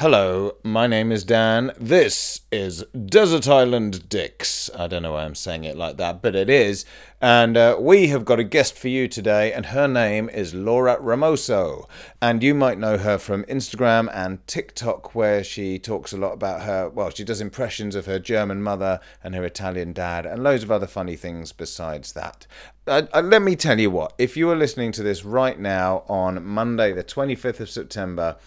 Hello, 0.00 0.56
my 0.64 0.86
name 0.86 1.12
is 1.12 1.24
Dan. 1.24 1.72
This 1.78 2.40
is 2.50 2.86
Desert 3.04 3.46
Island 3.46 4.08
Dicks. 4.08 4.70
I 4.74 4.86
don't 4.86 5.02
know 5.02 5.12
why 5.12 5.26
I'm 5.26 5.34
saying 5.34 5.64
it 5.64 5.76
like 5.76 5.98
that, 5.98 6.22
but 6.22 6.34
it 6.34 6.48
is. 6.48 6.86
And 7.20 7.54
uh, 7.54 7.76
we 7.78 8.06
have 8.06 8.24
got 8.24 8.40
a 8.40 8.44
guest 8.44 8.78
for 8.78 8.88
you 8.88 9.08
today, 9.08 9.52
and 9.52 9.66
her 9.66 9.86
name 9.86 10.30
is 10.30 10.54
Laura 10.54 10.96
Ramoso. 10.96 11.86
And 12.22 12.42
you 12.42 12.54
might 12.54 12.78
know 12.78 12.96
her 12.96 13.18
from 13.18 13.44
Instagram 13.44 14.10
and 14.14 14.46
TikTok, 14.46 15.14
where 15.14 15.44
she 15.44 15.78
talks 15.78 16.14
a 16.14 16.16
lot 16.16 16.32
about 16.32 16.62
her. 16.62 16.88
Well, 16.88 17.10
she 17.10 17.22
does 17.22 17.42
impressions 17.42 17.94
of 17.94 18.06
her 18.06 18.18
German 18.18 18.62
mother 18.62 19.00
and 19.22 19.34
her 19.34 19.44
Italian 19.44 19.92
dad, 19.92 20.24
and 20.24 20.42
loads 20.42 20.62
of 20.62 20.70
other 20.70 20.86
funny 20.86 21.16
things 21.16 21.52
besides 21.52 22.14
that. 22.14 22.46
Uh, 22.86 23.02
uh, 23.12 23.20
let 23.20 23.42
me 23.42 23.54
tell 23.54 23.78
you 23.78 23.90
what, 23.90 24.14
if 24.16 24.34
you 24.34 24.48
are 24.48 24.56
listening 24.56 24.92
to 24.92 25.02
this 25.02 25.26
right 25.26 25.60
now 25.60 26.04
on 26.08 26.42
Monday, 26.42 26.94
the 26.94 27.04
25th 27.04 27.60
of 27.60 27.68
September, 27.68 28.38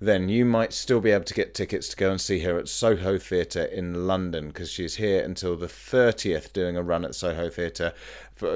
then 0.00 0.28
you 0.28 0.44
might 0.44 0.72
still 0.72 1.00
be 1.00 1.10
able 1.10 1.24
to 1.24 1.34
get 1.34 1.54
tickets 1.54 1.88
to 1.88 1.96
go 1.96 2.10
and 2.10 2.20
see 2.20 2.40
her 2.40 2.58
at 2.58 2.68
Soho 2.68 3.18
Theatre 3.18 3.64
in 3.64 4.06
London 4.06 4.48
because 4.48 4.70
she's 4.70 4.96
here 4.96 5.22
until 5.22 5.56
the 5.56 5.66
30th 5.66 6.52
doing 6.52 6.76
a 6.76 6.82
run 6.82 7.04
at 7.04 7.14
Soho 7.14 7.48
Theatre. 7.48 7.92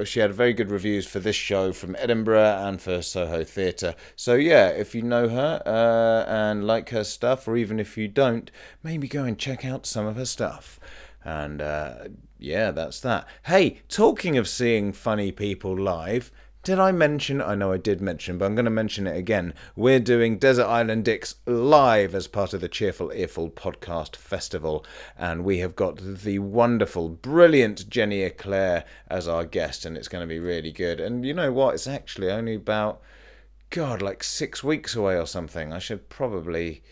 She 0.03 0.19
had 0.19 0.33
very 0.33 0.53
good 0.53 0.69
reviews 0.69 1.07
for 1.07 1.19
this 1.19 1.35
show 1.35 1.71
from 1.71 1.95
Edinburgh 1.97 2.57
and 2.59 2.81
for 2.81 3.01
Soho 3.01 3.43
Theatre. 3.43 3.95
So, 4.15 4.35
yeah, 4.35 4.67
if 4.67 4.93
you 4.93 5.01
know 5.01 5.29
her 5.29 5.63
uh, 5.65 6.29
and 6.29 6.67
like 6.67 6.89
her 6.89 7.03
stuff, 7.03 7.47
or 7.47 7.55
even 7.55 7.79
if 7.79 7.97
you 7.97 8.07
don't, 8.07 8.51
maybe 8.83 9.07
go 9.07 9.23
and 9.23 9.37
check 9.37 9.65
out 9.65 9.85
some 9.85 10.05
of 10.05 10.17
her 10.17 10.25
stuff. 10.25 10.79
And 11.23 11.61
uh, 11.61 11.95
yeah, 12.37 12.71
that's 12.71 12.99
that. 13.01 13.27
Hey, 13.43 13.81
talking 13.87 14.37
of 14.37 14.47
seeing 14.47 14.93
funny 14.93 15.31
people 15.31 15.77
live, 15.77 16.31
did 16.63 16.77
I 16.77 16.91
mention? 16.91 17.41
I 17.41 17.55
know 17.55 17.71
I 17.71 17.77
did 17.77 18.01
mention, 18.01 18.37
but 18.37 18.45
I'm 18.45 18.55
going 18.55 18.65
to 18.65 18.71
mention 18.71 19.07
it 19.07 19.15
again. 19.15 19.53
We're 19.75 19.99
doing 19.99 20.37
Desert 20.37 20.65
Island 20.65 21.05
Dicks 21.05 21.35
live 21.45 22.13
as 22.13 22.27
part 22.27 22.53
of 22.53 22.59
the 22.59 22.67
Cheerful 22.67 23.11
Earful 23.13 23.49
podcast 23.49 24.17
festival, 24.17 24.85
and 25.17 25.45
we 25.45 25.59
have 25.59 25.75
got 25.75 25.97
the 25.97 26.39
wonderful, 26.39 27.09
brilliant 27.09 27.89
Jenny 27.89 28.23
Eclair 28.23 28.83
as 29.07 29.27
our 29.27 29.45
guest, 29.45 29.85
and 29.85 29.95
it's 29.95 30.09
going 30.09 30.21
to 30.21 30.27
be 30.27 30.39
really 30.39 30.71
good. 30.71 30.99
And 30.99 31.25
you 31.25 31.33
know 31.33 31.51
what? 31.51 31.75
It's 31.75 31.87
actually 31.87 32.29
only 32.29 32.55
about, 32.55 33.01
God, 33.69 34.01
like 34.01 34.21
six 34.23 34.61
weeks 34.61 34.95
away 34.95 35.17
or 35.17 35.27
something. 35.27 35.71
I 35.71 35.79
should 35.79 36.09
probably, 36.09 36.83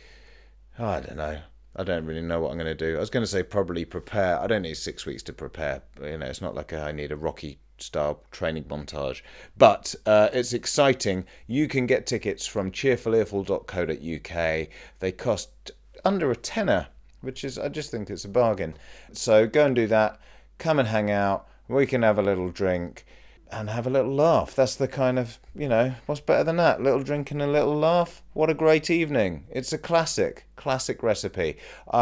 I 0.79 1.01
don't 1.01 1.17
know. 1.17 1.39
I 1.77 1.83
don't 1.83 2.05
really 2.05 2.21
know 2.21 2.41
what 2.41 2.51
I'm 2.51 2.57
going 2.57 2.65
to 2.65 2.73
do. 2.75 2.97
I 2.97 2.99
was 2.99 3.11
going 3.11 3.23
to 3.23 3.27
say 3.27 3.43
probably 3.43 3.85
prepare. 3.85 4.39
I 4.39 4.47
don't 4.47 4.63
need 4.63 4.77
six 4.77 5.05
weeks 5.05 5.21
to 5.23 5.33
prepare. 5.33 5.83
You 6.01 6.17
know, 6.17 6.25
it's 6.25 6.41
not 6.41 6.55
like 6.55 6.73
I 6.73 6.91
need 6.91 7.11
a 7.11 7.15
rocky 7.15 7.59
style 7.77 8.23
training 8.31 8.63
montage. 8.63 9.21
But 9.55 9.93
uh, 10.05 10.29
it's 10.33 10.53
exciting. 10.53 11.25
You 11.45 11.67
can 11.67 11.85
get 11.85 12.07
tickets 12.07 12.47
from 12.47 12.71
cheerfulearful.co.uk. 12.71 14.67
They 14.99 15.11
cost 15.11 15.71
under 16.03 16.31
a 16.31 16.35
tenner, 16.35 16.87
which 17.21 17.43
is, 17.43 17.59
I 17.59 17.69
just 17.69 17.91
think 17.91 18.09
it's 18.09 18.25
a 18.25 18.29
bargain. 18.29 18.73
So 19.11 19.45
go 19.45 19.65
and 19.65 19.75
do 19.75 19.85
that. 19.87 20.19
Come 20.57 20.79
and 20.79 20.87
hang 20.87 21.11
out. 21.11 21.47
We 21.67 21.85
can 21.85 22.01
have 22.01 22.17
a 22.17 22.23
little 22.23 22.49
drink 22.49 23.05
and 23.51 23.69
have 23.69 23.87
a 23.87 23.89
little 23.89 24.13
laugh. 24.13 24.55
That's 24.55 24.75
the 24.75 24.87
kind 24.87 25.17
of, 25.17 25.39
you 25.55 25.67
know, 25.67 25.93
what's 26.05 26.21
better 26.21 26.43
than 26.43 26.57
that? 26.57 26.81
Little 26.81 27.03
drink 27.03 27.31
and 27.31 27.41
a 27.41 27.47
little 27.47 27.75
laugh. 27.75 28.21
What 28.33 28.49
a 28.49 28.53
great 28.53 28.89
evening. 28.89 29.45
It's 29.49 29.73
a 29.73 29.77
classic, 29.77 30.45
classic 30.55 31.03
recipe. 31.03 31.57
Uh, 31.91 31.97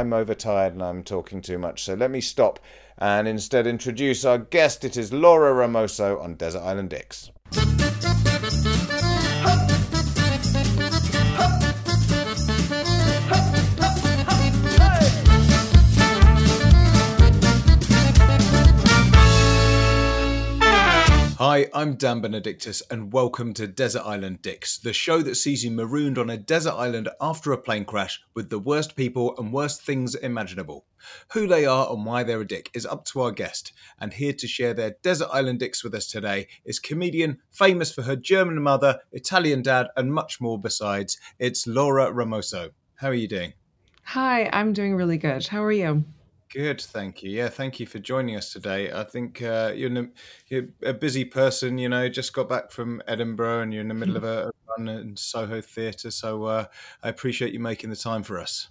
I'm 0.00 0.12
overtired 0.12 0.74
and 0.74 0.82
I'm 0.82 1.02
talking 1.02 1.40
too 1.40 1.58
much, 1.58 1.84
so 1.84 1.94
let 1.94 2.10
me 2.10 2.20
stop 2.20 2.58
and 2.98 3.26
instead 3.26 3.66
introduce 3.66 4.24
our 4.24 4.38
guest. 4.38 4.84
It 4.84 4.96
is 4.96 5.12
Laura 5.12 5.52
Ramoso 5.52 6.22
on 6.22 6.34
Desert 6.34 6.60
Island 6.60 6.90
Dicks. 6.90 7.30
Hi, 21.50 21.66
I'm 21.74 21.94
Dan 21.96 22.20
Benedictus, 22.20 22.80
and 22.92 23.12
welcome 23.12 23.52
to 23.54 23.66
Desert 23.66 24.02
Island 24.06 24.40
Dicks, 24.40 24.78
the 24.78 24.92
show 24.92 25.20
that 25.22 25.34
sees 25.34 25.64
you 25.64 25.72
marooned 25.72 26.16
on 26.16 26.30
a 26.30 26.36
desert 26.36 26.74
island 26.74 27.08
after 27.20 27.50
a 27.50 27.58
plane 27.58 27.84
crash 27.84 28.22
with 28.34 28.50
the 28.50 28.58
worst 28.60 28.94
people 28.94 29.34
and 29.36 29.52
worst 29.52 29.82
things 29.82 30.14
imaginable. 30.14 30.86
Who 31.32 31.48
they 31.48 31.66
are 31.66 31.92
and 31.92 32.06
why 32.06 32.22
they're 32.22 32.42
a 32.42 32.46
dick 32.46 32.70
is 32.72 32.86
up 32.86 33.04
to 33.06 33.22
our 33.22 33.32
guest, 33.32 33.72
and 33.98 34.12
here 34.12 34.32
to 34.32 34.46
share 34.46 34.74
their 34.74 34.94
Desert 35.02 35.30
Island 35.32 35.58
Dicks 35.58 35.82
with 35.82 35.92
us 35.92 36.06
today 36.06 36.46
is 36.64 36.78
comedian 36.78 37.38
famous 37.50 37.90
for 37.92 38.02
her 38.02 38.14
German 38.14 38.62
mother, 38.62 39.00
Italian 39.10 39.62
dad, 39.62 39.88
and 39.96 40.14
much 40.14 40.40
more 40.40 40.56
besides. 40.56 41.18
It's 41.40 41.66
Laura 41.66 42.12
Ramoso. 42.12 42.70
How 42.94 43.08
are 43.08 43.14
you 43.14 43.26
doing? 43.26 43.54
Hi, 44.04 44.48
I'm 44.52 44.72
doing 44.72 44.94
really 44.94 45.18
good. 45.18 45.48
How 45.48 45.64
are 45.64 45.72
you? 45.72 46.04
Good, 46.50 46.80
thank 46.80 47.22
you. 47.22 47.30
Yeah, 47.30 47.48
thank 47.48 47.78
you 47.78 47.86
for 47.86 48.00
joining 48.00 48.34
us 48.34 48.52
today. 48.52 48.90
I 48.90 49.04
think 49.04 49.40
uh, 49.40 49.72
you're, 49.72 49.96
a, 49.96 50.08
you're, 50.48 50.64
a, 50.82 50.92
busy 50.92 51.24
person, 51.24 51.78
you 51.78 51.88
know, 51.88 52.08
just 52.08 52.32
got 52.32 52.48
back 52.48 52.72
from 52.72 53.00
Edinburgh 53.06 53.62
and 53.62 53.72
you're 53.72 53.82
in 53.82 53.88
the 53.88 53.94
middle 53.94 54.16
of 54.16 54.24
a, 54.24 54.50
run 54.76 54.88
in 54.88 55.16
Soho 55.16 55.60
Theatre. 55.60 56.10
So 56.10 56.44
uh, 56.44 56.64
I 57.04 57.08
appreciate 57.08 57.52
you 57.52 57.60
making 57.60 57.90
the 57.90 57.96
time 57.96 58.24
for 58.24 58.40
us. 58.40 58.68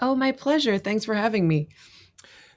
Oh, 0.00 0.14
my 0.14 0.32
pleasure. 0.32 0.76
Thanks 0.76 1.06
for 1.06 1.14
having 1.14 1.48
me. 1.48 1.68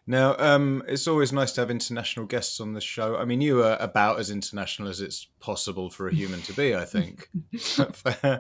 Now, 0.08 0.36
um, 0.38 0.84
it's 0.88 1.08
always 1.08 1.34
nice 1.34 1.52
to 1.54 1.62
have 1.62 1.72
international 1.72 2.28
guests 2.28 2.60
on 2.60 2.74
the 2.74 2.82
show. 2.82 3.18
I 3.18 3.26
mean, 3.26 3.42
you 3.42 3.64
are 3.64 3.76
about 3.80 4.20
as 4.20 4.30
international 4.30 4.88
as 4.88 5.02
it's 5.02 5.26
possible 5.40 5.90
for 5.90 6.08
a 6.08 6.14
human 6.14 6.42
to 6.44 6.54
be, 6.54 6.76
I 6.76 6.86
think. 6.86 7.28
uh, 8.24 8.40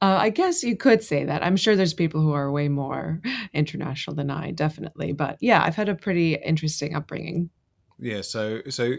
I 0.00 0.30
guess 0.30 0.62
you 0.62 0.74
could 0.74 1.02
say 1.02 1.24
that. 1.24 1.44
I'm 1.44 1.56
sure 1.56 1.76
there's 1.76 1.92
people 1.92 2.22
who 2.22 2.32
are 2.32 2.50
way 2.50 2.68
more 2.68 3.20
international 3.52 4.16
than 4.16 4.30
I, 4.30 4.52
definitely. 4.52 5.12
But 5.12 5.36
yeah, 5.40 5.62
I've 5.62 5.76
had 5.76 5.90
a 5.90 5.94
pretty 5.94 6.36
interesting 6.36 6.94
upbringing. 6.94 7.50
Yeah, 7.98 8.22
so 8.22 8.60
so 8.68 8.94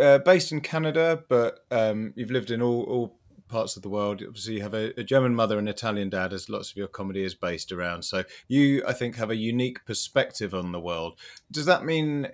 uh, 0.00 0.18
based 0.18 0.52
in 0.52 0.60
Canada, 0.60 1.22
but 1.28 1.60
um, 1.70 2.12
you've 2.16 2.30
lived 2.30 2.50
in 2.50 2.62
all, 2.62 2.82
all 2.82 3.18
parts 3.48 3.76
of 3.76 3.82
the 3.82 3.88
world. 3.88 4.22
Obviously, 4.26 4.54
you 4.54 4.62
have 4.62 4.74
a, 4.74 4.98
a, 4.98 5.04
German 5.04 5.34
mother 5.34 5.58
and 5.58 5.68
Italian 5.68 6.10
dad, 6.10 6.32
as 6.32 6.48
lots 6.48 6.70
of 6.70 6.76
your 6.76 6.88
comedy 6.88 7.24
is 7.24 7.34
based 7.34 7.72
around. 7.72 8.02
So 8.02 8.24
you, 8.46 8.82
I 8.86 8.92
think, 8.92 9.16
have 9.16 9.30
a 9.30 9.36
unique 9.36 9.84
perspective 9.84 10.54
on 10.54 10.72
the 10.72 10.80
world. 10.80 11.18
Does 11.50 11.66
that 11.66 11.84
mean 11.84 12.28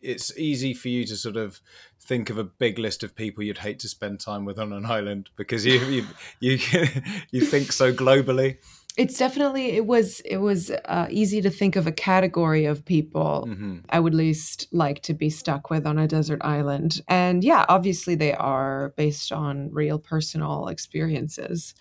it's 0.00 0.36
easy 0.36 0.74
for 0.74 0.88
you 0.88 1.04
to 1.06 1.16
sort 1.16 1.36
of 1.36 1.60
think 2.00 2.28
of 2.28 2.36
a 2.36 2.44
big 2.44 2.78
list 2.78 3.02
of 3.02 3.14
people 3.14 3.44
you'd 3.44 3.58
hate 3.58 3.78
to 3.78 3.88
spend 3.88 4.18
time 4.18 4.44
with 4.44 4.58
on 4.58 4.72
an 4.72 4.84
island 4.84 5.30
because 5.36 5.64
you 5.64 5.78
you 5.86 6.06
you, 6.40 6.58
you 7.30 7.40
think 7.40 7.72
so 7.72 7.92
globally? 7.92 8.58
It's 8.98 9.18
definitely 9.18 9.70
it 9.72 9.86
was 9.86 10.20
it 10.20 10.36
was 10.36 10.70
uh, 10.70 11.06
easy 11.10 11.40
to 11.40 11.48
think 11.48 11.76
of 11.76 11.86
a 11.86 11.92
category 11.92 12.66
of 12.66 12.84
people 12.84 13.46
mm-hmm. 13.48 13.78
i 13.88 13.98
would 13.98 14.14
least 14.14 14.68
like 14.70 15.02
to 15.02 15.14
be 15.14 15.30
stuck 15.30 15.70
with 15.70 15.86
on 15.86 15.98
a 15.98 16.06
desert 16.06 16.40
island. 16.42 17.00
And 17.08 17.42
yeah 17.42 17.64
obviously 17.68 18.14
they 18.14 18.34
are 18.34 18.92
based 18.96 19.32
on 19.32 19.70
real 19.72 19.98
personal 19.98 20.68
experiences. 20.68 21.74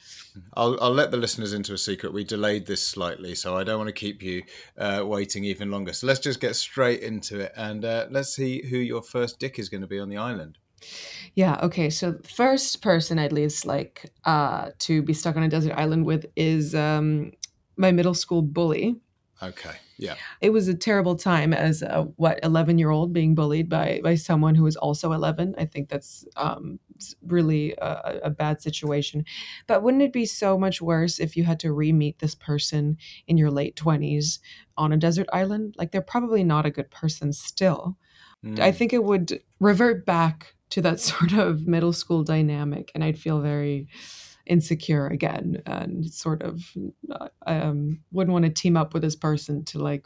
I'll, 0.54 0.82
I'll 0.82 0.94
let 0.94 1.12
the 1.12 1.18
listeners 1.18 1.52
into 1.54 1.74
a 1.74 1.78
secret. 1.78 2.14
We 2.14 2.24
delayed 2.24 2.66
this 2.66 2.86
slightly 2.86 3.36
so 3.36 3.58
i 3.58 3.64
don't 3.64 3.78
want 3.78 3.90
to 3.90 3.94
keep 3.94 4.22
you 4.22 4.44
uh, 4.78 5.04
waiting 5.06 5.44
even 5.44 5.70
longer. 5.70 5.94
So 5.94 6.08
let's 6.08 6.20
just 6.20 6.40
get 6.40 6.56
straight 6.56 7.02
into 7.02 7.40
it 7.42 7.52
and 7.58 7.84
uh, 7.84 8.08
let's 8.10 8.34
see 8.34 8.66
who 8.66 8.78
your 8.78 9.02
first 9.02 9.40
dick 9.40 9.60
is 9.60 9.70
going 9.70 9.82
to 9.82 9.88
be 9.88 10.00
on 10.00 10.10
the 10.10 10.18
island 10.18 10.58
yeah, 11.36 11.60
okay. 11.64 11.90
So 11.90 12.20
first 12.26 12.82
person 12.82 13.18
I'd 13.18 13.32
least 13.32 13.66
like 13.66 14.12
uh 14.26 14.72
to 14.80 15.02
be 15.02 15.14
stuck 15.14 15.36
on 15.38 15.44
a 15.44 15.50
desert 15.50 15.74
island 15.74 16.06
with 16.06 16.26
is 16.36 16.76
um 16.76 17.32
my 17.78 17.92
middle 17.92 18.14
school 18.14 18.42
bully. 18.42 18.96
Okay. 19.42 19.76
Yeah. 19.98 20.16
It 20.40 20.52
was 20.52 20.68
a 20.68 20.76
terrible 20.76 21.16
time 21.16 21.54
as 21.54 21.82
a 21.82 22.04
what 22.16 22.42
11-year-old 22.44 23.14
being 23.14 23.34
bullied 23.34 23.70
by 23.70 24.02
by 24.04 24.16
someone 24.16 24.56
who 24.56 24.64
was 24.64 24.76
also 24.76 25.14
11. 25.14 25.56
I 25.58 25.66
think 25.66 25.90
that's 25.90 26.26
um 26.36 26.80
really 27.26 27.74
a, 27.82 28.20
a 28.26 28.30
bad 28.30 28.62
situation. 28.62 29.24
But 29.68 29.84
wouldn't 29.84 30.04
it 30.04 30.14
be 30.14 30.26
so 30.26 30.58
much 30.58 30.82
worse 30.82 31.18
if 31.18 31.38
you 31.38 31.44
had 31.46 31.60
to 31.62 31.72
re-meet 31.72 32.20
this 32.20 32.36
person 32.36 32.98
in 33.26 33.38
your 33.38 33.50
late 33.50 33.76
20s 33.76 34.40
on 34.78 34.92
a 34.92 34.98
desert 34.98 35.28
island? 35.32 35.76
Like 35.78 35.92
they're 35.92 36.02
probably 36.02 36.44
not 36.44 36.66
a 36.66 36.72
good 36.72 36.92
person 36.92 37.32
still. 37.32 37.98
Mm. 38.46 38.60
I 38.60 38.72
think 38.72 38.92
it 38.92 39.04
would 39.04 39.42
revert 39.60 40.06
back 40.06 40.56
to 40.72 40.82
that 40.82 41.00
sort 41.12 41.34
of 41.34 41.68
middle 41.68 41.94
school 41.94 42.24
dynamic 42.24 42.92
and 42.96 43.04
i'd 43.04 43.20
feel 43.20 43.40
very 43.40 43.88
insecure 44.46 45.08
again 45.08 45.62
and 45.66 46.12
sort 46.12 46.42
of 46.42 46.62
uh, 47.12 47.28
um, 47.46 48.00
wouldn't 48.12 48.34
want 48.34 48.44
to 48.44 48.52
team 48.52 48.76
up 48.76 48.94
with 48.94 49.04
this 49.04 49.16
person 49.16 49.64
to 49.64 49.80
like 49.80 50.06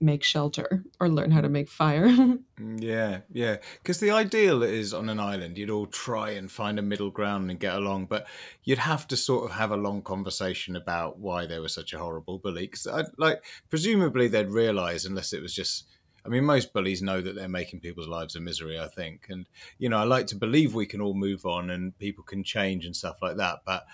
make 0.00 0.22
shelter 0.22 0.84
or 1.00 1.08
learn 1.08 1.30
how 1.30 1.40
to 1.40 1.48
make 1.48 1.68
fire. 1.68 2.08
Mm, 2.58 2.82
yeah 2.82 3.20
yeah. 3.32 3.58
Because 3.80 4.00
the 4.00 4.10
ideal 4.10 4.64
is 4.64 4.92
on 4.92 5.08
an 5.08 5.20
island 5.20 5.56
you'd 5.56 5.70
all 5.70 5.86
try 5.86 6.30
and 6.30 6.50
find 6.50 6.76
a 6.76 6.82
middle 6.82 7.12
ground 7.12 7.52
and 7.52 7.60
get 7.60 7.76
along 7.76 8.06
but 8.06 8.26
you'd 8.64 8.78
have 8.78 9.06
to 9.06 9.16
sort 9.16 9.44
of 9.44 9.56
have 9.56 9.70
a 9.70 9.76
long 9.76 10.02
conversation 10.02 10.74
about 10.74 11.20
why 11.20 11.46
they 11.46 11.60
were 11.60 11.68
such 11.68 11.92
a 11.92 11.98
horrible 11.98 12.40
bully 12.40 12.66
because 12.66 12.88
like 13.16 13.44
presumably 13.70 14.26
they'd 14.26 14.50
realize 14.50 15.04
unless 15.04 15.32
it 15.32 15.40
was 15.40 15.54
just 15.54 15.86
I 16.28 16.30
mean, 16.30 16.44
most 16.44 16.74
bullies 16.74 17.00
know 17.00 17.22
that 17.22 17.34
they're 17.34 17.48
making 17.48 17.80
people's 17.80 18.06
lives 18.06 18.36
a 18.36 18.40
misery, 18.40 18.78
I 18.78 18.86
think. 18.86 19.28
And, 19.30 19.46
you 19.78 19.88
know, 19.88 19.96
I 19.96 20.04
like 20.04 20.26
to 20.26 20.36
believe 20.36 20.74
we 20.74 20.84
can 20.84 21.00
all 21.00 21.14
move 21.14 21.46
on 21.46 21.70
and 21.70 21.98
people 21.98 22.22
can 22.22 22.44
change 22.44 22.84
and 22.84 22.94
stuff 22.94 23.16
like 23.22 23.38
that. 23.38 23.60
But 23.64 23.86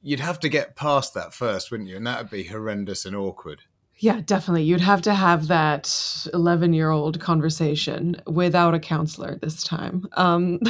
you'd 0.00 0.20
have 0.20 0.38
to 0.40 0.48
get 0.48 0.76
past 0.76 1.14
that 1.14 1.34
first, 1.34 1.72
wouldn't 1.72 1.88
you? 1.88 1.96
And 1.96 2.06
that 2.06 2.18
would 2.18 2.30
be 2.30 2.44
horrendous 2.44 3.04
and 3.04 3.16
awkward. 3.16 3.62
Yeah, 3.96 4.20
definitely. 4.24 4.62
You'd 4.62 4.80
have 4.82 5.02
to 5.02 5.14
have 5.14 5.48
that 5.48 6.26
11 6.32 6.74
year 6.74 6.90
old 6.90 7.18
conversation 7.18 8.22
without 8.24 8.74
a 8.74 8.78
counselor 8.78 9.40
this 9.42 9.64
time. 9.64 10.08
Um, 10.12 10.60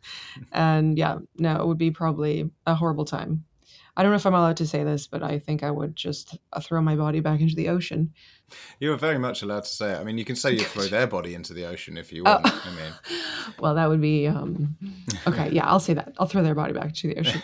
and 0.52 0.98
yeah, 0.98 1.20
no, 1.38 1.56
it 1.56 1.66
would 1.66 1.78
be 1.78 1.90
probably 1.90 2.50
a 2.66 2.74
horrible 2.74 3.06
time. 3.06 3.46
I 3.96 4.02
don't 4.02 4.10
know 4.10 4.16
if 4.16 4.26
I'm 4.26 4.34
allowed 4.34 4.56
to 4.56 4.66
say 4.66 4.82
this, 4.82 5.06
but 5.06 5.22
I 5.22 5.38
think 5.38 5.62
I 5.62 5.70
would 5.70 5.94
just 5.94 6.36
uh, 6.52 6.60
throw 6.60 6.80
my 6.80 6.96
body 6.96 7.20
back 7.20 7.40
into 7.40 7.54
the 7.54 7.68
ocean. 7.68 8.12
You're 8.80 8.96
very 8.96 9.18
much 9.18 9.42
allowed 9.42 9.64
to 9.64 9.68
say 9.68 9.92
it. 9.92 9.98
I 9.98 10.04
mean, 10.04 10.18
you 10.18 10.24
can 10.24 10.36
say 10.36 10.52
you 10.52 10.64
throw 10.64 10.84
their 10.88 11.06
body 11.06 11.34
into 11.34 11.54
the 11.54 11.66
ocean 11.66 11.96
if 11.96 12.12
you 12.12 12.24
want. 12.24 12.42
Oh. 12.44 12.62
I 12.64 12.70
mean, 12.74 12.92
well, 13.60 13.74
that 13.74 13.88
would 13.88 14.00
be 14.00 14.26
um, 14.26 14.76
okay. 15.26 15.50
Yeah, 15.50 15.66
I'll 15.66 15.80
say 15.80 15.94
that. 15.94 16.14
I'll 16.18 16.26
throw 16.26 16.42
their 16.42 16.54
body 16.54 16.72
back 16.72 16.94
to 16.94 17.08
the 17.08 17.18
ocean. 17.20 17.42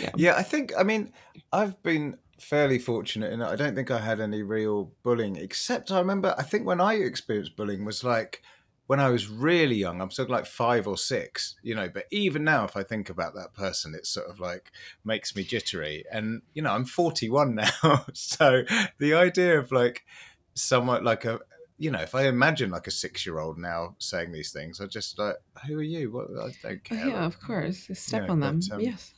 Yeah. 0.00 0.10
yeah, 0.16 0.36
I 0.36 0.42
think. 0.42 0.72
I 0.78 0.84
mean, 0.84 1.12
I've 1.52 1.82
been 1.82 2.16
fairly 2.40 2.78
fortunate 2.78 3.32
in 3.32 3.40
that 3.40 3.50
I 3.50 3.56
don't 3.56 3.74
think 3.74 3.90
I 3.90 3.98
had 3.98 4.20
any 4.20 4.42
real 4.42 4.92
bullying, 5.02 5.36
except 5.36 5.90
I 5.90 5.98
remember. 5.98 6.34
I 6.38 6.44
think 6.44 6.66
when 6.66 6.80
I 6.80 6.94
experienced 6.94 7.56
bullying 7.56 7.84
was 7.84 8.04
like 8.04 8.42
when 8.88 9.00
I 9.00 9.10
was 9.10 9.28
really 9.28 9.76
young, 9.76 10.00
I'm 10.00 10.10
sort 10.10 10.28
of 10.28 10.30
like 10.30 10.46
five 10.46 10.88
or 10.88 10.96
six, 10.96 11.56
you 11.62 11.74
know. 11.74 11.90
But 11.92 12.06
even 12.10 12.42
now, 12.42 12.64
if 12.64 12.74
I 12.74 12.82
think 12.82 13.10
about 13.10 13.34
that 13.34 13.52
person, 13.52 13.94
it 13.94 14.06
sort 14.06 14.30
of 14.30 14.40
like 14.40 14.72
makes 15.04 15.36
me 15.36 15.44
jittery. 15.44 16.04
And 16.10 16.40
you 16.54 16.62
know, 16.62 16.72
I'm 16.72 16.86
41 16.86 17.54
now, 17.82 18.06
so 18.14 18.62
the 18.98 19.12
idea 19.12 19.58
of 19.58 19.70
like 19.72 20.06
somewhat 20.54 21.04
like 21.04 21.26
a, 21.26 21.38
you 21.76 21.90
know, 21.90 22.00
if 22.00 22.14
I 22.14 22.28
imagine 22.28 22.70
like 22.70 22.86
a 22.86 22.90
six 22.90 23.26
year 23.26 23.38
old 23.38 23.58
now 23.58 23.94
saying 23.98 24.32
these 24.32 24.52
things, 24.52 24.80
I 24.80 24.86
just 24.86 25.18
like, 25.18 25.36
who 25.66 25.78
are 25.78 25.82
you? 25.82 26.10
What 26.10 26.28
I 26.42 26.52
don't 26.62 26.82
care. 26.82 27.08
Yeah, 27.08 27.26
of 27.26 27.38
course, 27.38 27.90
step 27.92 28.22
you 28.22 28.26
know, 28.28 28.32
on 28.32 28.40
them. 28.40 28.60
But, 28.70 28.74
um, 28.74 28.80
yes. 28.80 29.12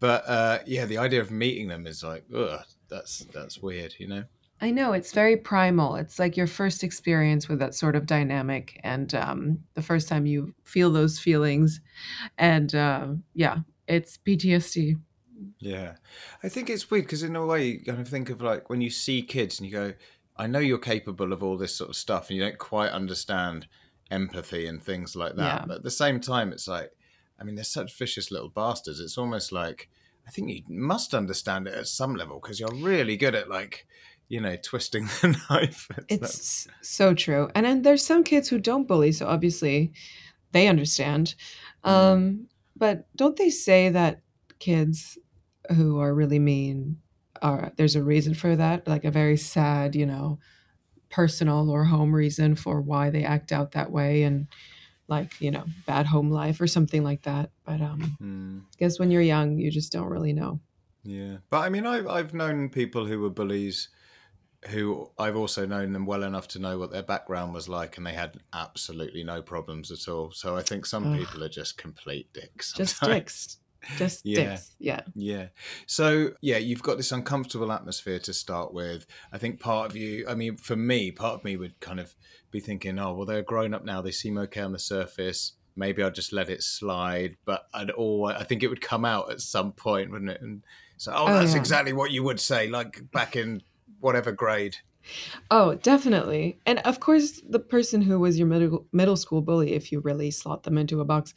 But 0.00 0.28
uh, 0.28 0.58
yeah, 0.66 0.84
the 0.84 0.98
idea 0.98 1.22
of 1.22 1.30
meeting 1.30 1.68
them 1.68 1.86
is 1.86 2.04
like, 2.04 2.24
ugh, 2.34 2.60
that's 2.90 3.20
that's 3.32 3.58
weird, 3.58 3.94
you 3.98 4.08
know. 4.08 4.24
I 4.60 4.70
know 4.70 4.92
it's 4.92 5.12
very 5.12 5.36
primal. 5.36 5.94
It's 5.96 6.18
like 6.18 6.36
your 6.36 6.46
first 6.46 6.82
experience 6.82 7.48
with 7.48 7.58
that 7.60 7.74
sort 7.74 7.94
of 7.94 8.06
dynamic, 8.06 8.80
and 8.82 9.14
um, 9.14 9.58
the 9.74 9.82
first 9.82 10.08
time 10.08 10.26
you 10.26 10.54
feel 10.64 10.90
those 10.90 11.18
feelings, 11.18 11.80
and 12.36 12.74
uh, 12.74 13.08
yeah, 13.34 13.58
it's 13.86 14.18
PTSD. 14.18 15.00
Yeah, 15.60 15.94
I 16.42 16.48
think 16.48 16.68
it's 16.68 16.90
weird 16.90 17.04
because 17.04 17.22
in 17.22 17.36
a 17.36 17.46
way, 17.46 17.66
you 17.66 17.84
kind 17.84 18.00
of 18.00 18.08
think 18.08 18.30
of 18.30 18.42
like 18.42 18.68
when 18.68 18.80
you 18.80 18.90
see 18.90 19.22
kids 19.22 19.60
and 19.60 19.68
you 19.68 19.72
go, 19.72 19.94
"I 20.36 20.46
know 20.48 20.58
you're 20.58 20.78
capable 20.78 21.32
of 21.32 21.42
all 21.42 21.56
this 21.56 21.76
sort 21.76 21.90
of 21.90 21.96
stuff," 21.96 22.28
and 22.28 22.36
you 22.36 22.44
don't 22.44 22.58
quite 22.58 22.90
understand 22.90 23.68
empathy 24.10 24.66
and 24.66 24.82
things 24.82 25.14
like 25.14 25.36
that. 25.36 25.60
Yeah. 25.60 25.64
But 25.66 25.76
at 25.78 25.82
the 25.84 25.90
same 25.90 26.18
time, 26.18 26.52
it's 26.52 26.66
like, 26.66 26.90
I 27.38 27.44
mean, 27.44 27.54
they're 27.54 27.64
such 27.64 27.96
vicious 27.96 28.30
little 28.30 28.48
bastards. 28.48 28.98
It's 28.98 29.18
almost 29.18 29.52
like 29.52 29.88
I 30.28 30.30
think 30.30 30.50
you 30.50 30.62
must 30.68 31.14
understand 31.14 31.66
it 31.66 31.74
at 31.74 31.86
some 31.86 32.14
level 32.14 32.38
because 32.38 32.60
you're 32.60 32.74
really 32.74 33.16
good 33.16 33.34
at 33.34 33.48
like 33.48 33.86
you 34.28 34.40
know, 34.40 34.56
twisting 34.56 35.06
the 35.20 35.38
knife. 35.50 35.88
It's, 36.08 36.66
it's 36.66 36.68
so 36.82 37.14
true. 37.14 37.50
And 37.54 37.64
then 37.64 37.82
there's 37.82 38.04
some 38.04 38.24
kids 38.24 38.48
who 38.48 38.58
don't 38.58 38.86
bully, 38.88 39.12
so 39.12 39.26
obviously 39.26 39.92
they 40.52 40.68
understand. 40.68 41.34
Mm. 41.84 41.90
Um, 41.90 42.48
but 42.76 43.06
don't 43.16 43.36
they 43.36 43.50
say 43.50 43.88
that 43.90 44.20
kids 44.58 45.18
who 45.76 46.00
are 46.00 46.14
really 46.14 46.38
mean 46.38 46.98
are 47.42 47.72
there's 47.76 47.96
a 47.96 48.02
reason 48.02 48.34
for 48.34 48.56
that, 48.56 48.86
like 48.86 49.04
a 49.04 49.10
very 49.10 49.36
sad, 49.36 49.94
you 49.94 50.06
know, 50.06 50.38
personal 51.10 51.70
or 51.70 51.84
home 51.84 52.14
reason 52.14 52.54
for 52.54 52.80
why 52.80 53.10
they 53.10 53.24
act 53.24 53.52
out 53.52 53.72
that 53.72 53.90
way 53.90 54.24
and 54.24 54.48
like, 55.08 55.40
you 55.40 55.50
know, 55.50 55.64
bad 55.86 56.06
home 56.06 56.30
life 56.30 56.60
or 56.60 56.66
something 56.66 57.02
like 57.02 57.22
that. 57.22 57.50
But 57.64 57.80
um 57.80 58.16
mm. 58.20 58.60
I 58.60 58.76
guess 58.78 58.98
when 58.98 59.10
you're 59.10 59.22
young, 59.22 59.58
you 59.58 59.70
just 59.70 59.92
don't 59.92 60.08
really 60.08 60.32
know. 60.32 60.60
Yeah. 61.04 61.38
But 61.50 61.58
I 61.58 61.68
mean 61.68 61.86
I've 61.86 62.08
I've 62.08 62.34
known 62.34 62.68
people 62.68 63.06
who 63.06 63.20
were 63.20 63.30
bullies 63.30 63.88
who 64.66 65.10
I've 65.18 65.36
also 65.36 65.66
known 65.66 65.92
them 65.92 66.06
well 66.06 66.24
enough 66.24 66.48
to 66.48 66.58
know 66.58 66.78
what 66.78 66.90
their 66.90 67.02
background 67.02 67.54
was 67.54 67.68
like, 67.68 67.96
and 67.96 68.06
they 68.06 68.12
had 68.12 68.38
absolutely 68.52 69.22
no 69.22 69.40
problems 69.40 69.90
at 69.90 70.08
all. 70.08 70.32
So 70.32 70.56
I 70.56 70.62
think 70.62 70.84
some 70.84 71.12
Ugh. 71.12 71.18
people 71.18 71.44
are 71.44 71.48
just 71.48 71.78
complete 71.78 72.32
dicks. 72.32 72.74
Sometimes. 72.76 72.98
Just 72.98 73.10
dicks. 73.10 73.58
Just 73.96 74.26
yeah. 74.26 74.50
dicks. 74.50 74.74
Yeah. 74.80 75.00
Yeah. 75.14 75.46
So 75.86 76.30
yeah, 76.40 76.56
you've 76.56 76.82
got 76.82 76.96
this 76.96 77.12
uncomfortable 77.12 77.70
atmosphere 77.70 78.18
to 78.20 78.32
start 78.32 78.74
with. 78.74 79.06
I 79.32 79.38
think 79.38 79.60
part 79.60 79.88
of 79.88 79.96
you, 79.96 80.26
I 80.28 80.34
mean, 80.34 80.56
for 80.56 80.76
me, 80.76 81.12
part 81.12 81.34
of 81.34 81.44
me 81.44 81.56
would 81.56 81.78
kind 81.80 82.00
of 82.00 82.14
be 82.50 82.60
thinking, 82.60 82.98
oh, 82.98 83.14
well, 83.14 83.26
they're 83.26 83.42
grown 83.42 83.74
up 83.74 83.84
now. 83.84 84.02
They 84.02 84.10
seem 84.10 84.38
okay 84.38 84.60
on 84.60 84.72
the 84.72 84.78
surface. 84.78 85.52
Maybe 85.76 86.02
I'll 86.02 86.10
just 86.10 86.32
let 86.32 86.50
it 86.50 86.64
slide. 86.64 87.36
But 87.44 87.66
I'd 87.72 87.90
all, 87.90 88.26
I 88.26 88.42
think 88.42 88.64
it 88.64 88.68
would 88.68 88.80
come 88.80 89.04
out 89.04 89.30
at 89.30 89.40
some 89.40 89.72
point, 89.72 90.10
wouldn't 90.10 90.32
it? 90.32 90.42
And 90.42 90.64
so, 90.96 91.12
oh, 91.14 91.26
oh 91.28 91.34
that's 91.34 91.52
yeah. 91.52 91.60
exactly 91.60 91.92
what 91.92 92.10
you 92.10 92.24
would 92.24 92.40
say, 92.40 92.68
like 92.68 93.08
back 93.12 93.36
in 93.36 93.62
whatever 94.00 94.32
grade. 94.32 94.76
Oh, 95.50 95.74
definitely. 95.76 96.58
And 96.66 96.80
of 96.80 97.00
course, 97.00 97.40
the 97.48 97.58
person 97.58 98.02
who 98.02 98.18
was 98.20 98.38
your 98.38 98.46
middle 98.46 98.86
middle 98.92 99.16
school 99.16 99.40
bully, 99.40 99.72
if 99.72 99.90
you 99.90 100.00
really 100.00 100.30
slot 100.30 100.64
them 100.64 100.76
into 100.76 101.00
a 101.00 101.04
box, 101.04 101.32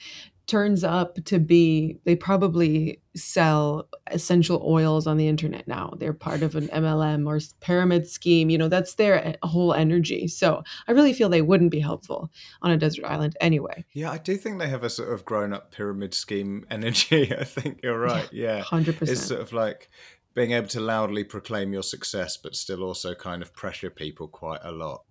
turns 0.47 0.83
up 0.83 1.15
to 1.23 1.39
be 1.39 1.97
they 2.03 2.13
probably 2.13 2.99
sell 3.15 3.87
essential 4.07 4.61
oils 4.65 5.07
on 5.07 5.15
the 5.15 5.27
internet 5.27 5.65
now 5.65 5.93
they're 5.97 6.11
part 6.11 6.41
of 6.41 6.55
an 6.55 6.67
mlm 6.67 7.25
or 7.25 7.39
pyramid 7.61 8.05
scheme 8.05 8.49
you 8.49 8.57
know 8.57 8.67
that's 8.67 8.95
their 8.95 9.25
eh, 9.25 9.35
whole 9.43 9.73
energy 9.73 10.27
so 10.27 10.61
i 10.89 10.91
really 10.91 11.13
feel 11.13 11.29
they 11.29 11.41
wouldn't 11.41 11.71
be 11.71 11.79
helpful 11.79 12.29
on 12.61 12.71
a 12.71 12.75
desert 12.75 13.05
island 13.05 13.33
anyway 13.39 13.85
yeah 13.93 14.11
i 14.11 14.17
do 14.17 14.35
think 14.35 14.59
they 14.59 14.67
have 14.67 14.83
a 14.83 14.89
sort 14.89 15.13
of 15.13 15.23
grown 15.23 15.53
up 15.53 15.71
pyramid 15.71 16.13
scheme 16.13 16.65
energy 16.71 17.33
i 17.37 17.45
think 17.45 17.79
you're 17.81 17.99
right 17.99 18.27
yeah, 18.33 18.57
yeah. 18.57 18.63
100% 18.63 19.07
it's 19.07 19.25
sort 19.25 19.39
of 19.39 19.53
like 19.53 19.89
being 20.33 20.51
able 20.51 20.67
to 20.69 20.79
loudly 20.79 21.23
proclaim 21.23 21.73
your 21.73 21.83
success, 21.83 22.37
but 22.37 22.55
still 22.55 22.83
also 22.83 23.13
kind 23.13 23.41
of 23.41 23.53
pressure 23.53 23.89
people 23.89 24.27
quite 24.27 24.61
a 24.63 24.71
lot. 24.71 25.03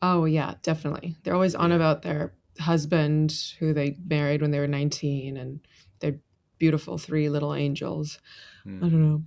Oh 0.00 0.24
yeah, 0.24 0.54
definitely. 0.62 1.16
They're 1.22 1.34
always 1.34 1.54
on 1.54 1.70
yeah. 1.70 1.76
about 1.76 2.02
their 2.02 2.34
husband 2.60 3.34
who 3.58 3.72
they 3.72 3.96
married 4.06 4.42
when 4.42 4.50
they 4.50 4.60
were 4.60 4.68
19 4.68 5.36
and 5.36 5.60
their 6.00 6.16
beautiful 6.58 6.98
three 6.98 7.28
little 7.28 7.54
angels. 7.54 8.18
Mm. 8.66 8.76
I 8.78 8.80
don't 8.80 8.90
hmm. 8.90 9.02
know. 9.02 9.22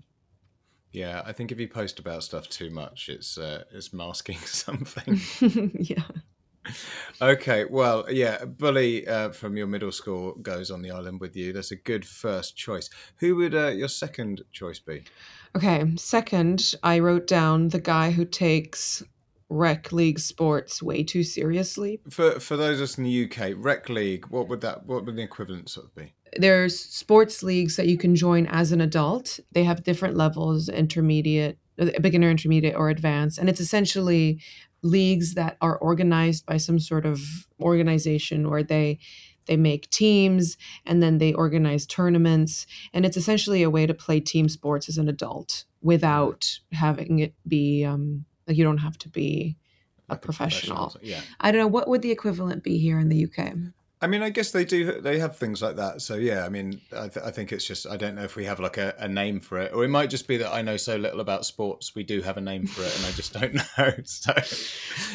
Yeah, 0.93 1.21
I 1.25 1.31
think 1.31 1.53
if 1.53 1.59
you 1.59 1.69
post 1.69 1.99
about 1.99 2.23
stuff 2.23 2.49
too 2.49 2.69
much, 2.69 3.07
it's 3.07 3.37
uh, 3.37 3.63
it's 3.71 3.93
masking 3.93 4.37
something. 4.45 5.19
yeah. 5.79 6.03
Okay, 7.21 7.65
well, 7.65 8.05
yeah, 8.09 8.45
Bully 8.45 9.07
uh, 9.07 9.29
from 9.29 9.57
your 9.57 9.67
middle 9.67 9.91
school 9.91 10.33
goes 10.41 10.71
on 10.71 10.81
the 10.81 10.91
island 10.91 11.19
with 11.19 11.35
you. 11.35 11.53
That's 11.53 11.71
a 11.71 11.75
good 11.75 12.05
first 12.05 12.55
choice. 12.55 12.89
Who 13.17 13.35
would 13.37 13.53
uh, 13.53 13.67
your 13.67 13.87
second 13.87 14.41
choice 14.51 14.79
be? 14.79 15.03
Okay, 15.55 15.85
second, 15.97 16.75
I 16.81 16.99
wrote 16.99 17.27
down 17.27 17.69
the 17.69 17.79
guy 17.79 18.11
who 18.11 18.25
takes 18.25 19.03
rec 19.51 19.91
league 19.91 20.17
sports 20.17 20.81
way 20.81 21.03
too 21.03 21.23
seriously. 21.23 21.99
For 22.09 22.39
for 22.39 22.55
those 22.57 22.79
of 22.79 22.85
us 22.85 22.97
in 22.97 23.03
the 23.03 23.25
UK, 23.25 23.51
rec 23.55 23.89
league, 23.89 24.25
what 24.27 24.47
would 24.47 24.61
that 24.61 24.85
what 24.85 25.05
would 25.05 25.15
the 25.15 25.21
equivalent 25.21 25.69
sort 25.69 25.87
of 25.87 25.95
be? 25.95 26.13
There's 26.37 26.79
sports 26.79 27.43
leagues 27.43 27.75
that 27.75 27.87
you 27.87 27.97
can 27.97 28.15
join 28.15 28.47
as 28.47 28.71
an 28.71 28.79
adult. 28.79 29.39
They 29.51 29.65
have 29.65 29.83
different 29.83 30.15
levels, 30.15 30.69
intermediate, 30.69 31.57
beginner, 31.99 32.31
intermediate, 32.31 32.75
or 32.75 32.89
advanced, 32.89 33.37
and 33.37 33.49
it's 33.49 33.59
essentially 33.59 34.39
leagues 34.83 35.35
that 35.35 35.57
are 35.61 35.77
organized 35.77 36.45
by 36.45 36.57
some 36.57 36.79
sort 36.79 37.05
of 37.05 37.21
organization 37.59 38.49
where 38.49 38.63
they 38.63 38.99
they 39.47 39.57
make 39.57 39.89
teams 39.89 40.55
and 40.85 41.01
then 41.01 41.17
they 41.17 41.33
organize 41.33 41.85
tournaments 41.85 42.67
and 42.93 43.05
it's 43.05 43.17
essentially 43.17 43.63
a 43.63 43.69
way 43.69 43.85
to 43.87 43.93
play 43.93 44.19
team 44.19 44.47
sports 44.47 44.87
as 44.87 44.97
an 44.97 45.09
adult 45.09 45.65
without 45.81 46.59
having 46.71 47.19
it 47.19 47.33
be 47.47 47.83
um, 47.83 48.25
like 48.47 48.57
you 48.57 48.63
don't 48.63 48.77
have 48.77 48.97
to 48.99 49.09
be 49.09 49.57
a 50.09 50.13
like 50.13 50.21
professional. 50.21 50.89
professional. 50.89 51.09
Yeah. 51.09 51.21
I 51.39 51.51
don't 51.51 51.59
know 51.59 51.67
what 51.67 51.87
would 51.87 52.01
the 52.01 52.11
equivalent 52.11 52.63
be 52.63 52.77
here 52.77 52.99
in 52.99 53.09
the 53.09 53.25
UK. 53.25 53.53
I 54.01 54.07
mean, 54.07 54.23
I 54.23 54.29
guess 54.31 54.51
they 54.51 54.65
do. 54.65 54.99
They 54.99 55.19
have 55.19 55.37
things 55.37 55.61
like 55.61 55.75
that. 55.75 56.01
So 56.01 56.15
yeah, 56.15 56.43
I 56.43 56.49
mean, 56.49 56.81
I, 56.91 57.07
th- 57.07 57.23
I 57.23 57.29
think 57.29 57.51
it's 57.51 57.65
just 57.65 57.85
I 57.85 57.97
don't 57.97 58.15
know 58.15 58.23
if 58.23 58.35
we 58.35 58.45
have 58.45 58.59
like 58.59 58.77
a, 58.77 58.95
a, 58.97 59.07
name 59.07 59.39
for 59.39 59.59
it, 59.59 59.71
or 59.73 59.83
it 59.83 59.89
might 59.89 60.09
just 60.09 60.27
be 60.27 60.37
that 60.37 60.51
I 60.51 60.63
know 60.63 60.75
so 60.77 60.95
little 60.95 61.19
about 61.19 61.45
sports. 61.45 61.93
We 61.93 62.03
do 62.03 62.21
have 62.21 62.37
a 62.37 62.41
name 62.41 62.65
for 62.65 62.81
it, 62.81 62.95
and 62.97 63.05
I 63.05 63.11
just 63.11 63.33
don't 63.33 63.53
know. 63.77 63.93
So, 64.03 64.33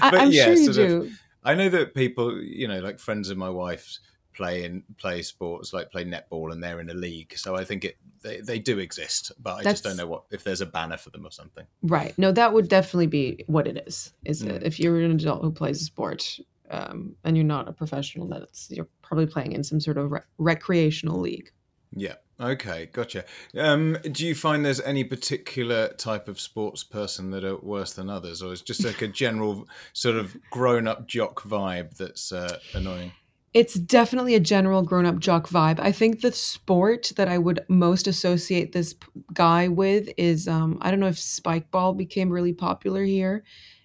but 0.01 0.15
I, 0.15 0.23
am 0.23 0.31
yeah, 0.31 0.45
sure 0.45 0.55
you 0.55 0.73
do. 0.73 1.03
Of, 1.03 1.13
I 1.43 1.55
know 1.55 1.69
that 1.69 1.95
people, 1.95 2.41
you 2.41 2.69
know, 2.69 2.79
like 2.79 3.01
friends 3.01 3.29
of 3.29 3.37
my 3.37 3.51
wife's 3.51 3.99
play 4.37 4.65
in 4.65 4.83
play 4.99 5.23
sports 5.23 5.73
like 5.73 5.91
play 5.91 6.05
netball 6.05 6.53
and 6.53 6.63
they're 6.63 6.79
in 6.79 6.91
a 6.91 6.95
league 6.95 7.33
so 7.37 7.57
i 7.57 7.65
think 7.65 7.87
it 7.87 7.97
they, 8.23 8.41
they 8.41 8.59
do 8.59 8.79
exist 8.79 9.33
but 9.41 9.55
i 9.55 9.63
That's, 9.63 9.81
just 9.81 9.85
don't 9.85 9.97
know 9.97 10.07
what 10.07 10.25
if 10.31 10.45
there's 10.45 10.61
a 10.61 10.67
banner 10.67 10.99
for 10.99 11.09
them 11.09 11.25
or 11.25 11.31
something 11.31 11.65
right 11.83 12.13
no 12.19 12.33
that 12.33 12.53
would 12.53 12.69
definitely 12.69 13.07
be 13.07 13.45
what 13.47 13.67
it 13.67 13.83
is 13.87 14.13
is 14.27 14.43
mm. 14.43 14.63
if 14.63 14.79
you're 14.79 15.01
an 15.01 15.13
adult 15.13 15.43
who 15.43 15.51
plays 15.51 15.81
a 15.81 15.85
sport 15.87 16.39
um, 16.71 17.15
and 17.25 17.37
you're 17.37 17.45
not 17.45 17.69
a 17.69 17.73
professional 17.73 18.27
that's 18.29 18.71
you're 18.71 18.89
probably 19.03 19.27
playing 19.27 19.53
in 19.53 19.63
some 19.63 19.81
sort 19.81 19.97
of 19.97 20.11
re- 20.11 20.21
recreational 20.39 21.21
league 21.21 21.51
yeah 21.93 22.15
okay 22.41 22.89
gotcha 22.93 23.25
um, 23.57 23.97
do 24.13 24.27
you 24.27 24.35
find 24.35 24.65
there's 24.65 24.81
any 24.81 25.05
particular 25.05 25.89
type 25.95 26.29
of 26.29 26.41
sports 26.41 26.85
person 26.85 27.31
that 27.31 27.45
are 27.45 27.57
worse 27.59 27.93
than 27.95 28.11
others 28.11 28.43
or 28.43 28.53
is 28.53 28.63
just 28.63 28.85
like 28.85 29.01
a 29.03 29.09
general 29.09 29.67
sort 29.93 30.17
of 30.17 30.37
grown-up 30.51 31.07
jock 31.07 31.43
vibe 31.43 31.97
that's 31.97 32.33
uh, 32.33 32.59
annoying 32.75 33.13
It's 33.55 33.73
definitely 33.73 34.35
a 34.35 34.41
general 34.41 34.83
grown 34.83 35.07
up 35.07 35.19
jock 35.19 35.49
vibe. 35.49 35.81
I 35.81 35.91
think 35.91 36.21
the 36.21 36.33
sport 36.33 37.13
that 37.17 37.27
I 37.27 37.39
would 37.39 37.65
most 37.69 38.07
associate 38.07 38.73
this 38.73 38.93
p- 38.93 39.07
guy 39.33 39.69
with 39.69 40.11
is 40.19 40.47
um, 40.47 40.77
I 40.83 40.91
don't 40.91 41.01
know 41.01 41.07
if 41.07 41.19
spike 41.19 41.71
ball 41.71 41.95
became 41.95 42.29
really 42.29 42.53
popular 42.53 43.03
here 43.03 43.45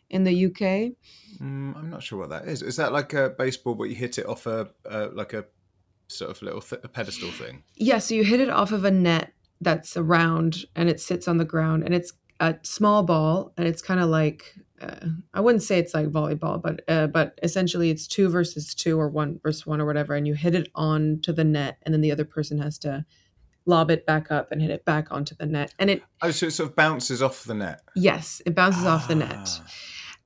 in 0.09 0.25
the 0.25 0.45
UK. 0.47 0.91
Mm, 1.41 1.75
I'm 1.75 1.89
not 1.89 2.03
sure 2.03 2.19
what 2.19 2.29
that 2.29 2.45
is. 2.47 2.61
Is 2.61 2.75
that 2.75 2.91
like 2.93 3.13
a 3.13 3.29
baseball, 3.29 3.73
but 3.75 3.85
you 3.85 3.95
hit 3.95 4.17
it 4.17 4.25
off 4.27 4.45
a 4.45 4.69
uh, 4.89 5.07
like 5.13 5.33
a 5.33 5.45
sort 6.07 6.29
of 6.31 6.41
little 6.41 6.61
th- 6.61 6.81
a 6.83 6.87
pedestal 6.87 7.31
thing? 7.31 7.63
Yeah, 7.75 7.97
so 7.99 8.13
you 8.13 8.23
hit 8.23 8.39
it 8.39 8.49
off 8.49 8.71
of 8.71 8.83
a 8.85 8.91
net 8.91 9.33
that's 9.59 9.95
round 9.97 10.65
and 10.75 10.89
it 10.89 10.99
sits 10.99 11.27
on 11.27 11.37
the 11.37 11.45
ground 11.45 11.83
and 11.83 11.93
it's 11.93 12.13
a 12.39 12.55
small 12.63 13.03
ball 13.03 13.53
and 13.57 13.67
it's 13.67 13.81
kind 13.81 13.99
of 13.99 14.09
like 14.09 14.55
uh, 14.81 15.05
I 15.33 15.41
wouldn't 15.41 15.61
say 15.63 15.77
it's 15.77 15.93
like 15.93 16.07
volleyball, 16.07 16.61
but 16.61 16.81
uh, 16.87 17.07
but 17.07 17.37
essentially 17.43 17.89
it's 17.91 18.07
two 18.07 18.29
versus 18.29 18.73
two 18.73 18.99
or 18.99 19.09
one 19.09 19.39
versus 19.43 19.65
one 19.65 19.79
or 19.79 19.85
whatever, 19.85 20.15
and 20.15 20.27
you 20.27 20.33
hit 20.33 20.55
it 20.55 20.69
onto 20.75 21.31
the 21.31 21.43
net, 21.43 21.77
and 21.83 21.93
then 21.93 22.01
the 22.01 22.11
other 22.11 22.25
person 22.25 22.57
has 22.59 22.77
to 22.79 23.05
lob 23.67 23.91
it 23.91 24.07
back 24.07 24.31
up 24.31 24.51
and 24.51 24.59
hit 24.59 24.71
it 24.71 24.83
back 24.83 25.11
onto 25.11 25.35
the 25.35 25.45
net, 25.45 25.73
and 25.77 25.89
it 25.91 26.03
Oh, 26.23 26.31
so 26.31 26.47
it 26.47 26.51
sort 26.51 26.69
of 26.69 26.75
bounces 26.75 27.21
off 27.21 27.43
the 27.43 27.53
net. 27.53 27.81
yes, 27.95 28.41
it 28.45 28.55
bounces 28.55 28.85
off 28.85 29.07
the 29.07 29.13
net, 29.15 29.37
Ah. 29.39 29.65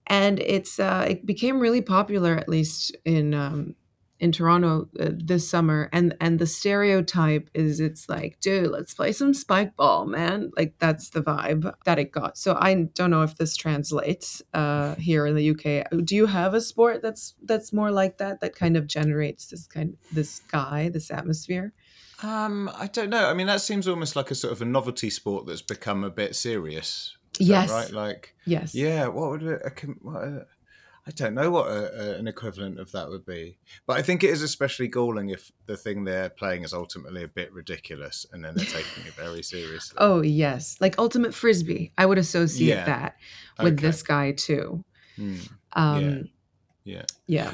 And 0.07 0.39
it's 0.39 0.79
uh, 0.79 1.05
it 1.09 1.25
became 1.25 1.59
really 1.59 1.81
popular 1.81 2.35
at 2.35 2.49
least 2.49 2.95
in 3.05 3.33
um, 3.33 3.75
in 4.19 4.31
Toronto 4.31 4.87
uh, 4.99 5.09
this 5.11 5.49
summer, 5.49 5.89
and 5.91 6.15
and 6.21 6.39
the 6.39 6.47
stereotype 6.47 7.49
is 7.53 7.79
it's 7.79 8.07
like, 8.07 8.39
dude, 8.39 8.71
let's 8.71 8.93
play 8.93 9.11
some 9.11 9.33
spike 9.33 9.75
ball, 9.75 10.05
man. 10.05 10.51
Like 10.55 10.75
that's 10.79 11.09
the 11.09 11.21
vibe 11.21 11.73
that 11.85 11.99
it 11.99 12.11
got. 12.11 12.37
So 12.37 12.55
I 12.59 12.73
don't 12.93 13.11
know 13.11 13.23
if 13.23 13.35
this 13.35 13.55
translates 13.55 14.41
uh, 14.53 14.95
here 14.95 15.25
in 15.25 15.35
the 15.35 15.51
UK. 15.51 15.89
Do 16.05 16.15
you 16.15 16.27
have 16.27 16.53
a 16.53 16.61
sport 16.61 17.01
that's 17.01 17.35
that's 17.43 17.73
more 17.73 17.91
like 17.91 18.17
that 18.19 18.39
that 18.39 18.55
kind 18.55 18.77
of 18.77 18.87
generates 18.87 19.47
this 19.47 19.67
kind 19.67 19.97
this 20.11 20.39
guy 20.39 20.89
this 20.89 21.11
atmosphere? 21.11 21.73
Um, 22.23 22.71
I 22.73 22.87
don't 22.87 23.09
know. 23.09 23.29
I 23.29 23.33
mean, 23.33 23.47
that 23.47 23.59
seems 23.59 23.87
almost 23.87 24.15
like 24.15 24.31
a 24.31 24.35
sort 24.35 24.53
of 24.53 24.61
a 24.61 24.65
novelty 24.65 25.09
sport 25.09 25.45
that's 25.45 25.61
become 25.61 26.05
a 26.05 26.09
bit 26.09 26.35
serious. 26.35 27.17
Is 27.39 27.47
Yes. 27.47 27.69
right. 27.69 27.91
Like, 27.91 28.35
Yes. 28.45 28.73
yeah. 28.75 29.07
What 29.07 29.29
would 29.31 29.43
a, 29.43 29.65
a, 29.67 29.71
what 30.01 30.23
a 30.23 30.45
I 31.07 31.11
don't 31.11 31.35
know 31.35 31.51
what 31.51 31.67
a, 31.67 32.15
a, 32.15 32.17
an 32.17 32.27
equivalent 32.27 32.79
of 32.79 32.91
that 32.93 33.07
would 33.09 33.27
be, 33.27 33.59
but 33.85 33.95
I 33.97 34.01
think 34.01 34.23
it 34.23 34.31
is 34.31 34.41
especially 34.41 34.87
galling 34.87 35.29
if 35.29 35.51
the 35.67 35.77
thing 35.77 36.03
they're 36.03 36.29
playing 36.31 36.63
is 36.63 36.73
ultimately 36.73 37.21
a 37.23 37.27
bit 37.27 37.53
ridiculous, 37.53 38.25
and 38.33 38.43
then 38.43 38.55
they're 38.55 38.65
taking 38.65 39.05
it 39.05 39.13
very 39.13 39.43
seriously. 39.43 39.95
Oh 39.99 40.21
yes, 40.21 40.77
like 40.81 40.97
ultimate 40.97 41.35
frisbee. 41.35 41.91
I 41.95 42.07
would 42.07 42.17
associate 42.17 42.69
Yeah. 42.69 42.85
that 42.85 43.17
with 43.61 43.73
Okay. 43.73 43.81
this 43.85 44.01
guy 44.01 44.31
too. 44.31 44.83
Hmm. 45.15 45.35
Um, 45.73 46.29
Yeah. 46.85 47.03
yeah. 47.27 47.53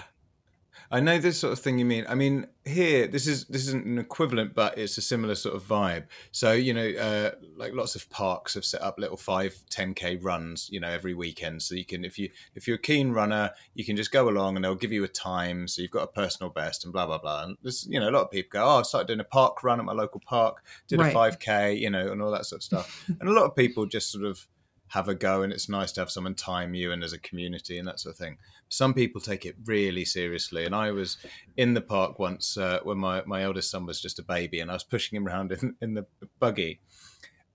I 0.92 1.00
know 1.00 1.18
this 1.20 1.40
sort 1.40 1.54
of 1.54 1.60
thing 1.60 1.80
you 1.80 1.86
mean. 1.86 2.06
I 2.10 2.16
mean, 2.16 2.48
here 2.66 3.08
this 3.08 3.26
is 3.26 3.46
this 3.46 3.68
isn't 3.68 3.86
an 3.86 3.98
equivalent, 3.98 4.54
but 4.54 4.78
it's 4.78 4.98
a 4.98 5.02
similar 5.02 5.36
sort 5.36 5.56
of 5.56 5.64
vibe. 5.64 6.06
So 6.32 6.52
you 6.52 6.74
know, 6.74 6.88
uh, 6.88 7.32
like 7.56 7.74
lots 7.74 7.96
of 7.96 8.10
parks 8.10 8.56
have 8.56 8.66
set 8.66 8.82
up 8.82 9.00
little 9.00 9.18
five, 9.18 9.56
10k 9.72 10.20
runs, 10.22 10.70
you 10.72 10.80
know, 10.80 10.90
every 10.90 11.14
weekend. 11.14 11.62
So 11.62 11.76
you 11.76 11.86
can, 11.86 12.04
if 12.04 12.20
you 12.20 12.30
if 12.56 12.68
you're 12.68 12.76
a 12.76 12.82
keen 12.82 13.12
runner, 13.12 13.52
you 13.74 13.86
can 13.86 13.96
just 13.96 14.12
go 14.12 14.28
along 14.28 14.58
and 14.58 14.66
they'll 14.66 14.76
give 14.76 14.92
you 14.92 15.04
a 15.04 15.08
time. 15.08 15.68
So 15.68 15.82
you've 15.82 15.92
got 15.92 16.04
a 16.04 16.08
personal 16.08 16.50
best 16.50 16.84
and 16.84 16.92
blah 16.92 17.06
blah 17.06 17.20
blah. 17.20 17.44
And 17.46 17.58
there's 17.64 17.88
you 17.90 18.00
know 18.00 18.10
a 18.10 18.12
lot 18.12 18.24
of 18.24 18.32
people 18.32 18.60
go, 18.60 18.66
oh, 18.66 18.80
I 18.80 18.82
started 18.82 19.08
doing 19.08 19.22
a 19.22 19.24
park 19.26 19.64
run 19.64 19.80
at 19.80 19.86
my 19.86 19.94
local 19.94 20.22
park, 20.26 20.64
did 20.88 21.00
Right. 21.00 21.16
a 21.16 21.18
5k, 21.18 21.80
you 21.80 21.90
know, 21.90 22.12
and 22.12 22.22
all 22.22 22.32
that 22.32 22.46
sort 22.46 22.60
of 22.60 22.64
stuff. 22.64 23.06
and 23.20 23.30
a 23.30 23.32
lot 23.34 23.46
of 23.46 23.56
people 23.56 23.86
just 23.86 24.12
sort 24.12 24.26
of 24.26 24.46
have 24.92 25.08
a 25.08 25.16
go, 25.16 25.42
and 25.42 25.52
it's 25.52 25.70
nice 25.70 25.92
to 25.94 26.02
have 26.02 26.12
someone 26.12 26.36
time 26.36 26.74
you 26.74 26.92
and 26.92 27.04
as 27.04 27.14
a 27.14 27.20
community 27.20 27.78
and 27.78 27.88
that 27.88 28.00
sort 28.00 28.14
of 28.14 28.18
thing 28.18 28.38
some 28.72 28.94
people 28.94 29.20
take 29.20 29.46
it 29.46 29.56
really 29.66 30.06
seriously. 30.06 30.66
And 30.66 30.74
I 30.74 30.92
was 30.92 31.18
in 31.58 31.74
the 31.74 31.82
park 31.82 32.20
once 32.20 32.58
uh, 32.58 32.80
when 32.84 32.98
my, 32.98 33.22
my 33.26 33.44
eldest 33.44 33.70
son 33.70 33.86
was 33.86 34.02
just 34.02 34.18
a 34.18 34.24
baby, 34.24 34.62
and 34.62 34.72
I 34.72 34.74
was 34.74 34.84
pushing 34.84 35.18
him 35.18 35.28
around 35.28 35.52
in, 35.52 35.76
in 35.82 35.94
the 35.94 36.06
buggy. 36.40 36.80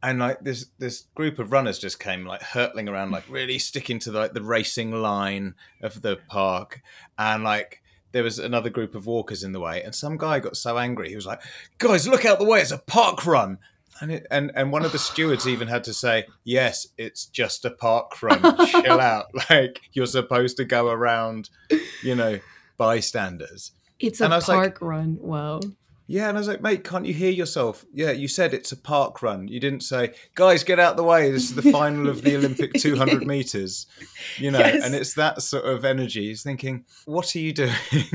And 0.02 0.18
like 0.18 0.40
this 0.40 0.66
this 0.78 1.06
group 1.14 1.38
of 1.38 1.52
runners 1.52 1.78
just 1.78 1.98
came 1.98 2.26
like 2.26 2.42
hurtling 2.42 2.86
around, 2.86 3.12
like 3.12 3.24
really 3.30 3.58
sticking 3.58 3.98
to 4.00 4.12
like 4.12 4.34
the 4.34 4.42
racing 4.42 4.92
line 4.92 5.54
of 5.82 6.02
the 6.02 6.18
park, 6.28 6.82
and 7.18 7.42
like 7.42 7.82
there 8.12 8.22
was 8.22 8.38
another 8.38 8.68
group 8.68 8.94
of 8.94 9.06
walkers 9.06 9.42
in 9.42 9.52
the 9.52 9.58
way, 9.58 9.82
and 9.82 9.94
some 9.94 10.18
guy 10.18 10.38
got 10.38 10.56
so 10.56 10.76
angry 10.76 11.08
he 11.08 11.16
was 11.16 11.26
like, 11.26 11.40
"Guys, 11.78 12.06
look 12.06 12.26
out 12.26 12.38
the 12.38 12.44
way! 12.44 12.60
It's 12.60 12.70
a 12.70 12.78
park 12.78 13.24
run!" 13.26 13.58
And 14.00 14.12
it, 14.12 14.26
and 14.30 14.52
and 14.54 14.72
one 14.72 14.84
of 14.84 14.92
the 14.92 14.98
stewards 15.10 15.46
even 15.48 15.68
had 15.68 15.84
to 15.84 15.94
say, 15.94 16.26
"Yes, 16.44 16.86
it's 16.98 17.26
just 17.26 17.64
a 17.64 17.70
park 17.70 18.22
run. 18.22 18.40
Chill 18.82 19.00
out. 19.00 19.26
Like 19.50 19.80
you're 19.92 20.06
supposed 20.06 20.56
to 20.58 20.64
go 20.64 20.88
around, 20.88 21.50
you 22.02 22.14
know, 22.14 22.38
bystanders." 22.76 23.72
It's 23.98 24.20
a 24.20 24.24
And 24.24 24.34
I 24.34 24.36
was 24.36 24.48
like- 24.48 24.56
park 24.58 24.78
run. 24.80 25.18
Wow. 25.20 25.60
Yeah, 26.08 26.28
and 26.28 26.38
I 26.38 26.40
was 26.40 26.46
like, 26.46 26.60
"Mate, 26.62 26.84
can't 26.84 27.04
you 27.04 27.12
hear 27.12 27.32
yourself? 27.32 27.84
Yeah, 27.92 28.12
you 28.12 28.28
said 28.28 28.54
it's 28.54 28.70
a 28.70 28.76
park 28.76 29.22
run. 29.22 29.48
You 29.48 29.58
didn't 29.58 29.80
say, 29.80 30.12
guys, 30.36 30.62
get 30.62 30.78
out 30.78 30.96
the 30.96 31.02
way. 31.02 31.32
This 31.32 31.50
is 31.50 31.56
the 31.56 31.72
final 31.72 32.08
of 32.08 32.22
the 32.22 32.36
Olympic 32.36 32.74
200 32.74 33.26
meters." 33.26 33.86
You 34.38 34.52
know, 34.52 34.60
Yes. 34.60 34.84
and 34.84 34.94
it's 34.94 35.14
that 35.14 35.42
sort 35.42 35.64
of 35.64 35.84
energy. 35.84 36.28
He's 36.28 36.44
thinking, 36.44 36.84
"What 37.06 37.34
are 37.34 37.40
you 37.40 37.52
doing? 37.52 37.72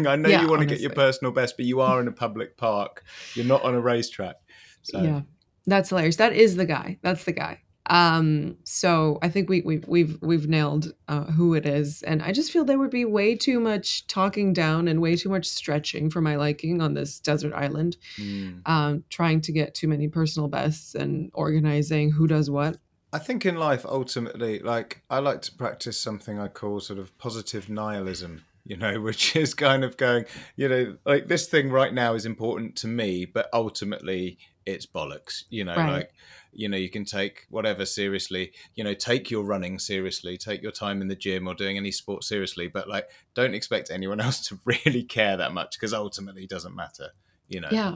I 0.08 0.16
know 0.16 0.30
Yeah, 0.30 0.42
you 0.42 0.48
want 0.48 0.62
to 0.62 0.66
get 0.68 0.80
your 0.80 0.92
personal 0.92 1.34
best, 1.34 1.58
but 1.58 1.66
you 1.66 1.82
are 1.82 2.00
in 2.00 2.08
a 2.08 2.14
public 2.14 2.56
park. 2.56 3.04
You're 3.36 3.46
not 3.46 3.64
on 3.64 3.74
a 3.76 3.82
racetrack." 3.82 4.38
So, 4.84 5.02
Yeah. 5.02 5.22
That's 5.66 5.90
hilarious. 5.90 6.16
That 6.18 6.34
is 6.34 6.56
the 6.56 6.66
guy. 6.66 6.98
That's 7.02 7.24
the 7.24 7.34
guy. 7.34 7.62
Um, 7.88 8.58
so 8.64 9.20
I 9.22 9.30
think 9.30 9.50
we 9.50 9.62
we've 9.62 9.86
we've 9.88 10.18
we've 10.22 10.48
nailed 10.48 10.94
uh, 11.08 11.26
who 11.26 11.56
it 11.56 11.66
is, 11.66 12.04
and 12.04 12.22
I 12.22 12.32
just 12.32 12.52
feel 12.52 12.64
there 12.64 12.80
would 12.80 12.92
be 12.92 13.06
way 13.06 13.36
too 13.36 13.60
much 13.60 14.08
talking 14.08 14.54
down 14.54 14.88
and 14.88 15.02
way 15.02 15.16
too 15.16 15.30
much 15.30 15.48
stretching 15.48 16.10
for 16.10 16.22
my 16.22 16.36
liking 16.36 16.82
on 16.82 16.94
this 16.94 17.20
desert 17.20 17.54
island. 17.54 17.98
mm. 18.18 18.62
Um, 18.66 19.04
trying 19.10 19.42
to 19.42 19.52
get 19.52 19.74
too 19.74 19.88
many 19.88 20.08
personal 20.08 20.48
bests 20.48 20.96
and 20.96 21.32
organizing 21.34 22.12
who 22.12 22.28
does 22.28 22.50
what. 22.50 22.78
I 23.14 23.20
think 23.20 23.46
in 23.46 23.56
life, 23.56 23.86
ultimately, 23.86 24.60
like 24.60 25.04
I 25.10 25.20
like 25.20 25.42
to 25.44 25.52
practice 25.52 26.00
something 26.00 26.40
I 26.40 26.48
call 26.48 26.80
sort 26.80 27.00
of 27.00 27.18
positive 27.18 27.68
nihilism, 27.68 28.46
you 28.64 28.78
know, 28.78 29.02
which 29.02 29.36
is 29.36 29.54
kind 29.54 29.84
of 29.84 29.98
going, 29.98 30.26
you 30.56 30.70
know, 30.70 30.98
like 31.06 31.28
this 31.28 31.48
thing 31.48 31.70
right 31.70 31.94
now 31.94 32.14
is 32.14 32.26
important 32.26 32.78
to 32.78 32.88
me, 32.88 33.26
but 33.26 33.50
ultimately 33.52 34.38
it's 34.66 34.86
bollocks, 34.86 35.44
you 35.50 35.64
know, 35.64 35.76
Right. 35.76 35.92
like, 35.92 36.12
you 36.54 36.68
know, 36.70 36.78
you 36.78 36.90
can 36.90 37.06
take 37.06 37.46
whatever 37.50 37.86
seriously, 37.86 38.52
you 38.76 38.84
know, 38.84 38.94
take 38.94 39.32
your 39.32 39.44
running 39.44 39.80
seriously, 39.80 40.38
take 40.38 40.62
your 40.62 40.72
time 40.72 41.02
in 41.02 41.08
the 41.08 41.16
gym 41.16 41.48
or 41.48 41.54
doing 41.56 41.78
any 41.78 41.92
sport 41.92 42.24
seriously, 42.24 42.68
but 42.68 42.88
like, 42.88 43.10
don't 43.34 43.54
expect 43.56 43.90
anyone 43.90 44.20
else 44.26 44.48
to 44.50 44.60
really 44.66 45.04
care 45.04 45.38
that 45.38 45.54
much 45.54 45.78
because 45.80 45.94
ultimately 45.94 46.44
it 46.44 46.50
doesn't 46.50 46.76
matter, 46.76 47.10
you 47.48 47.60
know. 47.62 47.70
Yeah, 47.72 47.96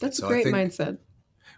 that's 0.00 0.18
So 0.18 0.26
a 0.26 0.28
great 0.28 0.44
think- 0.44 0.56
mindset. 0.56 0.98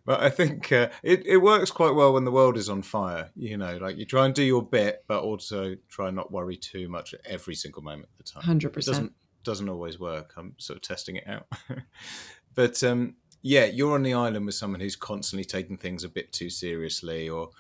But 0.05 0.21
I 0.23 0.31
think 0.31 0.73
uh, 0.73 0.89
it, 1.03 1.27
it 1.27 1.37
works 1.39 1.71
quite 1.71 1.95
well 1.95 2.15
when 2.15 2.25
the 2.25 2.31
world 2.31 2.57
is 2.57 2.71
on 2.71 2.81
fire. 2.81 3.31
You 3.37 3.59
know, 3.59 3.77
like 3.77 3.99
you 3.99 4.07
try 4.07 4.25
and 4.25 4.35
do 4.35 4.43
your 4.43 4.63
bit, 4.63 5.05
but 5.07 5.23
also 5.23 5.75
try 5.91 6.07
and 6.07 6.17
not 6.17 6.33
worry 6.33 6.57
too 6.57 6.89
much 6.89 7.13
at 7.13 7.21
every 7.27 7.55
single 7.55 7.83
moment 7.83 8.09
of 8.19 8.25
the 8.25 8.33
time. 8.33 8.43
Hundred 8.43 8.69
It 8.69 8.73
percent. 8.75 8.95
doesn't 8.97 9.13
doesn't 9.45 9.69
always 9.69 9.99
work. 10.01 10.33
I'm 10.39 10.55
sort 10.59 10.77
of 10.79 10.83
testing 10.83 11.17
it 11.17 11.27
out. 11.29 11.47
but 12.55 12.83
um, 12.85 13.17
yeah, 13.43 13.67
you're 13.67 13.95
on 13.95 14.03
the 14.03 14.15
island 14.15 14.47
with 14.47 14.55
someone 14.55 14.81
who's 14.81 14.97
constantly 14.97 15.45
taking 15.45 15.77
things 15.77 16.05
a 16.05 16.09
bit 16.09 16.33
too 16.33 16.51
seriously, 16.51 17.29
or 17.29 17.51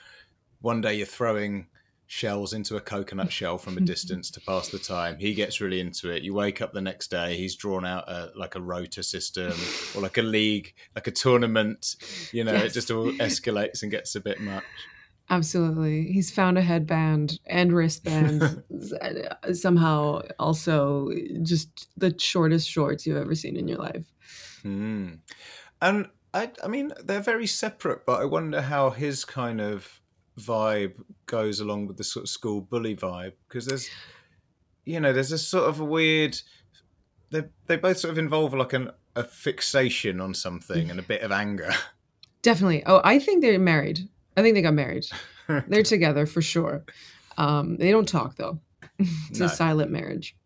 one 0.60 0.80
day 0.80 0.94
you're 0.94 1.06
throwing 1.06 1.66
shells 2.08 2.54
into 2.54 2.74
a 2.76 2.80
coconut 2.80 3.30
shell 3.30 3.58
from 3.58 3.76
a 3.76 3.80
distance 3.82 4.30
to 4.30 4.40
pass 4.40 4.68
the 4.70 4.78
time. 4.78 5.18
He 5.18 5.34
gets 5.34 5.60
really 5.60 5.78
into 5.78 6.10
it. 6.10 6.22
You 6.22 6.34
wake 6.34 6.60
up 6.60 6.72
the 6.72 6.80
next 6.80 7.10
day, 7.10 7.36
he's 7.36 7.54
drawn 7.54 7.84
out 7.84 8.08
a, 8.08 8.32
like 8.34 8.54
a 8.54 8.60
rota 8.60 9.02
system 9.02 9.52
or 9.94 10.02
like 10.02 10.18
a 10.18 10.22
league, 10.22 10.74
like 10.96 11.06
a 11.06 11.12
tournament. 11.12 11.96
You 12.32 12.44
know, 12.44 12.54
it 12.54 12.72
just 12.72 12.90
all 12.90 13.12
escalates 13.12 13.82
and 13.82 13.90
gets 13.90 14.14
a 14.16 14.20
bit 14.20 14.40
much. 14.40 14.64
Absolutely. 15.30 16.10
He's 16.10 16.30
found 16.30 16.56
a 16.56 16.62
headband 16.62 17.38
and 17.44 17.70
wristband. 17.70 18.62
Somehow, 19.52 20.22
also 20.38 21.10
just 21.42 21.90
the 21.98 22.18
shortest 22.18 22.66
shorts 22.66 23.06
you've 23.06 23.18
ever 23.18 23.34
seen 23.34 23.56
in 23.56 23.68
your 23.68 23.76
life. 23.76 24.06
Hmm. 24.62 25.16
And 25.80 26.08
I, 26.34 26.50
I 26.62 26.68
mean, 26.68 26.92
they're 27.04 27.20
very 27.20 27.46
separate, 27.46 28.04
but 28.06 28.20
I 28.20 28.24
wonder 28.24 28.60
how 28.60 28.90
his 28.90 29.24
kind 29.24 29.60
of 29.60 30.00
vibe 30.38 30.94
goes 31.26 31.60
along 31.60 31.86
with 31.86 31.96
the 31.96 32.04
sort 32.04 32.24
of 32.24 32.28
school 32.30 32.60
bully 32.60 32.94
vibe 32.96 33.32
because 33.48 33.66
there's, 33.66 33.88
you 34.84 35.00
know, 35.00 35.12
there's 35.12 35.32
a 35.32 35.38
sort 35.38 35.68
of 35.68 35.80
a 35.80 35.84
weird. 35.84 36.40
They 37.30 37.44
they 37.66 37.76
both 37.76 37.98
sort 37.98 38.12
of 38.12 38.18
involve 38.18 38.54
like 38.54 38.72
an 38.72 38.90
a 39.16 39.24
fixation 39.24 40.20
on 40.20 40.32
something 40.34 40.90
and 40.90 40.98
a 40.98 41.02
bit 41.02 41.22
of 41.22 41.32
anger. 41.32 41.70
Definitely. 42.42 42.84
Oh, 42.86 43.00
I 43.04 43.18
think 43.18 43.42
they're 43.42 43.58
married. 43.58 44.08
I 44.36 44.42
think 44.42 44.54
they 44.54 44.62
got 44.62 44.74
married. 44.74 45.04
They're 45.66 45.82
together 45.82 46.24
for 46.26 46.40
sure. 46.40 46.84
Um, 47.36 47.76
they 47.78 47.90
don't 47.90 48.06
talk 48.06 48.36
though. 48.36 48.60
it's 48.98 49.40
No. 49.40 49.46
a 49.46 49.48
silent 49.48 49.90
marriage. 49.90 50.36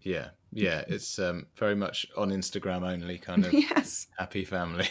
yeah, 0.00 0.28
yeah, 0.52 0.84
it's 0.86 1.18
um, 1.18 1.46
very 1.56 1.74
much 1.74 2.06
on 2.16 2.30
Instagram 2.30 2.82
only 2.82 3.18
kind 3.18 3.44
of 3.46 3.52
yes, 3.52 4.06
happy 4.18 4.44
family. 4.44 4.88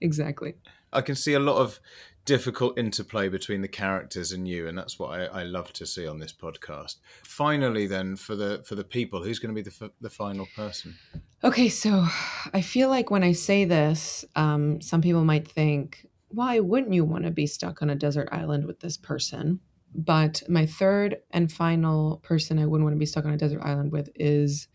exactly. 0.00 0.54
I 0.92 1.00
can 1.00 1.14
see 1.14 1.34
a 1.34 1.40
lot 1.40 1.56
of 1.56 1.80
difficult 2.24 2.78
interplay 2.78 3.28
between 3.28 3.60
the 3.60 3.68
characters 3.68 4.32
and 4.32 4.48
you, 4.48 4.66
and 4.66 4.76
that's 4.76 4.98
what 4.98 5.18
I, 5.18 5.24
I 5.26 5.42
love 5.44 5.72
to 5.74 5.86
see 5.86 6.06
on 6.06 6.18
this 6.18 6.32
podcast. 6.32 6.96
Finally, 7.22 7.86
then 7.86 8.16
for 8.16 8.34
the 8.34 8.62
for 8.66 8.74
the 8.74 8.84
people, 8.84 9.22
who's 9.22 9.38
going 9.38 9.54
to 9.54 9.62
be 9.62 9.68
the 9.68 9.84
f- 9.86 9.92
the 10.00 10.10
final 10.10 10.46
person? 10.56 10.96
Okay, 11.42 11.68
so 11.68 12.06
I 12.52 12.60
feel 12.60 12.88
like 12.88 13.10
when 13.10 13.22
I 13.22 13.32
say 13.32 13.64
this, 13.64 14.24
um, 14.34 14.80
some 14.80 15.02
people 15.02 15.24
might 15.24 15.46
think, 15.46 16.06
why 16.28 16.60
wouldn't 16.60 16.94
you 16.94 17.04
want 17.04 17.24
to 17.24 17.30
be 17.30 17.46
stuck 17.46 17.82
on 17.82 17.90
a 17.90 17.94
desert 17.94 18.28
island 18.32 18.66
with 18.66 18.80
this 18.80 18.96
person? 18.96 19.60
But 19.94 20.42
my 20.48 20.66
third 20.66 21.18
and 21.30 21.52
final 21.52 22.16
person 22.24 22.58
I 22.58 22.66
wouldn't 22.66 22.84
want 22.84 22.94
to 22.94 22.98
be 22.98 23.06
stuck 23.06 23.24
on 23.24 23.32
a 23.32 23.36
desert 23.36 23.62
island 23.62 23.92
with 23.92 24.08
is 24.16 24.66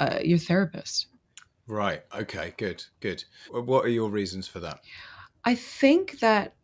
uh, 0.00 0.18
your 0.24 0.38
therapist. 0.38 1.06
Right. 1.68 2.02
Okay. 2.12 2.52
Good. 2.56 2.82
Good. 2.98 3.22
What 3.52 3.84
are 3.84 3.88
your 3.88 4.10
reasons 4.10 4.48
for 4.48 4.58
that? 4.58 4.80
I 5.44 5.54
think 5.54 6.18
that 6.18 6.56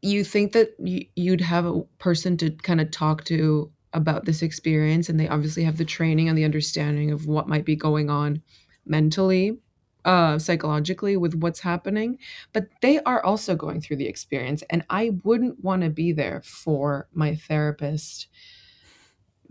you 0.00 0.24
think 0.24 0.52
that 0.52 0.74
you'd 1.16 1.40
have 1.40 1.66
a 1.66 1.82
person 1.98 2.36
to 2.38 2.50
kind 2.50 2.80
of 2.80 2.90
talk 2.90 3.24
to 3.24 3.70
about 3.92 4.24
this 4.24 4.42
experience, 4.42 5.08
and 5.08 5.20
they 5.20 5.28
obviously 5.28 5.64
have 5.64 5.76
the 5.76 5.84
training 5.84 6.28
and 6.28 6.36
the 6.36 6.44
understanding 6.44 7.10
of 7.10 7.26
what 7.26 7.48
might 7.48 7.64
be 7.64 7.76
going 7.76 8.10
on 8.10 8.42
mentally, 8.84 9.58
uh, 10.04 10.38
psychologically 10.38 11.16
with 11.16 11.34
what's 11.34 11.60
happening. 11.60 12.18
But 12.52 12.66
they 12.82 13.00
are 13.04 13.24
also 13.24 13.54
going 13.54 13.80
through 13.80 13.96
the 13.96 14.08
experience, 14.08 14.62
and 14.68 14.84
I 14.90 15.12
wouldn't 15.22 15.62
want 15.62 15.82
to 15.82 15.90
be 15.90 16.12
there 16.12 16.42
for 16.44 17.08
my 17.12 17.34
therapist 17.34 18.26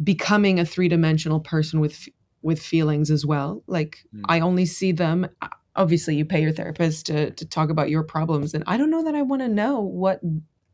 becoming 0.03 0.59
a 0.59 0.65
three-dimensional 0.65 1.39
person 1.39 1.79
with 1.79 2.09
with 2.43 2.61
feelings 2.61 3.09
as 3.09 3.25
well. 3.25 3.63
Like 3.67 4.03
Mm. 4.15 4.21
I 4.29 4.39
only 4.41 4.65
see 4.65 4.91
them 4.91 5.27
obviously 5.75 6.15
you 6.15 6.23
pay 6.25 6.39
your 6.41 6.51
therapist 6.51 7.07
to 7.07 7.31
to 7.31 7.45
talk 7.45 7.69
about 7.71 7.89
your 7.89 8.03
problems 8.03 8.53
and 8.53 8.63
I 8.67 8.77
don't 8.77 8.91
know 8.91 9.03
that 9.05 9.15
I 9.15 9.23
want 9.23 9.41
to 9.41 9.47
know 9.49 9.79
what 9.81 10.21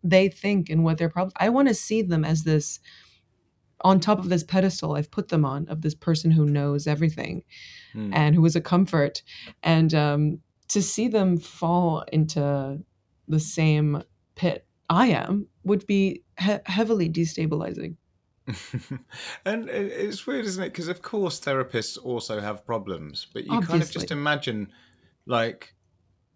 they 0.04 0.28
think 0.30 0.70
and 0.70 0.84
what 0.84 0.98
their 0.98 1.10
problems. 1.10 1.34
I 1.40 1.48
want 1.50 1.68
to 1.70 1.74
see 1.74 2.02
them 2.02 2.26
as 2.26 2.44
this 2.44 2.80
on 3.82 4.00
top 4.02 4.20
of 4.20 4.28
this 4.30 4.44
pedestal 4.44 4.96
I've 4.98 5.10
put 5.12 5.30
them 5.30 5.46
on 5.46 5.68
of 5.70 5.82
this 5.84 5.96
person 5.96 6.32
who 6.32 6.46
knows 6.46 6.86
everything 6.88 7.44
Mm. 7.96 8.12
and 8.14 8.36
who 8.36 8.46
is 8.46 8.56
a 8.58 8.62
comfort 8.62 9.24
and 9.64 9.94
um 9.94 10.40
to 10.68 10.82
see 10.82 11.08
them 11.08 11.38
fall 11.38 12.04
into 12.12 12.80
the 13.28 13.40
same 13.40 14.04
pit 14.36 14.66
I 14.90 15.08
am 15.08 15.48
would 15.64 15.86
be 15.88 16.24
he- 16.40 16.58
heavily 16.66 17.10
destabilizing. 17.10 17.96
and 19.46 19.70
it's 19.70 20.26
weird, 20.26 20.46
isn't 20.46 20.64
it? 20.64 20.70
Because 20.70 20.88
of 20.88 21.02
course 21.02 21.40
therapists 21.40 21.98
also 22.04 22.40
have 22.40 22.66
problems, 22.66 23.28
but 23.34 23.46
you 23.46 23.62
kind 23.62 23.82
of 23.82 23.92
just 23.92 24.12
imagine, 24.12 24.72
like, 25.26 25.74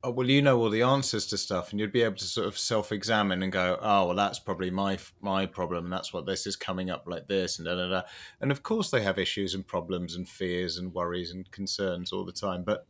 oh, 0.04 0.12
well, 0.12 0.30
you 0.30 0.42
know 0.42 0.60
all 0.60 0.70
the 0.70 0.82
answers 0.82 1.26
to 1.28 1.38
stuff, 1.38 1.72
and 1.72 1.80
you'd 1.80 1.92
be 1.92 2.04
able 2.04 2.18
to 2.18 2.26
sort 2.26 2.48
of 2.48 2.58
self-examine 2.58 3.42
and 3.42 3.52
go, 3.52 3.78
oh, 3.82 4.08
well, 4.08 4.16
that's 4.16 4.40
probably 4.40 4.70
my 4.70 4.98
my 5.22 5.46
problem. 5.46 5.86
And 5.86 5.94
that's 5.94 6.14
what 6.14 6.26
this 6.26 6.46
is 6.46 6.56
coming 6.56 6.90
up 6.90 7.04
like 7.08 7.28
this, 7.28 7.60
and 7.60 7.66
da 7.66 7.76
da 7.76 7.90
da. 7.90 8.02
And 8.42 8.52
of 8.52 8.64
course 8.64 8.92
they 8.92 9.02
have 9.02 9.18
issues 9.18 9.56
and 9.56 9.66
problems 9.66 10.16
and 10.16 10.28
fears 10.28 10.78
and 10.78 10.94
worries 10.94 11.32
and 11.32 11.50
concerns 11.52 12.12
all 12.12 12.26
the 12.26 12.32
time, 12.32 12.64
but 12.64 12.86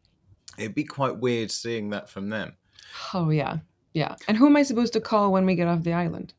it'd 0.58 0.76
be 0.76 0.84
quite 0.84 1.18
weird 1.20 1.52
seeing 1.52 1.90
that 1.92 2.10
from 2.10 2.30
them. 2.30 2.58
Oh 3.14 3.30
yeah. 3.30 3.58
Yeah. 3.94 4.16
And 4.28 4.38
who 4.38 4.48
am 4.48 4.58
I 4.58 4.64
supposed 4.64 4.94
to 4.94 5.02
call 5.02 5.32
when 5.32 5.46
we 5.46 5.56
get 5.56 5.68
off 5.68 5.84
the 5.84 5.94
island? 5.94 6.34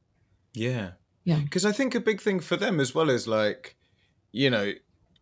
Yeah. 0.55 0.93
Yeah. 1.25 1.41
Because 1.41 1.65
I 1.65 1.73
think 1.73 1.95
a 1.95 2.01
big 2.01 2.21
thing 2.21 2.41
for 2.41 2.57
them 2.57 2.81
as 2.81 2.95
well 2.95 3.11
is 3.11 3.27
like, 3.27 3.77
you 4.33 4.51
know, 4.51 4.73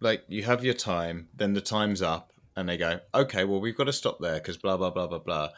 like 0.00 0.24
you 0.28 0.42
have 0.42 0.64
your 0.64 0.74
time, 0.74 1.28
then 1.34 1.54
the 1.54 1.60
time's 1.60 2.02
up, 2.02 2.32
and 2.56 2.68
they 2.68 2.76
go, 2.76 3.00
okay, 3.14 3.44
well, 3.44 3.60
we've 3.60 3.76
got 3.76 3.84
to 3.84 3.92
stop 3.92 4.18
there 4.20 4.34
because 4.34 4.56
blah, 4.56 4.76
blah, 4.76 4.90
blah, 4.90 5.06
blah, 5.06 5.18
blah. 5.20 5.48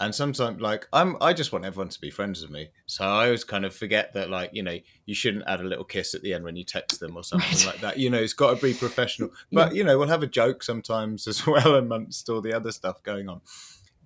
And 0.00 0.12
sometimes, 0.14 0.60
like, 0.60 0.86
I'm, 0.92 1.16
I 1.20 1.32
just 1.32 1.52
want 1.52 1.64
everyone 1.64 1.88
to 1.88 2.00
be 2.00 2.10
friends 2.10 2.42
with 2.42 2.50
me. 2.50 2.70
So 2.86 3.04
I 3.04 3.26
always 3.26 3.44
kind 3.44 3.64
of 3.64 3.74
forget 3.74 4.12
that, 4.14 4.28
like, 4.28 4.50
you 4.52 4.62
know, 4.62 4.76
you 5.06 5.14
shouldn't 5.14 5.44
add 5.46 5.60
a 5.60 5.64
little 5.64 5.84
kiss 5.84 6.14
at 6.14 6.22
the 6.22 6.34
end 6.34 6.44
when 6.44 6.56
you 6.56 6.64
text 6.64 6.98
them 7.00 7.16
or 7.16 7.22
something 7.24 7.48
Right. 7.58 7.66
like 7.66 7.80
that. 7.80 7.98
You 7.98 8.10
know, 8.10 8.18
it's 8.18 8.32
got 8.32 8.56
to 8.58 8.62
be 8.62 8.74
professional. 8.74 9.30
Yeah. 9.50 9.64
But, 9.66 9.74
you 9.76 9.84
know, 9.84 9.96
we'll 9.98 10.08
have 10.08 10.22
a 10.24 10.28
joke 10.28 10.62
sometimes 10.64 11.26
as 11.28 11.46
well 11.46 11.76
amongst 11.76 12.28
all 12.28 12.40
the 12.40 12.52
other 12.52 12.72
stuff 12.72 13.02
going 13.04 13.28
on. 13.28 13.40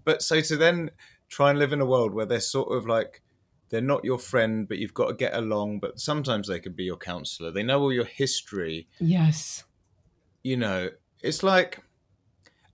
But 0.04 0.22
so 0.22 0.40
to 0.42 0.56
then 0.56 0.90
try 1.30 1.50
and 1.50 1.58
live 1.58 1.72
in 1.72 1.80
a 1.80 1.86
world 1.86 2.12
where 2.14 2.26
they're 2.26 2.40
sort 2.40 2.70
of 2.76 2.86
like, 2.86 3.22
they're 3.70 3.80
not 3.80 4.04
your 4.04 4.18
friend, 4.18 4.66
but 4.68 4.78
you've 4.78 4.94
got 4.94 5.08
to 5.08 5.14
get 5.14 5.34
along. 5.34 5.80
But 5.80 6.00
sometimes 6.00 6.48
they 6.48 6.60
can 6.60 6.72
be 6.72 6.84
your 6.84 6.96
counselor. 6.96 7.50
They 7.50 7.62
know 7.62 7.80
all 7.80 7.92
your 7.92 8.04
history. 8.04 8.88
Yes. 8.98 9.64
You 10.42 10.56
know, 10.56 10.90
it's 11.22 11.42
like 11.42 11.82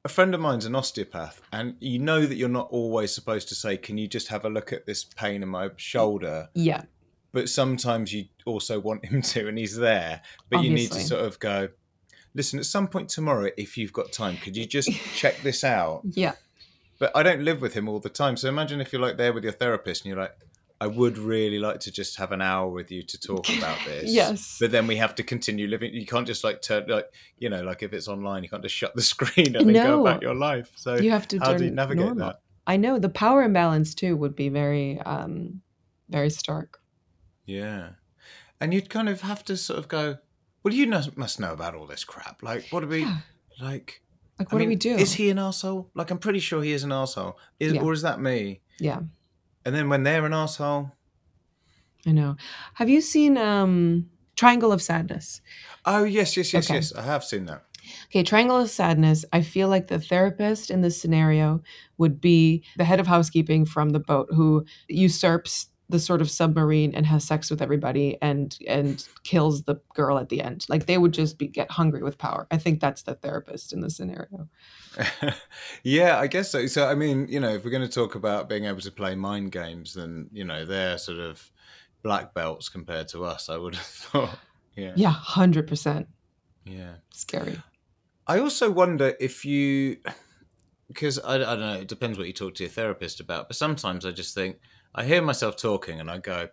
a 0.05 0.09
friend 0.09 0.35
of 0.35 0.41
mine's 0.41 0.67
an 0.67 0.75
osteopath, 0.75 1.41
and 1.53 1.77
you 1.81 1.99
know 1.99 2.27
that 2.27 2.37
you're 2.37 2.49
not 2.49 2.69
always 2.71 3.13
supposed 3.13 3.49
to 3.49 3.55
say, 3.55 3.77
Can 3.77 3.99
you 3.99 4.07
just 4.07 4.29
have 4.29 4.45
a 4.45 4.51
look 4.51 4.73
at 4.73 4.87
this 4.87 5.05
pain 5.05 5.43
in 5.43 5.49
my 5.49 5.71
shoulder? 5.77 6.49
Yeah. 6.55 6.83
But 7.33 7.49
sometimes 7.49 8.13
you 8.13 8.27
also 8.47 8.79
want 8.79 9.05
him 9.05 9.23
to, 9.23 9.49
and 9.49 9.59
he's 9.59 9.77
there. 9.77 10.23
But 10.51 10.63
you 10.63 10.71
need 10.71 10.93
to 10.93 11.01
sort 11.01 11.25
of 11.25 11.39
go, 11.39 11.69
Listen, 12.35 12.59
at 12.59 12.67
some 12.67 12.89
point 12.89 13.09
tomorrow, 13.09 13.51
if 13.57 13.79
you've 13.79 13.93
got 13.93 14.13
time, 14.13 14.37
could 14.37 14.57
you 14.57 14.67
just 14.67 14.91
check 15.15 15.41
this 15.43 15.65
out? 15.65 16.03
Yeah. 16.05 16.35
But 16.99 17.13
I 17.15 17.23
don't 17.23 17.43
live 17.45 17.61
with 17.61 17.75
him 17.75 17.89
all 17.89 18.01
the 18.01 18.09
time. 18.09 18.37
So 18.37 18.49
imagine 18.49 18.81
if 18.81 18.93
you're 18.93 19.03
like 19.03 19.17
there 19.17 19.33
with 19.33 19.45
your 19.45 19.53
therapist 19.53 20.05
and 20.05 20.11
you're 20.11 20.23
like, 20.23 20.37
I 20.81 20.87
would 20.87 21.17
really 21.19 21.59
like 21.59 21.81
to 21.81 21.93
just 21.93 22.17
have 22.19 22.33
an 22.33 22.43
hour 22.43 22.69
with 22.69 22.91
you 22.91 23.03
to 23.03 23.19
talk 23.21 23.49
about 23.57 23.79
this. 23.87 24.11
Yes. 24.13 24.59
But 24.61 24.71
then 24.73 24.87
we 24.87 24.97
have 24.97 25.15
to 25.15 25.23
continue 25.23 25.67
living. 25.69 25.95
You 25.95 26.05
can't 26.05 26.27
just 26.27 26.45
like 26.45 26.63
turn, 26.63 26.87
like, 26.89 27.07
you 27.39 27.49
know, 27.49 27.63
like 27.63 27.83
if 27.83 27.93
it's 27.93 28.09
online, 28.09 28.43
you 28.43 28.49
can't 28.49 28.63
just 28.63 28.75
shut 28.75 28.95
the 28.95 29.03
screen 29.13 29.57
and 29.57 29.69
then 29.69 29.75
go 29.87 30.01
about 30.07 30.21
your 30.23 30.35
life. 30.35 30.71
So 30.75 30.97
You 30.97 31.11
have 31.13 31.29
to 31.29 31.39
how 31.39 31.55
do 31.55 31.65
you 31.65 31.71
navigate 31.71 32.05
normal. 32.07 32.27
that? 32.27 32.41
I 32.67 32.77
know 32.77 32.99
the 32.99 33.09
power 33.09 33.43
imbalance 33.43 33.95
too 33.95 34.17
would 34.17 34.35
be 34.35 34.49
very 34.49 35.01
um 35.01 35.61
very 36.09 36.31
stark. 36.31 36.81
Yeah. 37.47 37.91
And 38.61 38.73
you'd 38.75 38.91
kind 38.91 39.09
of 39.09 39.21
have 39.23 39.45
to 39.45 39.57
sort 39.57 39.79
of 39.79 39.89
go, 39.89 40.19
well, 40.63 40.75
you 40.75 40.87
know, 40.87 41.03
must 41.17 41.39
know 41.41 41.53
about 41.53 41.75
all 41.75 41.87
this 41.87 42.05
crap. 42.05 42.43
Like, 42.43 42.67
what 42.71 42.81
do 42.81 42.87
we, 42.89 43.01
Yeah. 43.01 43.19
like, 43.61 44.01
Like 44.39 44.53
I 44.53 44.55
what 44.55 44.59
mean, 44.61 44.69
do 44.69 44.71
we 44.71 44.77
do? 44.77 44.97
Is 44.97 45.15
he 45.15 45.31
an 45.31 45.39
asshole? 45.39 45.91
Like, 45.95 46.11
I'm 46.11 46.19
pretty 46.19 46.39
sure 46.41 46.63
he 46.63 46.73
is 46.73 46.85
an 46.85 46.93
asshole. 46.93 47.39
Is, 47.61 47.73
Yeah. 47.75 47.83
Or 47.83 47.93
is 47.93 48.03
that 48.03 48.21
me? 48.21 48.61
yeah, 48.81 49.01
And 49.65 49.75
then 49.75 49.89
when 49.89 50.03
they're 50.03 50.25
an 50.27 50.33
asshole, 50.35 50.91
I 52.07 52.13
know. 52.13 52.37
Have 52.75 52.89
you 52.91 53.01
seen 53.01 53.39
um 53.39 54.11
Triangle 54.37 54.73
of 54.73 54.83
Sadness? 54.83 55.41
oh, 55.87 56.05
yes, 56.05 56.37
yes, 56.37 56.53
yes, 56.53 56.67
Okay. 56.67 56.75
yes. 56.77 56.93
I 56.95 57.03
have 57.03 57.25
seen 57.25 57.47
that. 57.47 57.65
Okay, 58.07 58.23
Triangle 58.23 58.57
of 58.59 58.71
Sadness. 58.71 59.25
I 59.33 59.43
feel 59.43 59.69
like 59.69 59.89
the 59.89 60.01
therapist 60.01 60.71
in 60.71 60.81
this 60.81 61.01
scenario 61.01 61.63
would 61.99 62.21
be 62.21 62.65
the 62.77 62.85
head 62.85 63.01
of 63.01 63.07
housekeeping 63.07 63.65
from 63.67 63.91
the 63.91 64.01
boat 64.01 64.29
who 64.31 64.65
usurps 64.89 65.69
the 65.91 65.99
sort 65.99 66.23
of 66.23 66.31
submarine 66.31 66.95
and 66.95 67.05
has 67.07 67.25
sex 67.25 67.51
with 67.51 67.61
everybody 67.61 68.17
and 68.23 68.59
and 68.67 69.07
kills 69.23 69.65
the 69.65 69.77
girl 69.95 70.19
at 70.19 70.31
the 70.31 70.41
end. 70.41 70.65
Like 70.69 70.87
they 70.87 70.97
would 70.99 71.13
just 71.13 71.37
be 71.39 71.47
get 71.47 71.71
hungry 71.71 72.03
with 72.03 72.17
power. 72.17 72.47
I 72.51 72.57
think 72.57 72.81
that's 72.81 73.03
the 73.03 73.15
therapist 73.15 73.73
in 73.73 73.81
the 73.81 73.91
scenario. 73.91 74.49
yeah, 75.83 76.19
I 76.19 76.27
guess 76.27 76.51
so. 76.51 76.67
So, 76.67 76.87
I 76.89 76.95
mean, 76.95 77.27
you 77.29 77.41
know, 77.41 77.51
if 77.55 77.65
we're 77.65 77.71
going 77.71 77.87
to 77.87 77.89
talk 77.89 78.15
about 78.15 78.49
being 78.49 78.65
able 78.65 78.81
to 78.81 78.91
play 78.91 79.15
mind 79.15 79.53
games, 79.53 79.95
then, 79.95 80.29
you 80.33 80.45
know, 80.45 80.65
they're 80.65 80.99
sort 80.99 81.19
of 81.19 81.51
black 82.03 82.35
belts 82.35 82.69
compared 82.69 83.09
to 83.09 83.25
us, 83.25 83.49
I 83.49 83.57
would 83.57 83.75
have 83.75 83.85
thought. 83.87 84.39
Yeah. 84.77 84.93
Yeah, 84.97 85.11
hundred 85.11 85.67
percent 85.69 86.09
Yeah. 86.65 86.95
scary. 87.13 87.63
I 88.27 88.39
also 88.39 88.71
wonder 88.71 89.15
if 89.21 89.45
you, 89.45 89.99
because 90.89 91.19
I, 91.19 91.35
I 91.35 91.39
don't 91.39 91.61
know, 91.61 91.75
it 91.75 91.89
depends 91.89 92.17
what 92.19 92.27
you 92.27 92.33
talk 92.33 92.55
to 92.55 92.63
your 92.65 92.71
therapist 92.71 93.21
about, 93.21 93.49
but 93.49 93.57
sometimes 93.57 94.07
I 94.07 94.13
just 94.13 94.35
think, 94.35 94.57
I 94.95 95.05
hear 95.05 95.23
myself 95.23 95.57
talking 95.57 96.01
and 96.01 96.11
I 96.11 96.19
go, 96.19 96.49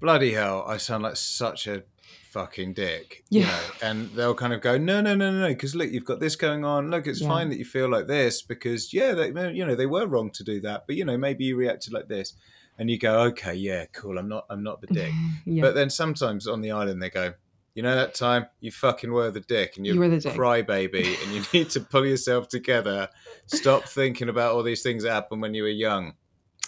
bloody 0.00 0.32
hell, 0.32 0.64
I 0.66 0.76
sound 0.76 1.02
like 1.04 1.16
such 1.16 1.66
a 1.66 1.84
fucking 2.30 2.74
dick. 2.74 3.24
You 3.30 3.40
Yeah. 3.42 3.46
know? 3.46 3.62
And 3.82 4.10
they'll 4.10 4.34
kind 4.34 4.52
of 4.52 4.60
go, 4.60 4.76
no, 4.78 5.00
no, 5.00 5.14
no, 5.14 5.30
no, 5.30 5.40
no, 5.40 5.48
because 5.48 5.74
look, 5.74 5.90
you've 5.90 6.04
got 6.04 6.20
this 6.20 6.36
going 6.36 6.64
on. 6.64 6.90
Look, 6.90 7.06
it's 7.06 7.20
Yeah. 7.20 7.28
fine 7.28 7.48
that 7.50 7.58
you 7.58 7.64
feel 7.64 7.88
like 7.88 8.06
this 8.06 8.42
because, 8.42 8.92
yeah, 8.92 9.12
they, 9.12 9.28
you 9.52 9.64
know, 9.64 9.74
they 9.74 9.86
were 9.86 10.06
wrong 10.06 10.30
to 10.32 10.44
do 10.44 10.60
that, 10.62 10.84
but, 10.86 10.96
you 10.96 11.04
know, 11.04 11.16
maybe 11.16 11.44
you 11.44 11.56
reacted 11.56 11.92
like 11.92 12.08
this. 12.08 12.34
And 12.80 12.88
you 12.88 12.96
go, 12.98 13.22
okay, 13.22 13.54
yeah, 13.54 13.86
cool. 13.86 14.18
I'm 14.18 14.28
not, 14.28 14.46
I'm 14.50 14.62
not 14.62 14.80
the 14.80 14.86
dick. 14.88 15.12
yeah. 15.46 15.62
But 15.62 15.74
then 15.74 15.90
sometimes 15.90 16.46
on 16.46 16.60
the 16.60 16.70
island 16.70 17.02
they 17.02 17.10
go, 17.10 17.34
you 17.74 17.82
know 17.82 17.94
that 17.94 18.14
time 18.14 18.46
you 18.60 18.72
fucking 18.72 19.12
were 19.12 19.30
the 19.30 19.38
dick 19.40 19.76
and 19.76 19.86
you're 19.86 19.94
You 19.94 20.00
were 20.00 20.08
the 20.08 20.18
dick." 20.18 20.32
crybaby 20.34 21.22
and 21.22 21.32
you 21.32 21.42
need 21.52 21.70
to 21.70 21.80
pull 21.80 22.04
yourself 22.06 22.48
together. 22.48 23.08
Stop 23.46 23.88
thinking 23.88 24.28
about 24.28 24.54
all 24.54 24.64
these 24.64 24.82
things 24.82 25.04
that 25.04 25.12
happened 25.12 25.42
when 25.42 25.54
you 25.54 25.62
were 25.62 25.68
young. 25.68 26.14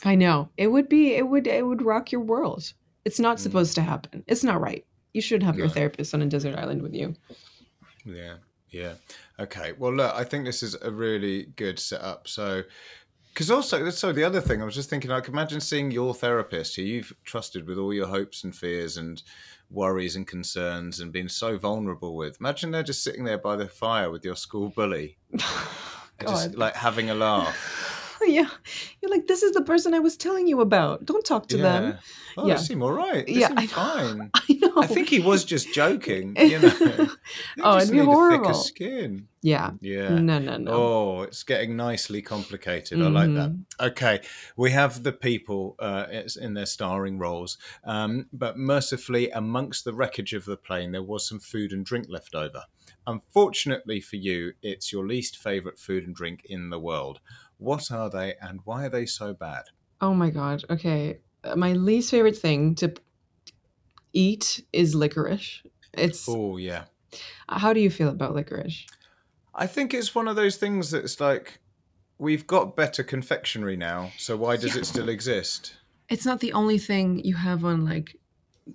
I 0.04 0.14
know. 0.14 0.48
It 0.56 0.68
would 0.68 0.88
be 0.88 1.14
it 1.14 1.28
would 1.28 1.46
it 1.46 1.66
would 1.66 1.82
rock 1.82 2.10
your 2.12 2.22
world. 2.22 2.72
It's 3.04 3.20
not 3.20 3.36
Mm. 3.36 3.40
supposed 3.40 3.74
to 3.76 3.82
happen. 3.82 4.24
It's 4.26 4.44
not 4.44 4.60
right. 4.60 4.84
You 5.12 5.20
should 5.20 5.42
have 5.42 5.58
your 5.58 5.68
therapist 5.68 6.14
on 6.14 6.22
a 6.22 6.26
desert 6.26 6.54
island 6.56 6.82
with 6.82 6.94
you. 6.94 7.14
Yeah, 8.04 8.36
yeah. 8.70 8.94
Okay. 9.38 9.72
Well, 9.78 9.92
look, 9.94 10.14
I 10.14 10.24
think 10.24 10.44
this 10.44 10.62
is 10.62 10.76
a 10.80 10.90
really 10.90 11.46
good 11.56 11.78
setup. 11.78 12.28
So, 12.28 12.62
because 13.34 13.50
also, 13.50 13.90
so 13.90 14.12
the 14.12 14.24
other 14.24 14.40
thing 14.40 14.62
I 14.62 14.64
was 14.64 14.74
just 14.74 14.88
thinking, 14.90 15.10
I 15.10 15.16
like, 15.16 15.28
imagine 15.28 15.60
seeing 15.60 15.90
your 15.90 16.14
therapist 16.14 16.76
who 16.76 16.82
you've 16.82 17.12
trusted 17.24 17.66
with 17.66 17.78
all 17.78 17.92
your 17.92 18.06
hopes 18.06 18.44
and 18.44 18.54
fears 18.54 18.96
and 18.96 19.22
worries 19.70 20.16
and 20.16 20.26
concerns 20.26 21.00
and 21.00 21.12
been 21.12 21.28
so 21.28 21.56
vulnerable 21.58 22.16
with. 22.16 22.38
Imagine 22.40 22.70
they're 22.70 22.82
just 22.82 23.02
sitting 23.04 23.24
there 23.24 23.38
by 23.38 23.56
the 23.56 23.68
fire 23.68 24.10
with 24.10 24.24
your 24.24 24.36
school 24.36 24.68
bully, 24.70 25.16
just 26.20 26.54
like 26.56 26.74
having 26.76 27.10
a 27.10 27.14
laugh. 27.14 27.89
yeah. 28.26 28.48
You're 29.00 29.10
like, 29.10 29.26
this 29.26 29.42
is 29.42 29.52
the 29.52 29.62
person 29.62 29.94
I 29.94 29.98
was 29.98 30.16
telling 30.16 30.46
you 30.46 30.60
about. 30.60 31.04
Don't 31.04 31.24
talk 31.24 31.48
to 31.48 31.56
them. 31.56 31.98
Oh, 32.36 32.46
Yeah. 32.46 32.54
they 32.54 32.62
seem 32.62 32.82
all 32.82 32.92
right. 32.92 33.26
They 33.26 33.32
Yeah, 33.34 33.48
seem 33.48 33.58
I 33.58 33.62
know. 33.62 33.66
fine. 33.68 34.30
I 34.34 34.52
know. 34.60 34.72
I 34.76 34.86
think 34.86 35.08
he 35.08 35.20
was 35.20 35.44
just 35.44 35.72
joking. 35.74 36.36
You 36.40 36.58
know, 36.58 37.08
Oh, 37.62 37.78
it'd 37.78 37.90
be 37.90 37.98
horrible. 37.98 38.54
skin. 38.54 39.28
Yeah. 39.42 39.72
Yeah. 39.80 40.18
No, 40.18 40.38
no, 40.38 40.56
no. 40.58 40.70
Oh, 40.72 41.22
it's 41.22 41.42
getting 41.44 41.74
nicely 41.76 42.20
complicated. 42.22 43.00
I 43.00 43.08
like 43.08 43.32
that. 43.34 43.50
Mhm. 43.50 43.64
Okay, 43.80 44.20
we 44.56 44.70
have 44.72 45.02
the 45.02 45.12
people 45.12 45.76
uh, 45.78 46.06
in 46.40 46.54
their 46.54 46.66
starring 46.66 47.18
roles, 47.18 47.56
um, 47.84 48.26
but 48.32 48.58
mercifully, 48.58 49.30
amongst 49.30 49.84
the 49.84 49.94
wreckage 49.94 50.34
of 50.34 50.44
the 50.44 50.56
plane, 50.58 50.92
there 50.92 51.02
was 51.02 51.26
some 51.26 51.40
food 51.40 51.72
and 51.72 51.86
drink 51.86 52.06
left 52.10 52.34
over. 52.34 52.64
Unfortunately 53.06 54.00
for 54.00 54.16
you, 54.16 54.52
it's 54.62 54.92
your 54.92 55.06
least 55.06 55.36
favourite 55.36 55.78
food 55.78 56.04
and 56.06 56.14
drink 56.14 56.42
in 56.44 56.70
the 56.70 56.78
world. 56.78 57.20
What 57.60 57.90
are 57.92 58.08
they, 58.08 58.34
and 58.40 58.60
why 58.64 58.86
are 58.86 58.88
they 58.88 59.04
so 59.04 59.34
bad? 59.34 59.64
Oh 60.00 60.14
my 60.14 60.30
god. 60.30 60.64
Okay. 60.70 61.18
Uh, 61.44 61.56
My 61.56 61.74
least 61.74 62.10
favorite 62.10 62.38
thing 62.38 62.74
to 62.76 62.94
eat 64.12 64.64
is 64.72 64.94
licorice. 64.94 65.62
It's 65.92 66.26
Oh, 66.28 66.56
yeah. 66.56 66.84
how 67.48 67.72
do 67.72 67.80
you 67.80 67.90
feel 67.90 68.08
about 68.08 68.34
licorice? 68.34 68.86
I 69.54 69.66
think 69.66 69.92
it's 69.92 70.14
one 70.14 70.26
of 70.28 70.36
those 70.36 70.56
things 70.56 70.90
that's 70.90 71.20
like 71.20 71.60
we've 72.18 72.46
got 72.46 72.76
better 72.76 73.02
confectionery 73.02 73.76
now, 73.76 74.12
so 74.16 74.36
why 74.36 74.56
does 74.56 74.74
Yeah. 74.74 74.80
it 74.80 74.86
still 74.86 75.08
exist? 75.08 75.74
It's 76.08 76.24
not 76.24 76.40
the 76.40 76.52
only 76.54 76.78
thing 76.78 77.18
you 77.24 77.34
have 77.34 77.64
on 77.64 77.84
like 77.84 78.16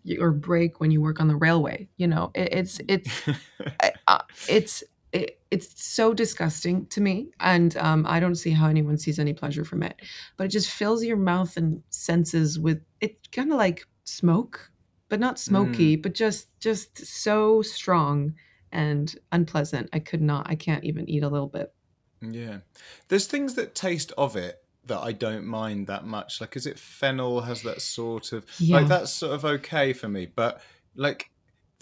your 0.03 0.31
break 0.31 0.79
when 0.79 0.91
you 0.91 1.01
work 1.01 1.19
on 1.19 1.27
the 1.27 1.35
railway. 1.35 1.87
You 1.97 2.07
know, 2.07 2.31
it, 2.35 2.53
it's 2.53 2.79
it's 2.87 3.21
I- 3.81 3.93
uh, 4.07 4.21
it's 4.47 4.83
it, 5.15 5.39
it's 5.51 5.83
so 5.83 6.13
disgusting 6.13 6.85
to 6.87 6.99
me 7.01 7.15
and 7.39 7.77
um, 7.77 8.05
i 8.07 8.19
don't 8.19 8.35
see 8.35 8.51
how 8.51 8.67
anyone 8.67 8.97
sees 8.97 9.17
any 9.19 9.33
pleasure 9.33 9.63
from 9.65 9.81
it 9.83 9.95
but 10.37 10.45
it 10.45 10.49
just 10.49 10.69
fills 10.69 11.03
your 11.03 11.17
mouth 11.17 11.55
and 11.57 11.81
senses 11.89 12.59
with 12.59 12.81
it 13.01 13.31
kind 13.31 13.51
of 13.51 13.57
like 13.57 13.87
smoke 14.03 14.71
but 15.09 15.19
not 15.19 15.39
smoky 15.39 15.95
but 15.95 16.13
just 16.13 16.47
just 16.59 17.05
so 17.05 17.61
strong 17.61 18.33
and 18.71 19.15
unpleasant 19.31 19.89
i 19.93 19.99
could 19.99 20.21
not 20.21 20.49
i 20.49 20.55
can't 20.55 20.83
even 20.83 21.09
eat 21.09 21.23
a 21.23 21.29
little 21.29 21.47
bit 21.47 21.73
Yeah. 22.21 22.59
There's 23.07 23.27
things 23.27 23.53
that 23.55 23.75
taste 23.75 24.11
of 24.17 24.35
it 24.35 24.55
that 24.87 24.99
I 24.99 25.13
don't 25.13 25.45
mind 25.45 25.87
that 25.87 26.05
much. 26.05 26.39
Like, 26.41 26.55
is 26.55 26.65
it 26.67 26.77
fennel 26.77 27.41
has 27.41 27.61
that 27.63 27.81
sort 27.81 28.31
of 28.33 28.45
Yeah. 28.59 28.77
like 28.77 28.87
that's 28.87 29.11
sort 29.11 29.33
of 29.33 29.43
okay 29.45 29.93
for 29.93 30.07
me, 30.07 30.27
but 30.27 30.61
like 30.95 31.29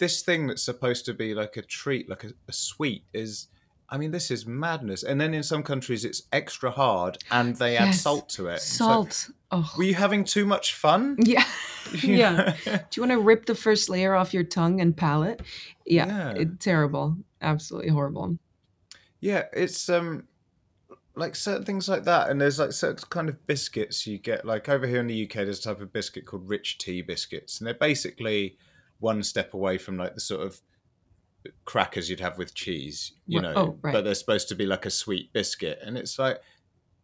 this 0.04 0.22
thing 0.22 0.46
that's 0.46 0.62
supposed 0.62 1.04
to 1.06 1.14
be 1.14 1.34
like 1.34 1.56
a 1.56 1.62
treat, 1.62 2.08
like 2.08 2.24
a, 2.24 2.30
a 2.48 2.52
sweet, 2.52 3.04
is. 3.12 3.48
I 3.86 3.98
mean, 3.98 4.12
this 4.12 4.30
is 4.30 4.46
madness. 4.46 5.02
And 5.02 5.20
then 5.20 5.34
in 5.34 5.42
some 5.42 5.62
countries, 5.62 6.04
it's 6.04 6.22
extra 6.32 6.70
hard, 6.70 7.18
and 7.30 7.54
they 7.56 7.76
add 7.76 7.94
salt 7.94 8.28
to 8.30 8.48
it. 8.48 8.60
Salt 8.60 9.28
oh 9.54 9.74
were 9.76 9.84
you 9.84 9.94
having 9.94 10.24
too 10.24 10.44
much 10.44 10.74
fun? 10.74 11.16
yeah 11.18 11.44
yeah 12.02 12.54
do 12.64 12.80
you 12.94 13.02
want 13.02 13.12
to 13.12 13.18
rip 13.18 13.46
the 13.46 13.54
first 13.54 13.88
layer 13.88 14.14
off 14.14 14.34
your 14.34 14.42
tongue 14.42 14.80
and 14.80 14.96
palate 14.96 15.40
yeah, 15.86 16.06
Yeah. 16.06 16.40
It, 16.40 16.60
terrible 16.60 17.16
absolutely 17.40 17.90
horrible 17.90 18.38
Yeah, 19.20 19.44
it's 19.52 19.88
um 19.88 20.24
like 21.16 21.36
certain 21.36 21.64
things 21.64 21.88
like 21.88 22.04
that, 22.04 22.28
and 22.28 22.40
there's 22.40 22.58
like 22.58 22.72
certain 22.72 23.04
kind 23.08 23.28
of 23.28 23.46
biscuits 23.46 24.06
you 24.06 24.18
get. 24.18 24.44
Like 24.44 24.68
over 24.68 24.86
here 24.86 25.00
in 25.00 25.06
the 25.06 25.24
UK, 25.24 25.34
there's 25.34 25.60
a 25.60 25.62
type 25.62 25.80
of 25.80 25.92
biscuit 25.92 26.26
called 26.26 26.48
rich 26.48 26.78
tea 26.78 27.02
biscuits, 27.02 27.58
and 27.58 27.66
they're 27.66 27.74
basically 27.74 28.58
one 29.00 29.22
step 29.22 29.54
away 29.54 29.78
from 29.78 29.96
like 29.96 30.14
the 30.14 30.20
sort 30.20 30.46
of 30.46 30.60
crackers 31.64 32.08
you'd 32.08 32.20
have 32.20 32.38
with 32.38 32.54
cheese, 32.54 33.12
you 33.26 33.40
know. 33.40 33.52
Oh, 33.54 33.78
right. 33.82 33.92
But 33.92 34.04
they're 34.04 34.14
supposed 34.14 34.48
to 34.48 34.54
be 34.54 34.66
like 34.66 34.86
a 34.86 34.90
sweet 34.90 35.32
biscuit, 35.32 35.78
and 35.82 35.96
it's 35.98 36.18
like, 36.18 36.40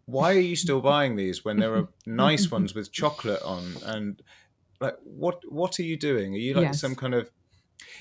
why 0.07 0.35
are 0.35 0.40
you 0.40 0.57
still 0.57 0.81
buying 0.81 1.16
these 1.16 1.44
when 1.44 1.59
there 1.59 1.74
are 1.76 1.88
nice 2.07 2.50
ones 2.50 2.74
with 2.74 2.92
chocolate 2.92 3.42
on? 3.42 3.74
And 3.85 4.22
like, 4.81 4.96
what 5.05 5.42
what 5.50 5.79
are 5.79 5.85
you 5.85 5.96
doing? 5.96 6.35
Are 6.35 6.38
you 6.38 6.55
like 6.55 6.64
Yes. 6.64 6.81
some 6.81 6.94
kind 6.94 7.14
of 7.14 7.31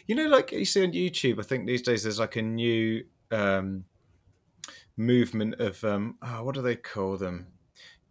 you 0.08 0.15
know, 0.15 0.28
like 0.28 0.52
you 0.52 0.65
see 0.65 0.84
on 0.84 0.91
YouTube, 0.91 1.39
I 1.39 1.43
think 1.43 1.65
these 1.65 1.82
days 1.82 2.04
there's 2.04 2.19
like 2.19 2.36
a 2.36 2.41
new 2.41 3.06
um, 3.32 3.86
movement 4.97 5.56
of 5.60 5.84
um, 5.84 6.17
oh, 6.21 6.43
what 6.43 6.56
do 6.56 6.62
they 6.62 6.75
call 6.75 7.17
them? 7.17 7.47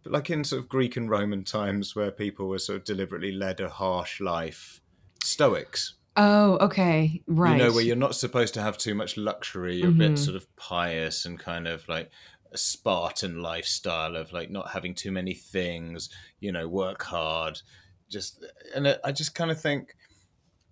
But 0.03 0.13
like 0.13 0.29
in 0.29 0.43
sort 0.43 0.61
of 0.61 0.69
Greek 0.69 0.95
and 0.97 1.09
Roman 1.09 1.43
times, 1.43 1.95
where 1.95 2.11
people 2.11 2.47
were 2.47 2.59
sort 2.59 2.77
of 2.77 2.83
deliberately 2.85 3.31
led 3.31 3.59
a 3.59 3.69
harsh 3.69 4.21
life, 4.21 4.81
Stoics. 5.23 5.93
oh 6.17 6.57
okay 6.59 7.21
right 7.27 7.57
You 7.57 7.57
know, 7.67 7.73
where 7.73 7.83
you're 7.83 7.95
not 7.95 8.15
supposed 8.15 8.53
to 8.55 8.61
have 8.61 8.77
too 8.77 8.95
much 8.95 9.15
luxury. 9.17 9.77
You're 9.77 9.89
a 9.89 9.91
bit 9.91 10.11
Mhm. 10.13 10.17
sort 10.17 10.35
of 10.35 10.53
pious 10.55 11.25
and 11.25 11.39
kind 11.39 11.67
of 11.67 11.87
like 11.87 12.09
a 12.51 12.57
Spartan 12.57 13.41
lifestyle 13.41 14.15
of 14.15 14.33
like 14.33 14.49
not 14.49 14.71
having 14.71 14.95
too 14.95 15.11
many 15.11 15.33
things. 15.33 16.09
You 16.39 16.51
know, 16.51 16.67
work 16.67 17.03
hard. 17.03 17.61
Just 18.09 18.43
and 18.73 18.87
I- 18.87 18.97
I 19.03 19.11
just 19.11 19.35
kind 19.35 19.51
of 19.51 19.61
think 19.61 19.95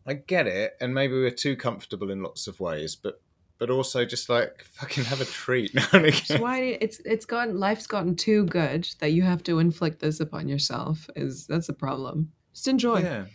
I 0.05 0.13
get 0.13 0.47
it, 0.47 0.73
and 0.81 0.93
maybe 0.93 1.13
we're 1.13 1.29
too 1.31 1.55
comfortable 1.55 2.09
in 2.09 2.23
lots 2.23 2.47
of 2.47 2.59
ways, 2.59 2.95
but 2.95 3.21
but 3.59 3.69
also 3.69 4.05
just 4.05 4.29
like 4.29 4.63
fucking 4.73 5.03
have 5.05 5.21
a 5.21 5.25
treat 5.25 5.73
now 5.75 5.85
and 5.93 6.13
So 6.15 6.35
again. 6.35 6.41
why 6.41 6.59
it's 6.81 6.99
it's 7.05 7.25
gotten 7.25 7.59
life's 7.59 7.87
gotten 7.87 8.15
too 8.15 8.45
good 8.45 8.87
that 8.99 9.11
you 9.13 9.21
have 9.23 9.43
to 9.43 9.59
inflict 9.59 9.99
this 9.99 10.19
upon 10.19 10.47
yourself 10.47 11.09
is 11.15 11.45
that's 11.47 11.69
a 11.69 11.73
problem. 11.73 12.31
Just 12.53 12.67
enjoy. 12.67 13.01
Yeah, 13.01 13.25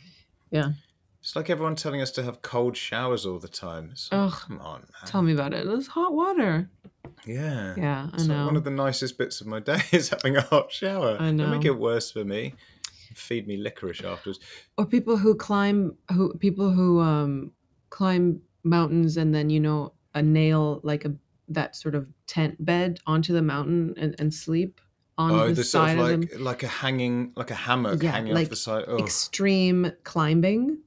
Yeah. 0.51 0.72
It's 1.23 1.37
like 1.37 1.49
everyone 1.51 1.77
telling 1.77 2.01
us 2.03 2.11
to 2.13 2.23
have 2.25 2.43
cold 2.43 2.77
showers 2.77 3.25
all 3.25 3.39
the 3.39 3.49
time. 3.49 3.91
It's 3.93 4.11
like, 4.11 4.21
Ugh. 4.33 4.33
come 4.49 4.59
on, 4.61 4.81
man. 4.81 5.07
Tell 5.07 5.23
me 5.23 5.33
about 5.33 5.55
it. 5.55 5.67
It's 5.69 5.87
hot 5.87 6.13
water. 6.13 6.69
Yeah. 7.25 7.75
Yeah, 7.77 8.09
I 8.13 8.15
It's 8.15 8.27
like 8.27 8.37
know. 8.39 8.47
one 8.47 8.57
of 8.57 8.65
the 8.65 8.71
nicest 8.73 9.19
bits 9.19 9.41
of 9.41 9.47
my 9.47 9.61
day 9.61 9.81
is 9.93 10.09
having 10.09 10.37
a 10.37 10.41
hot 10.43 10.73
shower. 10.73 11.17
I 11.21 11.31
know. 11.31 11.45
Don't 11.45 11.53
make 11.59 11.65
it 11.65 11.79
worse 11.79 12.11
for 12.11 12.25
me. 12.25 12.55
Feed 13.15 13.47
me 13.47 13.57
licorice 13.57 14.03
afterwards. 14.05 14.41
or 14.77 14.87
people 14.87 15.17
who 15.17 15.35
climb 15.35 15.97
who 16.11 16.35
people 16.39 16.71
who 16.71 16.99
um 17.01 17.53
climb 17.91 18.41
mountains 18.65 19.17
and 19.19 19.35
then 19.35 19.51
you 19.51 19.61
know 19.61 19.93
a 20.15 20.23
nail 20.23 20.81
like 20.83 21.05
a 21.05 21.13
that 21.49 21.77
sort 21.77 21.95
of 21.95 22.09
tent 22.27 22.65
bed 22.65 22.99
onto 23.07 23.33
the 23.35 23.43
mountain 23.43 23.93
and, 23.99 24.15
and 24.19 24.33
sleep 24.33 24.81
on 25.19 25.31
oh, 25.31 25.49
the 25.49 25.55
the 25.55 25.65
sort 25.65 25.89
side 25.91 25.99
of 25.99 26.05
of, 26.05 26.21
like 26.21 26.31
them. 26.31 26.43
like 26.45 26.63
a 26.63 26.69
hanging 26.69 27.33
like 27.37 27.51
a 27.51 27.55
hammock 27.55 28.03
Yeah, 28.03 28.13
hanging 28.13 28.33
like 28.35 28.45
off 28.47 28.51
the 28.51 28.57
side. 28.57 28.85
Oh, 28.89 28.97
Extreme 28.99 29.93
climbing. 30.05 30.79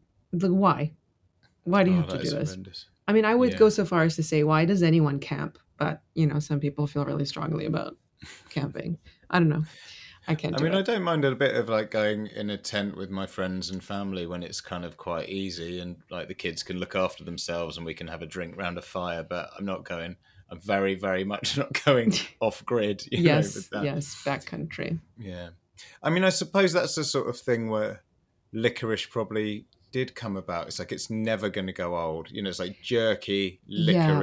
Like 0.43 0.51
why? 0.51 0.93
Why 1.63 1.83
do 1.83 1.91
you 1.91 1.97
oh, 1.97 2.01
have 2.01 2.09
to 2.09 2.17
do 2.17 2.29
this? 2.29 2.49
horrendous. 2.49 2.85
I 3.07 3.13
mean, 3.13 3.25
I 3.25 3.35
would 3.35 3.53
Yeah. 3.53 3.57
go 3.57 3.69
so 3.69 3.85
far 3.85 4.03
as 4.03 4.15
to 4.15 4.23
say, 4.23 4.43
why 4.43 4.65
does 4.65 4.83
anyone 4.83 5.19
camp? 5.19 5.57
But 5.77 6.01
you 6.13 6.27
know, 6.27 6.39
some 6.39 6.59
people 6.59 6.87
feel 6.87 7.05
really 7.05 7.25
strongly 7.25 7.65
about 7.65 7.97
camping. 8.49 8.97
I 9.29 9.39
don't 9.39 9.49
know. 9.49 9.63
I 10.27 10.33
can't 10.33 10.59
I 10.59 10.63
mean, 10.63 10.73
I 10.73 10.81
don't 10.81 11.03
mind 11.03 11.23
a 11.23 11.35
bit 11.35 11.55
of 11.55 11.69
like 11.69 11.91
going 11.91 12.27
in 12.27 12.49
a 12.49 12.57
tent 12.57 12.97
with 12.97 13.11
my 13.11 13.27
friends 13.27 13.69
and 13.69 13.83
family 13.83 14.25
when 14.25 14.41
it's 14.41 14.59
kind 14.59 14.83
of 14.83 14.97
quite 14.97 15.29
easy 15.29 15.79
and 15.79 15.97
like 16.09 16.27
the 16.27 16.33
kids 16.33 16.63
can 16.63 16.77
look 16.79 16.95
after 16.95 17.23
themselves 17.23 17.77
and 17.77 17.85
we 17.85 17.93
can 17.93 18.07
have 18.07 18.23
a 18.23 18.25
drink 18.25 18.57
round 18.57 18.77
a 18.79 18.81
fire. 18.81 19.23
But 19.23 19.51
I'm 19.57 19.65
not 19.65 19.83
going. 19.83 20.15
I'm 20.49 20.61
very, 20.61 20.95
very 20.95 21.23
much 21.23 21.57
not 21.57 21.79
going 21.85 22.13
off 22.39 22.65
grid. 22.65 23.03
You 23.11 23.19
know, 23.19 23.35
yes, 23.35 23.55
with 23.55 23.69
that. 23.69 23.83
yes, 23.83 24.23
backcountry. 24.25 24.99
Yeah. 25.17 25.49
I 26.01 26.09
mean, 26.09 26.23
I 26.23 26.29
suppose 26.29 26.73
that's 26.73 26.95
the 26.95 27.03
sort 27.03 27.29
of 27.29 27.37
thing 27.37 27.69
where 27.69 28.01
licorice 28.51 29.05
probably 29.05 29.67
did 29.95 30.13
come 30.13 30.35
about. 30.35 30.67
It's 30.67 30.77
like 30.77 30.91
it's 30.91 31.09
never 31.09 31.47
going 31.49 31.67
to 31.67 31.71
go 31.73 31.97
old. 31.97 32.29
You 32.29 32.41
know, 32.41 32.49
it's 32.49 32.59
like 32.59 32.81
jerky, 32.81 33.61
Yeah. 33.65 34.19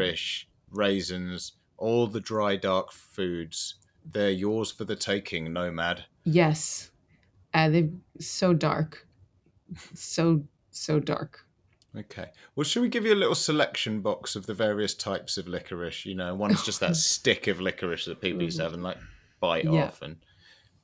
raisins, 0.70 1.52
all 1.78 2.06
the 2.06 2.20
dry, 2.20 2.56
dark 2.56 2.92
foods. 2.92 3.76
They're 4.04 4.30
yours 4.30 4.70
for 4.70 4.84
the 4.84 4.96
taking, 4.96 5.50
nomad. 5.50 6.04
Yes, 6.24 6.90
uh, 7.54 7.70
they 7.70 7.88
so 8.20 8.52
dark, 8.52 9.06
so 9.94 10.44
so 10.70 11.00
dark. 11.00 11.46
Okay. 11.96 12.26
Well, 12.54 12.64
should 12.64 12.82
we 12.82 12.88
give 12.90 13.06
you 13.06 13.14
a 13.14 13.22
little 13.22 13.34
selection 13.34 14.02
box 14.02 14.36
of 14.36 14.44
the 14.44 14.54
various 14.54 14.92
types 14.94 15.38
of 15.38 15.46
licorice? 15.48 16.04
You 16.04 16.14
know, 16.16 16.34
one's 16.34 16.62
just 16.64 16.80
that 16.80 16.96
stick 17.12 17.46
of 17.46 17.60
licorice 17.62 18.04
that 18.04 18.20
people 18.20 18.42
used 18.42 18.58
to 18.58 18.64
have 18.64 18.74
and 18.74 18.82
like 18.82 18.98
bite 19.40 19.64
Yeah. 19.64 19.84
off 19.84 20.02
and 20.02 20.16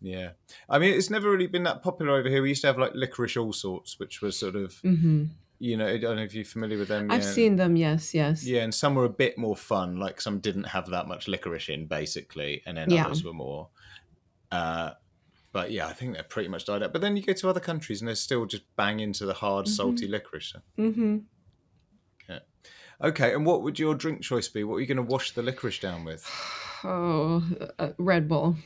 yeah. 0.00 0.30
I 0.68 0.78
mean, 0.78 0.94
it's 0.94 1.10
never 1.10 1.30
really 1.30 1.46
been 1.46 1.64
that 1.64 1.82
popular 1.82 2.16
over 2.16 2.28
here. 2.28 2.42
We 2.42 2.50
used 2.50 2.62
to 2.62 2.68
have 2.68 2.78
like 2.78 2.92
licorice 2.94 3.36
Allsorts, 3.36 3.98
which 3.98 4.20
was 4.22 4.38
sort 4.38 4.56
of, 4.56 4.74
hmm 4.80 5.24
you 5.60 5.76
know, 5.76 5.88
I 5.88 5.98
don't 5.98 6.14
know 6.14 6.22
if 6.22 6.34
you're 6.34 6.44
familiar 6.44 6.78
with 6.78 6.86
them. 6.86 7.10
I've 7.10 7.22
yeah. 7.22 7.32
seen 7.32 7.56
them. 7.56 7.74
Yes, 7.74 8.14
yes. 8.14 8.44
Yeah, 8.44 8.62
and 8.62 8.72
some 8.72 8.94
were 8.94 9.04
a 9.06 9.08
bit 9.10 9.36
more 9.36 9.56
fun. 9.56 9.96
Like 9.96 10.20
some 10.20 10.38
didn't 10.38 10.64
have 10.68 10.90
that 10.90 11.08
much 11.08 11.26
licorice 11.26 11.68
in, 11.68 11.86
basically, 11.86 12.62
and 12.64 12.76
then 12.76 12.90
Yeah. 12.90 13.06
others 13.06 13.24
were 13.24 13.32
more. 13.32 13.70
Uh, 14.52 14.92
but 15.52 15.72
yeah, 15.72 15.88
I 15.88 15.94
think 15.94 16.14
they're 16.14 16.22
pretty 16.22 16.48
much 16.48 16.64
died 16.66 16.84
out. 16.84 16.92
But 16.92 17.00
then 17.00 17.16
you 17.16 17.24
go 17.24 17.32
to 17.32 17.48
other 17.48 17.58
countries, 17.58 18.00
and 18.00 18.06
they're 18.06 18.14
still 18.14 18.46
just 18.46 18.62
bang 18.76 19.00
into 19.00 19.26
the 19.26 19.34
hard, 19.34 19.66
Mhm. 19.66 19.70
salty 19.70 20.06
licorice. 20.06 20.54
hmm 20.76 21.18
Okay, 23.00 23.32
and 23.32 23.46
what 23.46 23.62
would 23.62 23.78
your 23.78 23.94
drink 23.94 24.22
choice 24.22 24.48
be? 24.48 24.64
What 24.64 24.76
are 24.76 24.80
you 24.80 24.86
going 24.86 24.96
to 24.96 25.02
wash 25.04 25.30
the 25.32 25.42
licorice 25.42 25.78
down 25.80 26.04
with? 26.04 26.28
Oh, 26.84 27.44
uh, 27.80 27.90
Red 27.98 28.28
Bull. 28.28 28.56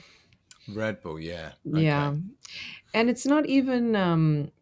Red 0.74 1.02
Bull, 1.02 1.20
yeah. 1.20 1.52
Okay. 1.74 1.82
Yeah, 1.82 2.14
and 2.94 3.10
it's 3.10 3.26
not 3.26 3.46
even 3.46 3.96
um, 3.96 4.52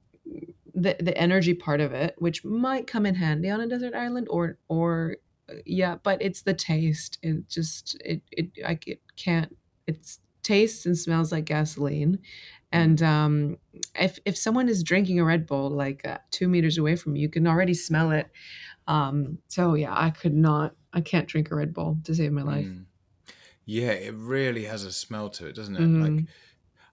the 0.74 0.96
the 1.00 1.16
energy 1.16 1.54
part 1.54 1.80
of 1.80 1.92
it, 1.92 2.14
which 2.18 2.44
might 2.44 2.86
come 2.86 3.06
in 3.06 3.14
handy 3.14 3.50
on 3.50 3.60
a 3.60 3.66
desert 3.66 3.94
island, 3.94 4.28
or 4.30 4.58
or 4.68 5.16
uh, 5.48 5.54
yeah, 5.66 5.96
but 6.02 6.20
it's 6.22 6.42
the 6.42 6.54
taste. 6.54 7.18
It 7.22 7.48
just 7.48 8.00
it 8.04 8.22
it 8.32 8.50
I 8.64 8.78
it 8.86 9.00
can't. 9.16 9.56
It's 9.86 10.20
tastes 10.42 10.86
and 10.86 10.96
smells 10.96 11.32
like 11.32 11.44
gasoline. 11.44 12.18
And 12.72 13.02
um, 13.02 13.58
if 13.98 14.18
if 14.24 14.36
someone 14.36 14.68
is 14.68 14.82
drinking 14.84 15.18
a 15.18 15.24
Red 15.24 15.46
Bull 15.46 15.70
like 15.70 16.04
uh, 16.06 16.18
two 16.30 16.48
meters 16.48 16.78
away 16.78 16.96
from 16.96 17.16
you, 17.16 17.22
you 17.22 17.28
can 17.28 17.46
already 17.46 17.74
smell 17.74 18.12
it. 18.12 18.30
Um, 18.86 19.38
so 19.48 19.74
yeah, 19.74 19.94
I 19.94 20.10
could 20.10 20.34
not. 20.34 20.76
I 20.92 21.00
can't 21.00 21.28
drink 21.28 21.50
a 21.50 21.56
Red 21.56 21.74
Bull 21.74 21.98
to 22.04 22.14
save 22.14 22.32
my 22.32 22.42
life. 22.42 22.66
Mm. 22.66 22.86
Yeah, 23.70 23.92
it 23.92 24.14
really 24.16 24.64
has 24.64 24.82
a 24.82 24.92
smell 24.92 25.30
to 25.30 25.46
it, 25.46 25.54
doesn't 25.54 25.76
it? 25.76 25.80
Mhm. 25.80 26.00
Like 26.02 26.28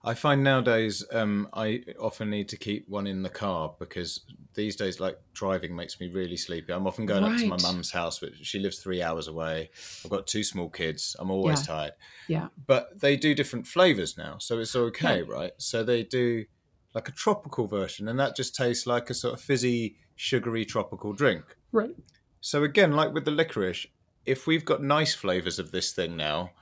I 0.04 0.14
find 0.14 0.44
nowadays, 0.44 1.04
um, 1.12 1.48
I 1.52 1.82
often 1.98 2.30
need 2.30 2.48
to 2.50 2.56
keep 2.56 2.88
one 2.88 3.08
in 3.08 3.22
the 3.22 3.30
car 3.30 3.74
because 3.80 4.20
these 4.54 4.76
days, 4.76 5.00
like 5.00 5.18
driving 5.34 5.74
makes 5.74 5.98
me 5.98 6.08
really 6.08 6.36
sleepy. 6.36 6.72
I'm 6.72 6.86
often 6.86 7.04
going 7.04 7.24
up 7.24 7.36
to 7.36 7.48
my 7.48 7.56
mum's 7.56 7.90
house, 7.90 8.20
but 8.20 8.30
she 8.46 8.60
lives 8.60 8.78
three 8.78 9.02
hours 9.02 9.26
away. 9.26 9.70
I've 10.04 10.10
got 10.10 10.28
two 10.28 10.44
small 10.44 10.70
kids. 10.70 11.16
I'm 11.18 11.32
always 11.32 11.60
Yeah. 11.60 11.66
tired. 11.74 11.92
Yeah. 12.28 12.48
But 12.66 13.00
they 13.00 13.16
do 13.16 13.34
different 13.34 13.66
flavors 13.66 14.16
now, 14.16 14.38
so 14.38 14.60
it's 14.60 14.76
okay, 14.76 15.18
Yeah. 15.18 15.32
right? 15.34 15.52
So 15.58 15.82
they 15.82 16.04
do 16.04 16.46
like 16.94 17.08
a 17.08 17.12
tropical 17.12 17.66
version, 17.66 18.06
and 18.06 18.20
that 18.20 18.36
just 18.36 18.54
tastes 18.54 18.86
like 18.86 19.10
a 19.10 19.14
sort 19.14 19.34
of 19.34 19.40
fizzy, 19.40 19.96
sugary 20.14 20.64
tropical 20.64 21.12
drink. 21.12 21.56
Right. 21.72 21.96
So 22.40 22.62
again, 22.62 22.92
like 22.92 23.12
with 23.12 23.24
the 23.24 23.32
licorice, 23.32 23.88
if 24.24 24.46
we've 24.46 24.64
got 24.64 24.80
nice 24.80 25.12
flavors 25.14 25.58
of 25.58 25.72
this 25.72 25.90
thing 25.92 26.16
now, 26.16 26.52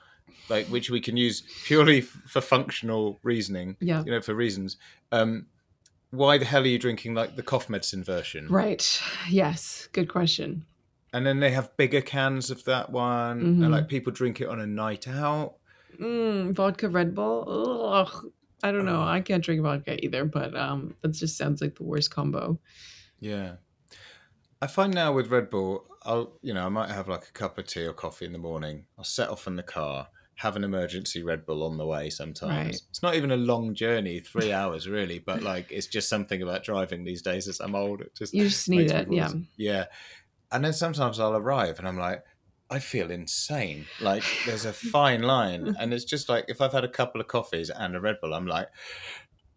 like 0.49 0.67
which 0.67 0.89
we 0.89 0.99
can 1.01 1.17
use 1.17 1.41
purely 1.65 1.99
f- 1.99 2.07
for 2.27 2.41
functional 2.41 3.19
reasoning, 3.23 3.75
Yeah. 3.79 4.03
you 4.05 4.11
know, 4.11 4.21
for 4.21 4.33
reasons, 4.33 4.77
um, 5.11 5.47
why 6.11 6.37
the 6.37 6.45
hell 6.45 6.63
are 6.63 6.67
you 6.67 6.79
drinking 6.79 7.13
like 7.13 7.35
the 7.35 7.43
cough 7.43 7.69
medicine 7.69 8.03
version? 8.03 8.47
Right. 8.47 9.01
Yes. 9.29 9.89
Good 9.91 10.07
question. 10.09 10.65
And 11.13 11.25
then 11.25 11.39
they 11.39 11.51
have 11.51 11.75
bigger 11.77 12.01
cans 12.01 12.49
of 12.51 12.63
that 12.65 12.91
one, 12.91 13.39
and 13.39 13.59
Mhm. 13.63 13.69
like 13.71 13.87
people 13.87 14.11
drink 14.11 14.39
it 14.41 14.47
on 14.47 14.59
a 14.59 14.67
night 14.67 15.07
out. 15.07 15.55
Mm, 15.99 16.53
vodka 16.53 16.89
Red 16.89 17.15
Bull. 17.15 17.45
Ugh. 17.93 18.31
I 18.63 18.71
don't 18.71 18.85
know. 18.85 19.01
I 19.03 19.21
can't 19.21 19.43
drink 19.43 19.61
vodka 19.61 20.03
either, 20.03 20.25
but 20.25 20.55
um, 20.55 20.95
that 21.01 21.09
just 21.09 21.37
sounds 21.37 21.61
like 21.61 21.75
the 21.75 21.83
worst 21.83 22.09
combo. 22.11 22.59
Yeah. 23.19 23.55
I 24.61 24.67
find 24.67 24.93
now 24.93 25.13
with 25.13 25.27
Red 25.27 25.49
Bull, 25.49 25.85
I'll 26.03 26.37
you 26.41 26.53
know 26.53 26.65
I 26.65 26.69
might 26.69 26.89
have 26.89 27.07
like 27.07 27.27
a 27.27 27.31
cup 27.31 27.57
of 27.57 27.67
tea 27.67 27.85
or 27.85 27.93
coffee 27.93 28.25
in 28.25 28.31
the 28.31 28.37
morning. 28.39 28.85
I'll 28.97 29.03
set 29.03 29.29
off 29.29 29.45
in 29.47 29.55
the 29.55 29.63
car, 29.63 30.07
have 30.37 30.55
an 30.55 30.63
emergency 30.63 31.23
Red 31.23 31.45
Bull 31.45 31.63
on 31.63 31.77
the 31.77 31.85
way. 31.85 32.09
Sometimes 32.09 32.51
Right. 32.65 32.81
it's 32.89 33.01
not 33.03 33.15
even 33.15 33.31
a 33.31 33.37
long 33.37 33.73
journey, 33.75 34.19
three 34.19 34.51
hours 34.51 34.87
really, 34.87 35.19
but 35.19 35.41
like 35.43 35.71
it's 35.71 35.87
just 35.87 36.09
something 36.09 36.41
about 36.41 36.63
driving 36.63 37.03
these 37.03 37.21
days 37.21 37.47
as 37.47 37.59
I'm 37.59 37.75
old. 37.75 38.01
It 38.01 38.15
just 38.15 38.33
You 38.33 38.43
just 38.47 38.69
need 38.69 38.91
it. 38.91 39.07
Yeah. 39.11 39.31
yeah. 39.57 39.85
And 40.51 40.63
then 40.63 40.73
sometimes 40.73 41.19
I'll 41.19 41.35
arrive 41.35 41.79
and 41.79 41.87
I'm 41.87 41.97
like, 41.97 42.23
I 42.69 42.79
feel 42.79 43.09
insane. 43.11 43.85
Like 43.99 44.23
there's 44.45 44.65
a 44.65 44.73
fine 44.93 45.21
line, 45.23 45.75
and 45.79 45.93
it's 45.93 46.03
just 46.05 46.29
like 46.29 46.45
if 46.49 46.61
I've 46.61 46.73
had 46.73 46.83
a 46.83 46.89
couple 46.89 47.19
of 47.21 47.27
coffees 47.27 47.69
and 47.69 47.95
a 47.95 47.99
Red 48.01 48.17
Bull, 48.21 48.33
I'm 48.33 48.45
like, 48.47 48.67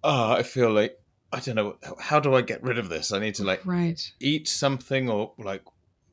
oh, 0.02 0.32
I 0.32 0.42
feel 0.42 0.70
like 0.72 0.96
I 1.32 1.40
don't 1.40 1.56
know 1.56 1.76
how 2.00 2.20
do 2.20 2.34
I 2.34 2.42
get 2.42 2.62
rid 2.62 2.78
of 2.78 2.88
this. 2.88 3.12
I 3.12 3.18
need 3.18 3.34
to 3.36 3.44
like 3.44 3.64
Right. 3.66 4.00
eat 4.20 4.48
something 4.48 5.08
or 5.10 5.34
like 5.38 5.62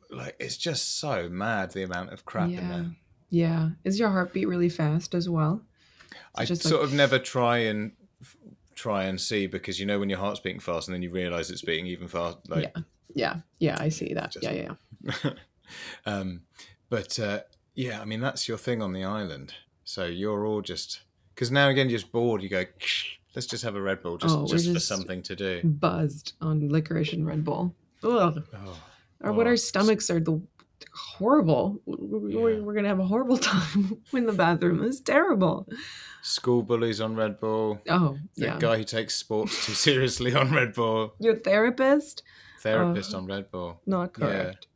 like 0.10 0.36
it's 0.39 0.58
just 0.58 0.99
so 0.99 1.30
mad 1.30 1.71
the 1.71 1.84
amount 1.84 2.12
of 2.13 2.25
crap 2.25 2.49
in 2.49 2.67
there. 2.69 2.91
Yeah. 3.30 3.70
Is 3.84 4.00
your 4.00 4.10
heartbeat 4.10 4.48
really 4.48 4.70
fast 4.70 5.13
as 5.13 5.28
well? 5.30 5.62
I 6.36 6.46
just 6.46 6.62
sort 6.63 6.82
like 6.82 6.90
of 6.90 6.96
never 6.96 7.20
try 7.20 7.58
and 7.60 7.92
f- 8.22 8.38
try 8.76 9.04
and 9.06 9.20
see 9.20 9.48
because 9.48 9.80
you 9.80 9.86
know 9.86 10.00
when 10.00 10.10
your 10.10 10.20
heart's 10.20 10.40
beating 10.40 10.60
fast 10.60 10.88
and 10.88 10.96
then 10.96 11.02
you 11.02 11.10
realize 11.12 11.50
it's 11.50 11.62
beating 11.63 11.88
even 11.88 12.08
fast 12.08 12.38
like 12.48 12.72
yeah. 12.76 12.82
Yeah. 13.13 13.36
Yeah. 13.60 13.78
I 13.80 13.90
see 13.90 14.13
that. 14.13 14.32
Just- 14.32 14.44
Yeah. 14.46 14.52
Yeah. 14.52 15.13
yeah. 15.24 15.32
um 16.06 16.42
but 16.90 17.20
uh 17.20 17.42
yeah 17.76 18.00
i 18.02 18.06
mean 18.06 18.20
that's 18.22 18.48
your 18.48 18.58
thing 18.58 18.82
on 18.82 18.94
the 18.94 19.04
island 19.04 19.54
so 19.84 20.06
you're 20.06 20.46
all 20.46 20.62
just 20.62 21.02
because 21.36 21.52
now 21.52 21.68
again 21.70 21.90
you're 21.90 22.00
just 22.00 22.12
bored 22.12 22.42
you 22.42 22.50
go 22.50 22.63
let's 23.36 23.46
just 23.48 23.63
have 23.63 23.76
a 23.76 23.82
red 23.82 24.02
bull 24.02 24.18
just 24.18 24.34
Oh, 24.36 24.42
we're 24.42 24.48
just 24.58 24.72
for 24.74 24.80
something 24.80 25.22
to 25.24 25.36
do 25.36 25.62
Buzzed 25.63 26.34
on 26.42 26.70
licorice 26.70 27.13
and 27.13 27.26
Red 27.28 27.44
Bull. 27.44 27.76
Ugh. 28.04 28.44
oh, 28.56 28.78
Or 29.22 29.32
what 29.34 29.46
Oh, 29.46 29.50
our 29.52 29.58
stomachs 29.58 30.10
are 30.10 30.20
the 30.20 30.42
horrible. 30.94 31.80
We're, 31.86 32.52
Yeah. 32.52 32.60
we're 32.60 32.74
gonna 32.74 32.88
have 32.88 33.00
a 33.00 33.06
horrible 33.06 33.38
time 33.52 34.02
in 34.13 34.26
the 34.26 34.34
bathroom. 34.34 34.84
It's 34.84 35.00
terrible. 35.02 35.68
school 36.24 36.62
bullies 36.63 37.00
on 37.00 37.16
red 37.16 37.40
bull 37.40 37.80
Oh 37.90 38.18
the 38.36 38.46
yeah. 38.46 38.58
guy 38.60 38.78
who 38.78 38.84
takes 38.84 39.16
sports 39.16 39.66
too 39.66 39.72
seriously 39.74 40.36
on 40.36 40.52
red 40.52 40.74
bull 40.74 41.13
Your 41.20 41.36
therapist? 41.38 42.24
therapist 42.62 43.13
Oh. 43.13 43.20
on 43.20 43.28
red 43.28 43.50
bull 43.52 43.82
Not 43.86 44.12
Yeah. 44.18 44.26
correct. 44.28 44.68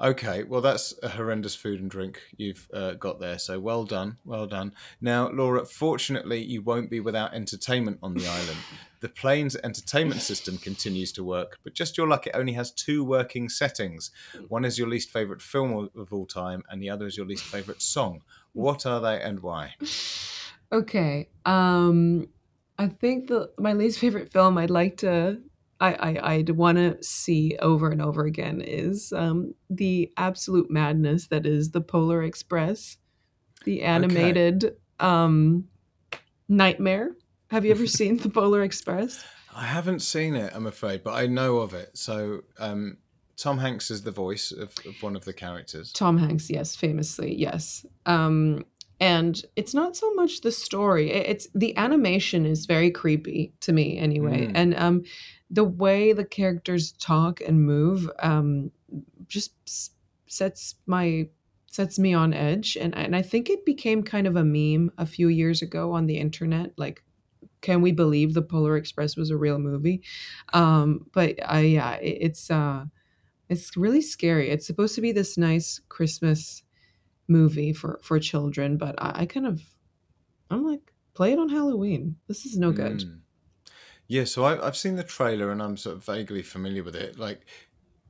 Okay, 0.00 0.44
well, 0.44 0.60
that's 0.60 0.94
a 1.02 1.08
horrendous 1.08 1.56
food 1.56 1.80
and 1.80 1.90
drink 1.90 2.20
you've 2.36 2.68
uh, 2.72 2.92
got 2.92 3.18
there. 3.18 3.36
So 3.36 3.58
well 3.58 3.84
done, 3.84 4.16
well 4.24 4.46
done. 4.46 4.72
Now, 5.00 5.28
Laura, 5.28 5.66
fortunately, 5.66 6.40
you 6.40 6.62
won't 6.62 6.88
be 6.88 7.00
without 7.00 7.34
entertainment 7.34 7.98
on 8.00 8.14
the 8.14 8.24
island. 8.28 8.58
The 9.00 9.08
plane's 9.08 9.56
entertainment 9.56 10.20
system 10.22 10.58
continues 10.58 11.12
to 11.12 11.24
work, 11.24 11.58
but 11.62 11.74
just 11.74 11.96
your 11.96 12.08
luck, 12.08 12.26
it 12.26 12.34
only 12.34 12.52
has 12.54 12.72
two 12.72 13.04
working 13.04 13.48
settings. 13.48 14.10
One 14.48 14.64
is 14.64 14.78
your 14.78 14.88
least 14.88 15.10
favorite 15.10 15.40
film 15.42 15.90
of- 15.94 16.12
all 16.12 16.26
time, 16.26 16.62
and 16.68 16.82
the 16.82 16.90
other 16.90 17.06
is 17.06 17.16
your 17.16 17.26
least 17.26 17.44
favorite 17.44 17.80
song. 17.82 18.22
What 18.52 18.86
are 18.86 19.00
they 19.00 19.20
and 19.20 19.40
why? 19.40 19.74
Okay. 20.72 21.28
Um 21.44 22.28
I 22.78 22.88
think 22.88 23.28
the 23.28 23.50
my 23.58 23.72
least 23.72 23.98
favorite 23.98 24.32
film 24.32 24.58
I'd 24.58 24.70
like 24.70 24.98
to 24.98 25.40
I, 25.80 25.94
I 25.94 26.32
I'd 26.34 26.50
want 26.50 26.78
to 26.78 27.02
see 27.02 27.56
over 27.60 27.90
and 27.90 28.02
over 28.02 28.24
again 28.24 28.60
is 28.60 29.12
um 29.12 29.54
the 29.70 30.12
absolute 30.16 30.70
madness 30.70 31.28
that 31.28 31.46
is 31.46 31.70
the 31.70 31.80
Polar 31.80 32.22
Express, 32.22 32.98
the 33.64 33.82
animated 33.82 34.76
um 35.00 35.68
nightmare. 36.48 37.16
Have 37.50 37.64
you 37.64 37.70
ever 37.70 37.86
seen 37.86 38.18
the 38.18 38.28
Polar 38.28 38.62
Express? 38.62 39.24
I 39.54 39.64
haven't 39.64 40.00
seen 40.00 40.36
it, 40.36 40.52
I'm 40.54 40.66
afraid, 40.66 41.02
but 41.02 41.14
I 41.14 41.26
know 41.26 41.58
of 41.58 41.74
it. 41.74 41.96
So, 41.96 42.42
um, 42.58 42.98
Tom 43.36 43.58
Hanks 43.58 43.90
is 43.90 44.02
the 44.02 44.10
voice 44.10 44.52
of, 44.52 44.74
of 44.84 45.02
one 45.02 45.16
of 45.16 45.24
the 45.24 45.32
characters. 45.32 45.92
Tom 45.92 46.18
Hanks, 46.18 46.50
yes, 46.50 46.76
famously, 46.76 47.34
yes. 47.34 47.86
Um, 48.04 48.64
and 49.00 49.40
it's 49.56 49.74
not 49.74 49.96
so 49.96 50.12
much 50.14 50.40
the 50.40 50.50
story; 50.50 51.10
it's 51.10 51.46
the 51.54 51.76
animation 51.76 52.44
is 52.44 52.66
very 52.66 52.90
creepy 52.90 53.54
to 53.60 53.72
me, 53.72 53.96
anyway. 53.96 54.48
Mm. 54.48 54.52
And 54.54 54.74
um, 54.74 55.04
the 55.48 55.64
way 55.64 56.12
the 56.12 56.24
characters 56.24 56.92
talk 56.92 57.40
and 57.40 57.64
move 57.64 58.10
um, 58.18 58.72
just 59.28 59.52
sets 60.26 60.74
my 60.86 61.28
sets 61.70 61.98
me 61.98 62.12
on 62.12 62.34
edge. 62.34 62.76
And 62.78 62.92
and 62.96 63.14
I 63.14 63.22
think 63.22 63.48
it 63.48 63.64
became 63.64 64.02
kind 64.02 64.26
of 64.26 64.34
a 64.34 64.44
meme 64.44 64.90
a 64.98 65.06
few 65.06 65.28
years 65.28 65.62
ago 65.62 65.92
on 65.92 66.06
the 66.06 66.18
internet, 66.18 66.72
like. 66.76 67.04
Can 67.60 67.82
we 67.82 67.92
believe 67.92 68.34
the 68.34 68.42
Polar 68.42 68.76
Express 68.76 69.16
was 69.16 69.30
a 69.30 69.36
real 69.36 69.58
movie? 69.58 70.02
Um, 70.52 71.06
but 71.12 71.36
I, 71.44 71.60
yeah, 71.60 71.94
it, 71.96 72.18
it's 72.20 72.50
uh, 72.50 72.84
it's 73.48 73.76
really 73.76 74.02
scary. 74.02 74.50
It's 74.50 74.66
supposed 74.66 74.94
to 74.94 75.00
be 75.00 75.12
this 75.12 75.36
nice 75.38 75.80
Christmas 75.88 76.62
movie 77.28 77.72
for 77.72 77.98
for 78.02 78.18
children, 78.20 78.76
but 78.78 78.94
I, 79.02 79.22
I 79.22 79.26
kind 79.26 79.46
of 79.46 79.62
I'm 80.50 80.64
like, 80.64 80.92
play 81.14 81.32
it 81.32 81.38
on 81.38 81.48
Halloween. 81.50 82.16
This 82.26 82.46
is 82.46 82.56
no 82.58 82.72
good. 82.72 83.00
Mm. 83.00 83.20
Yeah, 84.06 84.24
so 84.24 84.44
I, 84.44 84.66
I've 84.66 84.76
seen 84.76 84.96
the 84.96 85.04
trailer 85.04 85.50
and 85.50 85.62
I'm 85.62 85.76
sort 85.76 85.96
of 85.96 86.04
vaguely 86.04 86.42
familiar 86.42 86.82
with 86.82 86.96
it. 86.96 87.18
Like, 87.18 87.44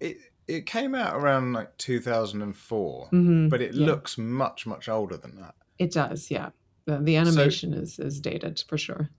it 0.00 0.18
it 0.46 0.64
came 0.66 0.94
out 0.94 1.14
around 1.16 1.52
like 1.52 1.76
2004, 1.78 3.10
Mhm. 3.12 3.50
but 3.50 3.60
it 3.60 3.74
Yeah. 3.74 3.86
looks 3.86 4.16
much 4.16 4.66
much 4.66 4.88
older 4.88 5.16
than 5.16 5.36
that. 5.40 5.54
It 5.78 5.90
does, 5.92 6.30
yeah. 6.30 6.50
The, 6.86 6.98
the 6.98 7.16
animation 7.16 7.74
is 7.74 7.98
is 7.98 8.20
dated 8.20 8.62
for 8.68 8.78
sure. 8.78 9.10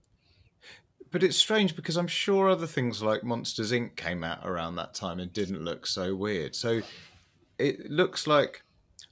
But 1.10 1.22
it's 1.24 1.36
strange 1.36 1.74
because 1.74 1.96
I'm 1.96 2.06
sure 2.06 2.48
other 2.48 2.66
things 2.68 3.02
like 3.02 3.24
Monsters 3.24 3.72
Inc. 3.72 3.96
came 3.96 4.22
out 4.22 4.46
around 4.46 4.76
that 4.76 4.94
time 4.94 5.18
and 5.18 5.32
didn't 5.32 5.64
look 5.64 5.86
so 5.86 6.14
weird. 6.14 6.54
So 6.54 6.82
it 7.58 7.90
looks 7.90 8.26
like 8.26 8.62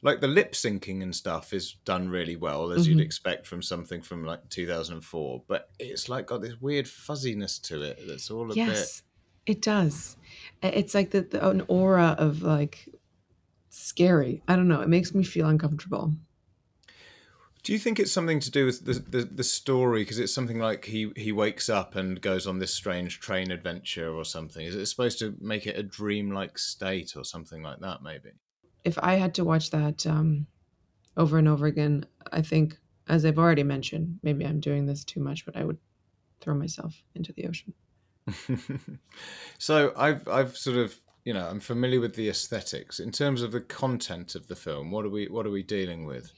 like 0.03 0.21
the 0.21 0.29
lip 0.29 0.53
syncing 0.53 1.03
and 1.03 1.15
stuff 1.15 1.53
is 1.53 1.73
done 1.85 2.09
really 2.09 2.37
well 2.37 2.71
as 2.71 2.87
you'd 2.87 2.99
Mhm. 2.99 3.03
expect 3.03 3.49
from 3.49 3.63
something 3.63 4.01
from 4.01 4.25
like 4.25 4.49
2004. 4.49 5.43
But 5.49 5.71
it's 5.81 6.09
like 6.09 6.27
got 6.29 6.41
this 6.41 6.61
weird 6.61 6.87
fuzziness 6.87 7.59
to 7.61 7.83
it 7.83 7.99
that's 8.07 8.31
all 8.31 8.45
a 8.45 8.49
bit. 8.49 8.57
Yes, 8.59 9.03
it 9.47 9.61
does. 9.61 10.17
It's 10.63 10.95
like 10.95 11.11
the, 11.11 11.23
the 11.23 11.49
an 11.49 11.65
aura 11.67 12.15
of 12.17 12.43
like 12.43 12.89
scary. 13.71 14.41
I 14.47 14.55
don't 14.55 14.69
know. 14.69 14.81
It 14.83 14.89
makes 14.89 15.15
me 15.15 15.25
feel 15.25 15.49
uncomfortable. 15.49 16.13
Do 17.63 17.73
you 17.73 17.79
think 17.79 17.99
it's 17.99 18.13
something 18.13 18.41
to 18.41 18.51
do 18.51 18.67
with 18.67 18.85
the 18.85 18.95
the, 18.95 19.25
the 19.25 19.45
story? 19.45 20.03
Because 20.03 20.19
it's 20.19 20.35
something 20.35 20.59
like 20.59 20.85
he 20.85 21.13
he 21.17 21.33
wakes 21.33 21.69
up 21.69 21.97
and 21.97 22.21
goes 22.21 22.47
on 22.47 22.59
this 22.59 22.73
strange 22.73 23.21
train 23.21 23.51
adventure 23.51 24.13
or 24.13 24.25
something. 24.25 24.65
Is 24.65 24.75
it 24.75 24.87
supposed 24.87 25.19
to 25.21 25.35
make 25.41 25.67
it 25.67 25.79
a 25.79 25.83
dreamlike 25.83 26.59
state 26.59 27.15
or 27.17 27.25
something 27.25 27.63
like 27.63 27.81
that? 27.81 28.03
Maybe. 28.03 28.31
If 28.85 28.99
I 28.99 29.15
had 29.15 29.35
to 29.35 29.45
watch 29.45 29.71
that 29.71 30.07
um, 30.07 30.47
over 31.17 31.37
and 31.37 31.49
over 31.49 31.67
again, 31.67 32.07
I 32.33 32.43
think, 32.43 32.79
as 33.09 33.25
I've 33.25 33.39
already 33.39 33.65
mentioned, 33.65 34.21
maybe 34.23 34.47
I'm 34.47 34.61
doing 34.61 34.87
this 34.87 35.05
too 35.05 35.21
much, 35.21 35.45
but 35.45 35.57
I 35.57 35.65
would 35.65 35.79
throw 36.41 36.55
myself 36.55 37.03
into 37.15 37.33
the 37.33 37.47
ocean. 37.47 37.75
so 39.59 39.93
I've 39.97 40.27
I've 40.29 40.57
sort 40.57 40.77
of 40.77 40.95
you 41.25 41.35
know 41.35 41.47
I'm 41.47 41.61
familiar 41.61 42.01
with 42.01 42.15
the 42.15 42.29
aesthetics 42.29 43.01
in 43.01 43.11
terms 43.11 43.43
of 43.43 43.53
the 43.53 43.61
content 43.61 44.35
of 44.35 44.49
the 44.49 44.57
film. 44.57 44.91
What 44.91 45.05
are 45.05 45.11
we 45.11 45.27
what 45.27 45.47
are 45.47 45.51
we 45.51 45.63
dealing 45.63 46.05
with? 46.07 46.33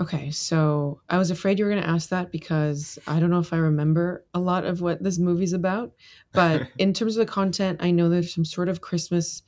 Okay, 0.00 0.30
so 0.30 1.02
I 1.10 1.18
was 1.18 1.30
afraid 1.30 1.58
you 1.58 1.66
were 1.66 1.70
going 1.70 1.82
to 1.82 1.88
ask 1.88 2.08
that 2.08 2.32
because 2.32 2.98
I 3.06 3.20
don't 3.20 3.28
know 3.28 3.38
if 3.38 3.52
I 3.52 3.58
remember 3.58 4.24
a 4.32 4.40
lot 4.40 4.64
of 4.64 4.80
what 4.80 5.02
this 5.02 5.18
movie's 5.18 5.52
about. 5.52 5.92
But 6.32 6.68
in 6.78 6.94
terms 6.94 7.16
of 7.16 7.26
the 7.26 7.30
content, 7.30 7.78
I 7.82 7.90
know 7.90 8.08
there's 8.08 8.32
some 8.34 8.46
sort 8.46 8.70
of 8.70 8.80
Christmas. 8.80 9.42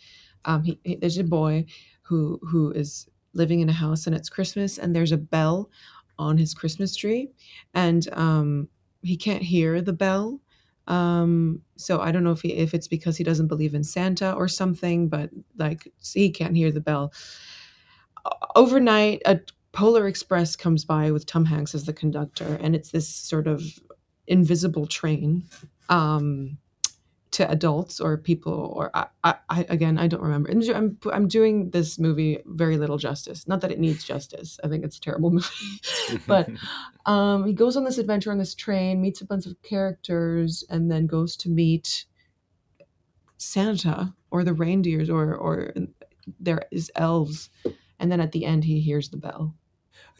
Um, 0.44 0.62
he, 0.64 0.78
he- 0.84 0.96
there's 0.96 1.16
a 1.18 1.24
boy 1.24 1.64
who 2.02 2.38
who 2.42 2.70
is 2.72 3.08
living 3.32 3.60
in 3.60 3.68
a 3.70 3.72
house 3.72 4.06
and 4.06 4.14
it's 4.14 4.28
Christmas 4.28 4.76
and 4.76 4.94
there's 4.94 5.12
a 5.12 5.16
bell 5.16 5.70
on 6.18 6.36
his 6.36 6.52
Christmas 6.52 6.94
tree, 6.94 7.30
and 7.72 8.06
um, 8.12 8.68
he 9.00 9.16
can't 9.16 9.42
hear 9.42 9.80
the 9.80 9.94
bell. 9.94 10.38
Um, 10.86 11.62
so 11.76 12.00
I 12.00 12.12
don't 12.12 12.24
know 12.24 12.32
if 12.32 12.42
he, 12.42 12.52
if 12.54 12.74
it's 12.74 12.88
because 12.88 13.16
he 13.16 13.24
doesn't 13.24 13.46
believe 13.46 13.74
in 13.74 13.84
Santa 13.84 14.32
or 14.34 14.48
something, 14.48 15.08
but 15.08 15.30
like 15.56 15.88
he 16.12 16.30
can't 16.30 16.56
hear 16.56 16.70
the 16.72 16.80
bell 16.80 17.12
overnight 18.54 19.22
a 19.26 19.40
polar 19.72 20.06
express 20.06 20.54
comes 20.56 20.85
by 20.85 21.11
with 21.11 21.26
tom 21.26 21.44
hanks 21.44 21.74
as 21.74 21.85
the 21.85 21.92
conductor 21.92 22.58
and 22.61 22.74
it's 22.74 22.90
this 22.90 23.08
sort 23.08 23.46
of 23.46 23.62
invisible 24.26 24.87
train 24.87 25.44
um, 25.88 26.58
to 27.32 27.50
adults 27.50 27.98
or 27.98 28.18
people 28.18 28.72
or 28.76 28.90
I, 28.94 29.06
I, 29.24 29.35
I 29.48 29.66
again 29.70 29.98
i 29.98 30.06
don't 30.06 30.22
remember. 30.22 30.50
And 30.50 30.62
I'm, 30.70 30.98
I'm 31.12 31.28
doing 31.28 31.70
this 31.70 31.98
movie 31.98 32.38
very 32.44 32.76
little 32.76 32.98
justice. 32.98 33.48
Not 33.48 33.62
that 33.62 33.72
it 33.72 33.80
needs 33.80 34.04
justice. 34.04 34.61
I 34.62 34.68
think 34.68 34.85
it's 34.85 34.98
a 34.98 35.00
terrible 35.00 35.30
movie. 35.38 35.48
But 36.26 36.50
um, 37.06 37.46
he 37.46 37.54
goes 37.54 37.76
on 37.76 37.85
this 37.85 37.98
adventure 37.98 38.30
on 38.30 38.38
this 38.38 38.54
train 38.54 39.00
meets 39.00 39.22
a 39.22 39.26
bunch 39.26 39.46
of 39.46 39.61
characters 39.62 40.62
and 40.68 40.90
then 40.90 41.06
goes 41.06 41.37
to 41.38 41.48
meet 41.48 42.04
santa 43.38 44.14
or 44.30 44.44
the 44.44 44.52
reindeers 44.52 45.08
or 45.11 45.35
or 45.35 45.72
there 46.38 46.62
is 46.70 46.90
elves. 46.96 47.48
And 47.98 48.12
then 48.12 48.20
at 48.20 48.32
the 48.32 48.44
end 48.44 48.64
he 48.64 48.80
hears 48.80 49.08
the 49.08 49.16
bell 49.16 49.54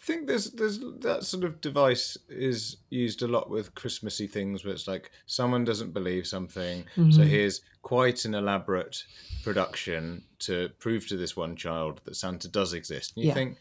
I 0.03 0.05
think 0.05 0.27
there's 0.27 0.51
there's 0.51 0.81
that 1.01 1.23
sort 1.25 1.45
of 1.45 1.61
device 1.61 2.19
is 2.29 2.79
used 2.91 3.23
a 3.23 3.29
lot 3.29 3.49
with 3.51 3.75
Christmassy 3.77 4.27
things 4.27 4.65
where 4.65 4.75
it's 4.75 4.89
like 4.89 5.13
someone 5.27 5.65
doesn't 5.65 5.93
believe 5.93 6.27
something, 6.27 6.85
so 6.97 7.01
Mhm. 7.23 7.27
here's 7.29 7.61
quite 7.83 8.25
an 8.25 8.35
elaborate 8.35 9.05
production 9.45 10.25
to 10.41 10.71
prove 10.81 11.07
to 11.09 11.17
this 11.17 11.37
one 11.37 11.55
child 11.55 12.01
that 12.05 12.17
Santa 12.17 12.49
does 12.49 12.73
exist. 12.73 13.13
And 13.17 13.23
you 13.25 13.29
Yeah. 13.29 13.35
think 13.35 13.59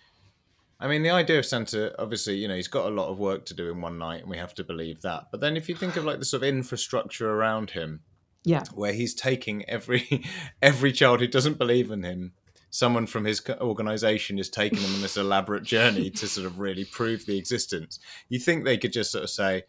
I 0.80 0.88
mean 0.88 1.04
the 1.04 1.12
idea 1.12 1.38
of 1.38 1.45
Santa 1.45 1.93
obviously, 2.01 2.38
you 2.38 2.47
know, 2.47 2.56
he's 2.56 2.67
got 2.67 2.88
a 2.88 2.95
lot 2.95 3.10
of 3.10 3.19
work 3.19 3.45
to 3.45 3.54
do 3.54 3.69
in 3.69 3.80
one 3.82 3.99
night 3.99 4.21
and 4.21 4.30
we 4.32 4.38
have 4.38 4.56
to 4.56 4.63
believe 4.63 5.01
that. 5.04 5.25
But 5.32 5.41
then 5.41 5.56
if 5.56 5.69
you 5.69 5.75
think 5.75 5.95
of 5.95 6.06
like 6.06 6.17
the 6.17 6.25
sort 6.25 6.41
of 6.41 6.49
infrastructure 6.49 7.30
around 7.30 7.71
him 7.71 8.01
yeah 8.43 8.63
where 8.73 8.93
he's 8.93 9.13
taking 9.13 9.63
every 9.69 10.23
every 10.63 10.91
child 10.91 11.19
who 11.19 11.27
doesn't 11.27 11.60
believe 11.60 11.91
in 11.91 12.01
him 12.01 12.34
someone 12.71 13.05
from 13.05 13.25
his 13.25 13.41
organization 13.60 14.39
is 14.39 14.49
taking 14.49 14.79
them 14.81 14.95
on 14.95 15.01
this 15.01 15.17
elaborate 15.17 15.63
journey 15.63 16.10
to 16.10 16.27
sort 16.27 16.47
of 16.47 16.57
really 16.60 16.86
prove 16.86 17.25
the 17.25 17.38
existence 17.38 17.99
you 18.29 18.39
think 18.39 18.63
they 18.63 18.77
could 18.77 18.93
just 18.93 19.12
sort 19.12 19.23
of 19.23 19.29
say 19.29 19.62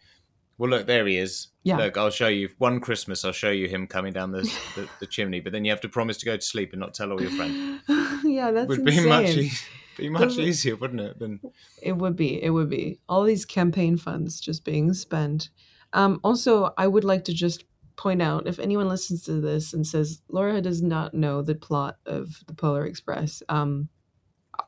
well 0.57 0.71
look 0.71 0.87
there 0.87 1.07
he 1.07 1.17
is 1.19 1.49
Yeah. 1.65 1.77
look 1.79 1.97
i'll 1.99 2.11
show 2.11 2.29
you 2.29 2.49
one 2.59 2.79
christmas 2.81 3.25
i'll 3.25 3.33
show 3.33 3.51
you 3.51 3.67
him 3.69 3.87
coming 3.87 4.13
down 4.13 4.31
the, 4.33 4.43
the, 4.77 4.89
the 5.01 5.07
chimney 5.07 5.41
but 5.41 5.53
then 5.53 5.65
you 5.65 5.71
have 5.73 5.81
to 5.83 5.89
promise 5.89 6.17
to 6.19 6.27
go 6.27 6.37
to 6.37 6.43
sleep 6.43 6.73
and 6.73 6.81
not 6.81 6.95
tell 6.95 7.11
all 7.13 7.21
your 7.21 7.31
friends 7.33 7.83
yeah 8.25 8.51
that's 8.53 8.69
would 8.69 8.85
be 8.85 8.93
insane. 8.97 9.09
much 9.09 9.31
e- 9.37 9.51
be 9.99 10.09
much 10.09 10.39
easier 10.39 10.77
wouldn't 10.77 11.01
it 11.03 11.19
than 11.19 11.39
It 11.83 11.93
would 11.99 12.17
be. 12.17 12.43
It 12.43 12.49
would 12.49 12.71
be. 12.71 12.99
All 13.11 13.25
these 13.25 13.45
campaign 13.45 13.99
funds 13.99 14.41
just 14.41 14.65
being 14.65 14.95
spent. 14.95 15.51
Um, 15.93 16.19
also, 16.25 16.73
I 16.79 16.87
would 16.87 17.05
like 17.05 17.25
to 17.27 17.35
just 17.35 17.65
point 17.97 18.23
out 18.23 18.47
if 18.47 18.59
anyone 18.59 18.89
listens 18.89 19.23
to 19.25 19.41
this 19.41 19.73
and 19.73 19.87
says 19.87 20.23
Laura 20.29 20.61
does 20.61 20.83
not 20.83 21.15
know 21.15 21.43
the 21.43 21.55
plot 21.55 21.97
of 22.07 22.43
the 22.47 22.55
Polar 22.55 22.87
Express, 22.87 23.43
um, 23.49 23.89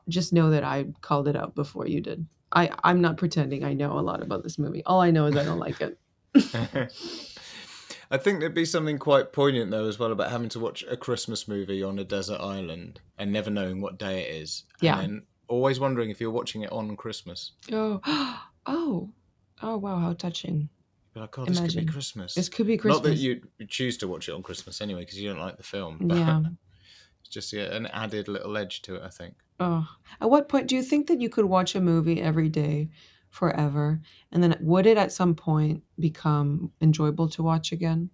just 0.07 0.33
know 0.33 0.49
that 0.51 0.63
I 0.63 0.87
called 1.01 1.27
it 1.27 1.35
out 1.35 1.55
before 1.55 1.87
you 1.87 2.01
did. 2.01 2.25
I, 2.51 2.71
I'm 2.83 3.01
not 3.01 3.17
pretending 3.17 3.63
I 3.63 3.73
know 3.73 3.93
a 3.93 4.01
lot 4.01 4.21
about 4.21 4.43
this 4.43 4.57
movie. 4.57 4.83
All 4.85 5.01
I 5.01 5.11
know 5.11 5.25
is 5.25 5.35
I 5.35 5.43
don't 5.43 5.59
like 5.59 5.81
it. 5.81 5.97
I 8.11 8.17
think 8.17 8.39
there'd 8.39 8.53
be 8.53 8.65
something 8.65 8.99
quite 8.99 9.33
poignant 9.33 9.71
though 9.71 9.87
as 9.87 9.97
well 9.97 10.11
about 10.11 10.31
having 10.31 10.49
to 10.49 10.59
watch 10.59 10.83
a 10.89 10.95
Christmas 10.95 11.47
movie 11.47 11.83
on 11.83 11.97
a 11.97 12.03
desert 12.03 12.39
island 12.39 13.01
and 13.17 13.33
never 13.33 13.49
knowing 13.49 13.81
what 13.81 13.97
day 13.97 14.21
it 14.21 14.35
is. 14.35 14.63
Yeah. 14.79 14.99
And 14.99 15.23
always 15.47 15.79
wondering 15.79 16.09
if 16.09 16.21
you're 16.21 16.31
watching 16.31 16.61
it 16.61 16.71
on 16.71 16.95
Christmas. 16.95 17.53
Oh, 17.71 17.99
oh, 18.65 19.09
oh! 19.61 19.77
Wow, 19.77 19.99
how 19.99 20.13
touching! 20.13 20.69
You're 21.15 21.23
like, 21.23 21.39
oh, 21.39 21.45
this 21.45 21.61
could 21.61 21.75
be 21.75 21.85
Christmas. 21.85 22.33
This 22.33 22.49
could 22.49 22.67
be 22.67 22.75
Christmas. 22.77 23.03
Not 23.03 23.09
that 23.09 23.15
you 23.15 23.41
choose 23.69 23.97
to 23.97 24.07
watch 24.07 24.27
it 24.27 24.33
on 24.33 24.43
Christmas 24.43 24.81
anyway 24.81 25.01
because 25.01 25.19
you 25.19 25.29
don't 25.29 25.39
like 25.39 25.55
the 25.55 25.63
film. 25.63 25.97
But 26.01 26.17
Yeah. 26.17 26.41
it's 27.21 27.29
just 27.29 27.53
yeah, 27.53 27.73
an 27.73 27.85
added 27.87 28.27
little 28.27 28.57
edge 28.57 28.81
to 28.83 28.95
it, 28.95 29.01
I 29.03 29.09
think. 29.09 29.35
Oh, 29.59 29.87
at 30.19 30.29
what 30.29 30.49
point 30.49 30.67
do 30.67 30.75
you 30.75 30.83
think 30.83 31.07
that 31.07 31.21
you 31.21 31.29
could 31.29 31.45
watch 31.45 31.73
a 31.73 31.79
movie 31.79 32.21
every 32.21 32.49
day 32.49 32.89
forever? 33.29 34.01
And 34.33 34.43
then 34.43 34.57
would 34.59 34.85
it 34.85 34.97
at 34.97 35.13
some 35.13 35.35
point 35.35 35.83
become 35.97 36.71
enjoyable 36.81 37.29
to 37.29 37.43
watch 37.43 37.71
again? 37.71 38.09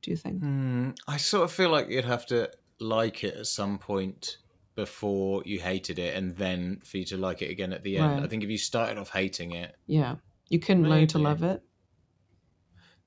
Do 0.00 0.10
you 0.10 0.16
think? 0.16 0.40
Hmm, 0.40 0.90
I 1.06 1.18
sort 1.18 1.44
of 1.44 1.52
feel 1.52 1.68
like 1.68 1.90
you'd 1.90 2.06
have 2.06 2.24
to 2.26 2.50
like 2.80 3.22
it 3.22 3.34
at 3.34 3.46
some 3.46 3.78
point 3.78 4.38
before 4.76 5.42
you 5.44 5.58
hated 5.60 5.98
it 5.98 6.14
and 6.14 6.36
then 6.36 6.80
for 6.84 6.98
you 6.98 7.04
to 7.06 7.18
like 7.18 7.42
it 7.42 7.50
again 7.50 7.74
at 7.74 7.82
the 7.82 7.98
end. 7.98 8.24
I 8.24 8.28
think 8.28 8.44
if 8.44 8.50
you 8.50 8.58
started 8.58 8.96
off 8.96 9.10
hating 9.10 9.52
it, 9.52 9.74
Yeah. 9.86 10.16
You 10.48 10.60
can 10.60 10.88
learn 10.88 11.08
to 11.08 11.18
love 11.18 11.42
it. 11.42 11.60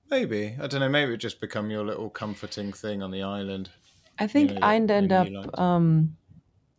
Maybe 0.10 0.56
I 0.60 0.68
don't 0.68 0.80
know. 0.80 0.90
Maybe 0.90 1.14
it 1.14 1.18
just 1.18 1.40
become 1.40 1.70
your 1.70 1.86
little 1.86 2.10
comforting 2.10 2.74
thing 2.74 3.04
on 3.04 3.12
the 3.12 3.24
island. 3.24 3.70
I 4.18 4.28
think 4.28 4.52
know, 4.52 4.60
I'd 4.62 4.90
end 4.90 5.12
up 5.12 5.28
you 5.28 5.50
um 5.56 6.18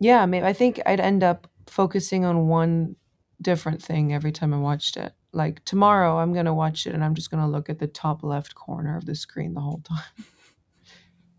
yeah, 0.01 0.27
maybe 0.27 0.47
I 0.47 0.53
think 0.53 0.81
I'd 0.87 1.01
end 1.01 1.23
up 1.23 1.49
focusing 1.67 2.25
on 2.25 2.49
one 2.49 2.97
different 3.41 3.83
thing 3.83 4.13
every 4.13 4.33
time 4.33 4.53
I 4.53 4.59
watched 4.59 4.97
it. 4.97 5.13
Like 5.33 5.65
tomorrow 5.65 6.19
I'm 6.19 6.33
going 6.33 6.47
to 6.47 6.55
watch 6.55 6.87
it 6.87 6.95
and 6.95 7.05
I'm 7.05 7.15
just 7.15 7.31
going 7.31 7.43
to 7.43 7.49
look 7.49 7.71
at 7.71 7.79
the 7.79 7.87
top 7.87 8.23
left 8.25 8.55
corner 8.55 8.97
of 8.97 9.07
the 9.07 9.15
screen 9.15 9.55
the 9.55 9.61
whole 9.61 9.81
time. 9.85 10.25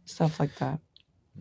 Stuff 0.05 0.39
like 0.39 0.55
that. 0.55 0.79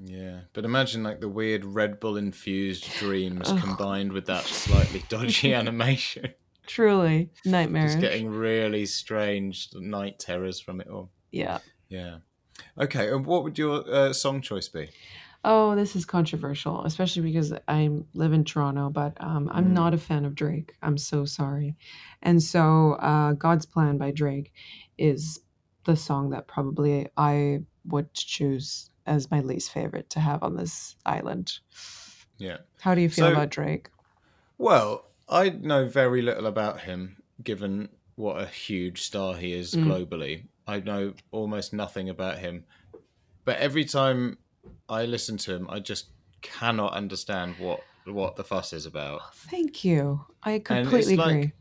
Yeah, 0.02 0.40
but 0.52 0.64
imagine 0.64 1.02
like 1.02 1.20
the 1.20 1.28
weird 1.28 1.64
Red 1.64 2.00
Bull 2.00 2.16
infused 2.16 2.90
dreams 2.94 3.52
combined 3.60 4.12
with 4.12 4.26
that 4.26 4.44
slightly 4.44 5.04
dodgy 5.08 5.52
animation, 5.54 6.32
Truly 6.66 7.30
nightmarish. 7.44 7.92
just 7.92 8.00
getting 8.00 8.28
really 8.30 8.86
strange 8.86 9.68
night 9.74 10.18
terrors 10.18 10.60
from 10.60 10.80
it 10.80 10.88
all. 10.88 11.10
yeah. 11.32 11.58
Yeah. 11.88 12.18
Okay, 12.78 13.08
and 13.10 13.26
what 13.26 13.42
would 13.42 13.58
your 13.58 13.82
uh, 13.92 14.12
song 14.12 14.40
choice 14.42 14.68
be? 14.68 14.90
Oh, 15.44 15.74
this 15.74 15.96
is 15.96 16.04
controversial, 16.04 16.84
especially 16.84 17.22
because 17.22 17.52
I 17.66 17.88
live 18.14 18.32
in 18.34 18.44
Toronto, 18.44 18.90
but 18.90 19.16
um, 19.20 19.48
I'm 19.52 19.68
Mm. 19.68 19.72
not 19.72 19.94
a 19.94 19.98
fan 19.98 20.24
of 20.26 20.34
Drake. 20.34 20.74
I'm 20.82 20.98
so 20.98 21.24
sorry. 21.24 21.74
And 22.22 22.40
so, 22.42 22.92
uh, 23.00 23.32
God's 23.32 23.64
Plan 23.66 23.96
by 23.98 24.10
Drake 24.12 24.52
is 24.98 25.40
the 25.84 25.96
song 25.96 26.30
that 26.30 26.46
probably 26.46 27.08
I 27.16 27.60
would 27.86 28.12
choose 28.12 28.90
as 29.06 29.30
my 29.30 29.40
least 29.40 29.72
favorite 29.72 30.10
to 30.10 30.20
have 30.20 30.42
on 30.42 30.54
this 30.56 30.94
island. 31.06 31.58
Yeah. 32.38 32.58
How 32.80 32.94
do 32.94 33.00
you 33.00 33.08
feel 33.08 33.26
So- 33.28 33.32
about 33.32 33.48
Drake? 33.50 33.88
Well, 34.58 35.09
I 35.30 35.50
know 35.50 35.86
very 35.86 36.22
little 36.22 36.46
about 36.46 36.80
him, 36.80 37.22
given 37.42 37.88
what 38.16 38.40
a 38.42 38.46
huge 38.46 39.02
star 39.02 39.34
he 39.36 39.52
is 39.54 39.72
Mm. 39.74 39.84
globally. 39.84 40.46
I 40.66 40.80
know 40.80 41.14
almost 41.30 41.72
nothing 41.72 42.08
about 42.08 42.38
him. 42.40 42.64
But 43.44 43.58
every 43.58 43.84
time 43.84 44.38
I 44.88 45.04
listen 45.06 45.36
to 45.38 45.54
him, 45.54 45.68
I 45.70 45.80
just 45.80 46.08
cannot 46.42 46.92
understand 46.92 47.56
what 47.58 47.80
what 48.06 48.34
the 48.34 48.42
fuss 48.44 48.72
is 48.72 48.86
about. 48.86 49.34
Thank 49.36 49.84
you. 49.84 50.24
I 50.42 50.58
completely 50.58 51.16
like- 51.16 51.34
agree. 51.36 51.52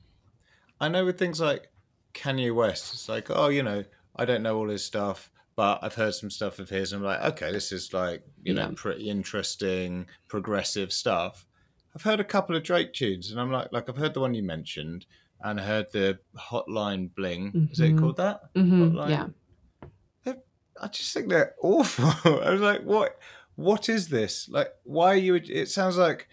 I 0.79 0.87
know 0.87 1.05
with 1.05 1.19
things 1.19 1.39
like 1.39 1.67
Kanye 2.13 2.55
West, 2.55 2.93
it's 2.93 3.09
like, 3.09 3.29
oh, 3.29 3.49
you 3.49 3.61
know, 3.61 3.83
I 4.15 4.25
don't 4.25 4.41
know 4.41 4.57
all 4.57 4.69
his 4.69 4.83
stuff, 4.83 5.29
but 5.55 5.79
I've 5.83 5.95
heard 5.95 6.15
some 6.15 6.31
stuff 6.31 6.57
of 6.57 6.69
his. 6.69 6.91
And 6.93 7.01
I'm 7.01 7.05
like, 7.05 7.33
okay, 7.33 7.51
this 7.51 7.71
is 7.71 7.93
like, 7.93 8.23
you 8.41 8.53
know, 8.53 8.71
pretty 8.75 9.09
interesting, 9.09 10.07
progressive 10.29 10.91
stuff. 10.93 11.45
I've 11.95 12.03
heard 12.03 12.19
a 12.19 12.23
couple 12.25 12.55
of 12.55 12.63
Drake 12.63 12.93
tunes, 12.93 13.31
and 13.31 13.39
I'm 13.39 13.51
like, 13.51 13.69
like 13.71 13.89
I've 13.89 13.97
heard 13.97 14.13
the 14.13 14.19
one 14.21 14.33
you 14.33 14.43
mentioned, 14.43 15.05
and 15.41 15.59
I 15.59 15.63
heard 15.63 15.87
the 15.91 16.19
Hotline 16.37 17.13
Bling. 17.15 17.69
Is 17.71 17.79
it 17.79 17.95
Mhm. 17.95 17.99
called 17.99 18.17
that? 18.17 18.41
hmm 18.55 18.83
Hotline? 18.83 19.09
Yeah. 19.09 19.27
I 20.81 20.87
just 20.87 21.13
think 21.13 21.27
they're 21.29 21.55
awful. 21.61 22.05
I 22.41 22.51
was 22.51 22.61
like, 22.61 22.83
what? 22.83 23.19
What 23.55 23.89
is 23.89 24.07
this? 24.07 24.47
Like, 24.47 24.69
why 24.83 25.07
are 25.13 25.17
you? 25.17 25.35
It 25.35 25.69
sounds 25.69 25.97
like 25.97 26.29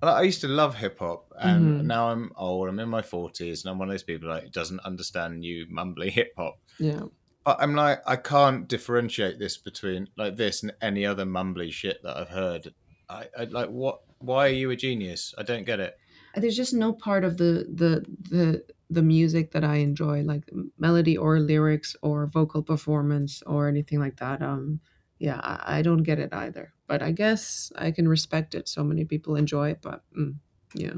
like, 0.00 0.14
I 0.14 0.22
used 0.22 0.40
to 0.42 0.48
love 0.48 0.76
hip 0.76 1.00
hop, 1.00 1.32
and 1.40 1.80
Mhm. 1.80 1.84
now 1.84 2.10
I'm 2.10 2.32
old. 2.36 2.68
I'm 2.68 2.78
in 2.78 2.88
my 2.88 3.02
forties, 3.02 3.64
and 3.64 3.70
I'm 3.72 3.78
one 3.78 3.88
of 3.88 3.92
those 3.92 4.04
people 4.04 4.28
like 4.28 4.52
doesn't 4.52 4.80
understand 4.80 5.40
new 5.40 5.66
mumbly 5.66 6.10
hip 6.18 6.32
hop. 6.36 6.58
Yeah. 6.78 7.06
But 7.44 7.60
I'm 7.60 7.74
like, 7.74 8.00
I 8.06 8.16
can't 8.16 8.68
differentiate 8.68 9.38
this 9.40 9.56
between 9.56 10.10
like 10.16 10.36
this 10.36 10.62
and 10.62 10.72
any 10.80 11.04
other 11.04 11.24
mumbly 11.24 11.72
shit 11.72 12.00
that 12.04 12.16
I've 12.16 12.28
heard. 12.28 12.74
I, 13.08 13.26
I 13.36 13.44
like 13.44 13.70
what? 13.70 14.00
Why 14.20 14.46
are 14.46 14.52
you 14.52 14.70
a 14.70 14.76
genius? 14.76 15.34
I 15.38 15.42
don't 15.42 15.64
get 15.64 15.80
it. 15.80 15.96
there's 16.34 16.56
just 16.56 16.74
no 16.74 16.92
part 16.92 17.24
of 17.24 17.36
the 17.38 17.66
the 17.72 18.04
the 18.30 18.64
the 18.90 19.02
music 19.02 19.50
that 19.52 19.64
I 19.64 19.76
enjoy, 19.76 20.22
like 20.22 20.50
melody 20.78 21.16
or 21.16 21.38
lyrics 21.40 21.94
or 22.02 22.26
vocal 22.26 22.62
performance 22.62 23.42
or 23.46 23.68
anything 23.68 24.00
like 24.00 24.16
that. 24.16 24.40
Um, 24.42 24.80
yeah, 25.18 25.40
I, 25.42 25.78
I 25.78 25.82
don't 25.82 26.02
get 26.04 26.18
it 26.18 26.32
either. 26.32 26.72
But 26.86 27.02
I 27.02 27.12
guess 27.12 27.70
I 27.76 27.90
can 27.90 28.08
respect 28.08 28.54
it. 28.54 28.66
So 28.68 28.82
many 28.82 29.04
people 29.04 29.36
enjoy 29.36 29.70
it, 29.70 29.80
but 29.82 30.02
mm, 30.18 30.36
yeah, 30.74 30.94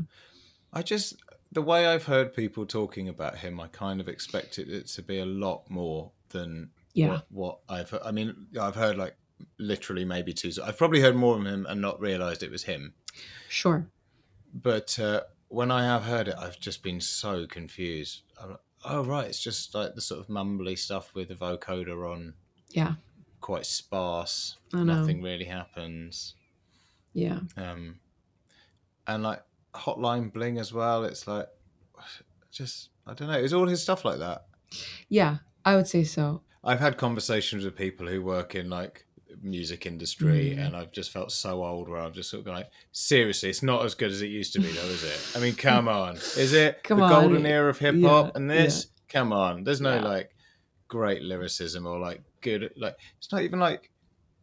I 0.73 0.83
just 0.83 1.17
the 1.53 1.63
way 1.63 1.87
I've 1.87 2.05
heard 2.05 2.33
people 2.35 2.65
talking 2.65 3.09
about 3.09 3.39
him, 3.39 3.59
I 3.61 3.67
kind 3.69 4.01
of 4.01 4.09
expected 4.09 4.71
it 4.71 4.87
to 4.89 5.03
be 5.03 5.19
a 5.19 5.27
lot 5.27 5.69
more 5.69 6.13
than 6.29 6.71
Yeah. 6.95 7.09
what, 7.09 7.27
what 7.31 7.59
I've. 7.69 7.91
heard. 7.91 8.03
I 8.05 8.13
mean, 8.13 8.47
I've 8.61 8.77
heard 8.77 8.97
like 8.97 9.17
literally 9.59 10.05
maybe 10.05 10.33
two. 10.33 10.53
I've 10.63 10.79
probably 10.79 11.01
heard 11.01 11.17
more 11.17 11.37
of 11.37 11.45
him 11.45 11.67
and 11.67 11.81
not 11.81 11.99
realised 12.01 12.43
it 12.45 12.51
was 12.53 12.65
him. 12.65 12.95
Sure. 13.49 13.87
But 14.55 14.99
uh, 14.99 15.23
when 15.49 15.71
I 15.71 15.85
have 15.85 16.05
heard 16.05 16.29
it, 16.29 16.35
I've 16.39 16.59
just 16.61 16.83
been 16.83 17.01
so 17.01 17.47
confused. 17.47 18.23
I'm 18.41 18.51
like, 18.51 18.61
oh 18.85 19.05
right, 19.05 19.27
it's 19.27 19.43
just 19.43 19.75
like 19.75 19.95
the 19.95 20.01
sort 20.01 20.21
of 20.21 20.27
mumbly 20.29 20.79
stuff 20.79 21.15
with 21.15 21.29
the 21.29 21.35
vocoder 21.35 22.11
on, 22.11 22.35
Yeah. 22.71 22.95
quite 23.41 23.67
sparse. 23.67 24.57
I 24.73 24.79
know. 24.79 25.01
Nothing 25.01 25.23
really 25.23 25.45
happens. 25.45 26.35
Yeah. 27.13 27.41
Um, 27.57 27.99
and 29.07 29.23
like 29.23 29.43
Hotline 29.75 30.33
Bling 30.33 30.59
as 30.59 30.73
well. 30.73 31.05
It's 31.05 31.27
like 31.27 31.49
just 32.51 32.91
I 33.07 33.15
don't 33.15 33.29
know. 33.29 33.39
It's 33.39 33.53
all 33.53 33.67
his 33.67 33.83
stuff 33.83 34.05
like 34.05 34.19
that. 34.19 34.47
Yeah. 35.09 35.39
I 35.65 35.77
would 35.77 35.87
say 35.89 36.05
so. 36.05 36.43
I've 36.63 36.81
had 36.81 36.97
conversations 36.97 37.65
with 37.65 37.75
people 37.77 38.07
who 38.07 38.23
work 38.23 38.55
in 38.55 38.71
like 38.71 39.07
music 39.43 39.87
industry, 39.87 40.55
Mm. 40.57 40.67
and 40.67 40.77
I've 40.77 40.93
just 40.93 41.11
felt 41.11 41.33
so 41.33 41.65
old 41.65 41.89
where 41.89 42.01
I've 42.01 42.13
just 42.13 42.31
sort 42.31 42.41
of 42.41 42.45
gone 42.47 42.55
like, 42.57 42.71
seriously, 42.93 43.49
it's 43.51 43.63
not 43.63 43.85
as 43.85 43.95
good 43.95 44.11
as 44.11 44.21
it 44.23 44.27
used 44.27 44.53
to 44.55 44.61
be, 44.61 44.71
though, 44.71 44.83
is 44.87 45.03
it? 45.05 45.21
I 45.37 45.41
mean, 45.41 45.55
come 45.55 45.89
on, 46.03 46.17
is 46.17 46.53
it 46.53 46.83
Come 46.83 46.99
the 46.99 47.05
on. 47.05 47.11
golden 47.11 47.47
era 47.47 47.69
of 47.71 47.79
hip 47.79 48.01
hop 48.03 48.27
Yeah, 48.27 48.33
and 48.35 48.51
this? 48.51 48.89
Come 49.09 49.33
on, 49.33 49.65
there's 49.65 49.81
no 49.81 49.97
Yeah. 49.97 50.03
like 50.09 50.31
great 50.89 51.23
lyricism 51.23 51.87
or 51.87 51.99
like 51.99 52.21
good 52.41 52.73
like 52.77 52.97
it's 53.19 53.31
not 53.31 53.43
even 53.43 53.61
like 53.61 53.91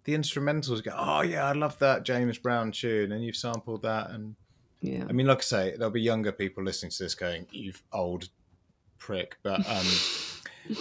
the 0.06 0.14
instrumentals 0.14 0.82
go, 0.84 0.94
oh 0.96 1.22
yeah, 1.22 1.44
I 1.46 1.52
love 1.52 1.78
that 1.80 2.04
James 2.04 2.38
Brown 2.38 2.72
tune, 2.72 3.12
and 3.12 3.24
you've 3.24 3.36
sampled 3.36 3.82
that, 3.84 4.10
and 4.12 4.36
Yeah. 4.82 5.06
I 5.10 5.12
mean, 5.12 5.28
like 5.28 5.40
I 5.40 5.42
say, 5.42 5.76
there'll 5.78 5.92
be 5.92 6.02
younger 6.02 6.32
people 6.32 6.64
listening 6.64 6.92
to 6.92 7.04
this 7.04 7.16
going, 7.16 7.48
"You've 7.52 7.84
old 7.92 8.30
prick," 9.00 9.38
but 9.44 9.60
um, 9.70 9.86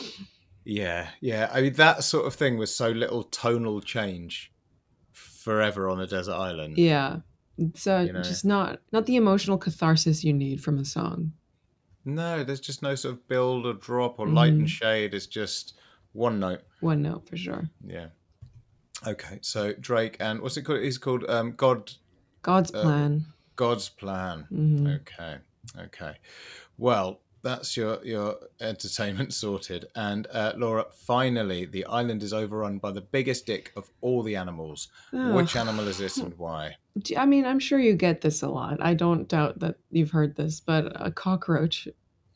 yeah, 0.66 1.10
yeah. 1.20 1.48
I 1.52 1.62
mean, 1.62 1.72
that 1.74 2.04
sort 2.04 2.26
of 2.26 2.34
thing 2.34 2.58
was 2.58 2.74
so 2.74 2.90
little 2.90 3.22
tonal 3.22 3.80
change 3.80 4.52
forever 5.12 5.88
on 5.88 6.00
a 6.00 6.06
desert 6.06 6.34
island. 6.34 6.76
Yeah. 6.76 7.18
So 7.58 7.64
it's 7.66 7.86
uh, 7.86 8.04
You 8.06 8.12
know. 8.12 8.22
just 8.22 8.44
not 8.44 8.80
not 8.92 9.06
the 9.06 9.16
emotional 9.16 9.56
catharsis 9.56 10.22
you 10.24 10.32
need 10.32 10.60
from 10.62 10.78
a 10.78 10.84
song. 10.84 11.32
No, 12.04 12.44
there's 12.44 12.60
just 12.60 12.82
no 12.82 12.94
sort 12.94 13.14
of 13.14 13.26
build 13.28 13.64
or 13.66 13.74
drop 13.74 14.18
or 14.18 14.28
light 14.28 14.52
and 14.52 14.66
Mhm. 14.66 14.68
shade. 14.68 15.14
It's 15.14 15.26
just 15.26 15.74
one 16.12 16.38
note. 16.38 16.60
One 16.80 17.02
note 17.02 17.28
for 17.28 17.36
sure. 17.36 17.70
Yeah. 17.84 18.08
Okay, 19.06 19.38
so 19.42 19.72
Drake 19.74 20.16
and 20.20 20.40
what's 20.40 20.56
it 20.56 20.62
called? 20.62 20.80
He's 20.80 20.98
called 20.98 21.24
um, 21.28 21.52
God. 21.52 21.92
God's 22.42 22.72
Uh, 22.74 22.82
plan. 22.82 23.26
God's 23.56 23.88
plan. 23.88 24.44
hmm 24.50 24.86
Okay. 24.86 25.38
Okay. 25.78 26.16
Well, 26.78 27.22
that's 27.46 27.76
your 27.76 28.04
your 28.04 28.36
entertainment 28.60 29.32
sorted. 29.42 29.86
And 29.94 30.26
uh, 30.32 30.52
Laura, 30.56 30.86
finally, 30.92 31.64
the 31.64 31.84
island 31.86 32.22
is 32.22 32.32
overrun 32.32 32.78
by 32.78 32.92
the 32.92 33.00
biggest 33.00 33.46
dick 33.46 33.72
of 33.76 33.90
all 34.00 34.22
the 34.22 34.36
animals. 34.36 34.88
Which 35.12 35.56
animal 35.56 35.88
is 35.88 35.98
this 35.98 36.18
and 36.18 36.34
why? 36.38 36.76
I 37.16 37.26
mean, 37.26 37.44
I'm 37.44 37.58
sure 37.58 37.78
you 37.78 37.94
get 37.94 38.20
this 38.20 38.42
a 38.42 38.48
lot. 38.48 38.78
I 38.80 38.94
don't 38.94 39.28
doubt 39.28 39.58
that 39.60 39.76
you've 39.90 40.10
heard 40.10 40.36
this, 40.36 40.60
but 40.60 40.92
a 40.94 41.10
cockroach 41.10 41.88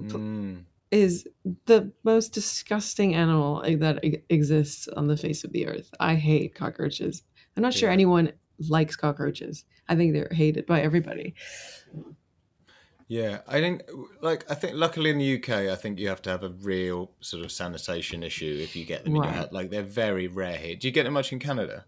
Mm, 0.02 0.64
is 0.90 1.28
the 1.66 1.92
most 2.04 2.32
disgusting 2.32 3.14
animal 3.14 3.62
eh, 3.64 3.76
that 3.76 4.02
exists 4.28 4.88
on 4.88 5.06
the 5.06 5.16
face 5.16 5.44
of 5.44 5.52
the 5.52 5.66
earth. 5.66 5.92
I 6.00 6.14
hate 6.14 6.54
cockroaches. 6.54 7.22
I'm 7.56 7.62
not 7.62 7.74
sure 7.74 7.90
anyone 7.90 8.32
likes 8.68 8.96
cockroaches. 8.96 9.64
I 9.88 9.96
think 9.96 10.12
they're 10.12 10.28
hated 10.32 10.66
by 10.66 10.80
everybody. 10.80 11.34
Yeah, 13.10 13.40
I 13.48 13.60
think 13.60 13.82
like 14.22 14.48
I 14.48 14.54
think 14.54 14.74
luckily 14.76 15.10
in 15.10 15.18
the 15.18 15.34
UK, 15.36 15.68
I 15.68 15.74
think 15.74 15.98
you 15.98 16.08
have 16.08 16.22
to 16.22 16.30
have 16.30 16.44
a 16.44 16.50
real 16.50 17.10
sort 17.20 17.44
of 17.44 17.50
sanitation 17.50 18.22
issue 18.22 18.58
if 18.62 18.76
you 18.76 18.84
get 18.84 19.02
them 19.04 19.16
in 19.16 19.24
your 19.24 19.32
Right. 19.32 19.34
house. 19.34 19.48
Like 19.50 19.70
they're 19.70 19.82
very 19.82 20.28
rare 20.28 20.56
here. 20.56 20.76
Do 20.76 20.86
you 20.86 20.92
get 20.92 21.02
them 21.04 21.14
much 21.14 21.32
in 21.32 21.40
Canada? 21.40 21.84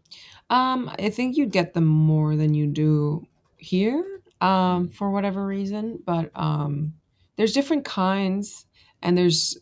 Um, 0.50 0.90
I 0.98 1.10
think 1.10 1.36
you 1.36 1.46
get 1.46 1.74
them 1.74 1.86
more 1.86 2.34
than 2.34 2.54
you 2.54 2.66
do 2.66 3.24
here, 3.56 4.04
um, 4.40 4.88
for 4.90 5.12
whatever 5.12 5.46
reason. 5.46 6.00
But 6.04 6.32
um, 6.34 6.94
there's 7.36 7.52
different 7.52 7.84
kinds, 7.84 8.66
and 9.00 9.16
there's. 9.16 9.56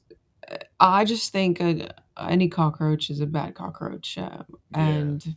uh, 0.50 0.56
I 0.80 1.04
just 1.04 1.30
think 1.30 1.60
uh 1.60 1.88
any 2.18 2.48
cockroach 2.48 3.10
is 3.10 3.20
a 3.20 3.26
bad 3.26 3.54
cockroach, 3.54 4.16
uh, 4.18 4.44
Yeah. 4.74 4.80
and 4.80 5.36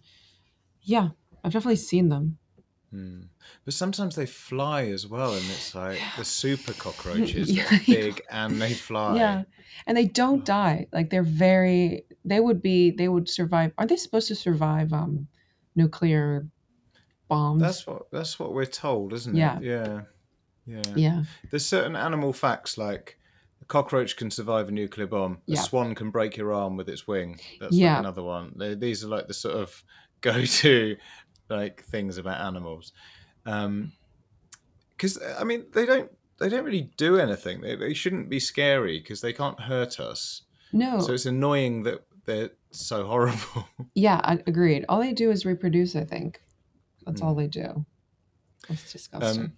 yeah, 0.82 1.10
I've 1.44 1.52
definitely 1.54 1.76
seen 1.78 2.10
them. 2.10 2.38
Hmm. 2.94 3.22
But 3.66 3.74
sometimes 3.74 4.16
they 4.16 4.28
fly 4.28 4.84
as 4.84 5.08
well, 5.08 5.34
and 5.34 5.44
it's 5.50 5.74
like 5.74 5.98
the 6.16 6.24
super 6.42 6.74
cockroaches 6.74 7.50
Yeah, 7.52 7.66
are 7.76 7.80
big 7.88 8.22
and 8.30 8.62
they 8.62 8.74
fly. 8.74 9.16
Yeah, 9.18 9.44
and 9.88 9.98
they 9.98 10.06
don't 10.06 10.46
die. 10.46 10.86
Like 10.94 11.10
they're 11.10 11.24
very. 11.24 12.06
They 12.24 12.40
would 12.40 12.62
be. 12.62 12.92
They 12.92 13.08
would 13.08 13.28
survive. 13.28 13.72
Are 13.80 13.88
they 13.88 13.96
supposed 13.98 14.28
to 14.28 14.36
survive 14.36 14.94
um, 14.94 15.28
nuclear 15.76 16.48
bombs? 17.28 17.62
That's 17.62 17.88
what 17.88 18.12
that's 18.12 18.38
what 18.40 18.54
we're 18.54 18.66
told, 18.66 19.12
isn't 19.14 19.36
Yeah. 19.36 19.58
it? 19.58 19.64
Yeah. 19.64 20.02
Yeah. 20.66 20.82
yeah. 20.96 21.24
There's 21.50 21.66
certain 21.66 21.96
animal 21.96 22.32
facts 22.32 22.78
like 22.78 23.18
a 23.62 23.66
cockroach 23.66 24.16
can 24.18 24.30
survive 24.32 24.70
a 24.70 24.72
nuclear 24.72 25.08
bomb. 25.08 25.40
A 25.50 25.56
swan 25.56 25.96
can 25.96 26.10
break 26.12 26.38
your 26.38 26.54
arm 26.54 26.78
with 26.78 26.88
its 26.90 27.08
wing. 27.08 27.40
That's 27.60 27.76
Yeah. 27.76 27.94
like 27.94 28.00
another 28.02 28.24
one. 28.24 28.54
They, 28.56 28.76
these 28.76 29.04
are 29.04 29.08
like 29.10 29.28
the 29.28 29.34
sort 29.34 29.56
of 29.56 29.84
go-to 30.22 30.96
like 31.56 31.84
things 31.84 32.18
about 32.18 32.42
animals. 32.42 32.92
Um 33.46 33.94
cuz 34.98 35.18
I 35.40 35.44
mean 35.44 35.66
they 35.74 35.86
don't 35.86 36.12
they 36.40 36.50
don't 36.50 36.66
really 36.66 36.92
do 36.98 37.18
anything. 37.18 37.62
They, 37.62 37.76
they 37.76 37.94
shouldn't 37.94 38.30
be 38.30 38.40
scary 38.40 39.00
because 39.00 39.22
they 39.22 39.34
can't 39.34 39.60
hurt 39.60 40.00
us. 40.00 40.42
No. 40.72 41.00
So 41.00 41.14
it's 41.14 41.26
annoying 41.28 41.84
that 41.84 42.04
they're 42.26 42.52
so 42.72 43.06
horrible. 43.06 43.68
Yeah, 43.96 44.20
I 44.24 44.42
agreed. 44.48 44.86
All 44.90 45.00
they 45.00 45.14
do 45.14 45.30
is 45.30 45.46
reproduce, 45.46 45.96
I 45.96 46.04
think. 46.04 46.42
That's 47.06 47.22
Mm. 47.22 47.26
all 47.26 47.36
they 47.36 47.48
do. 47.48 47.86
That's 48.68 48.92
disgusting. 48.92 49.44
Um, 49.44 49.54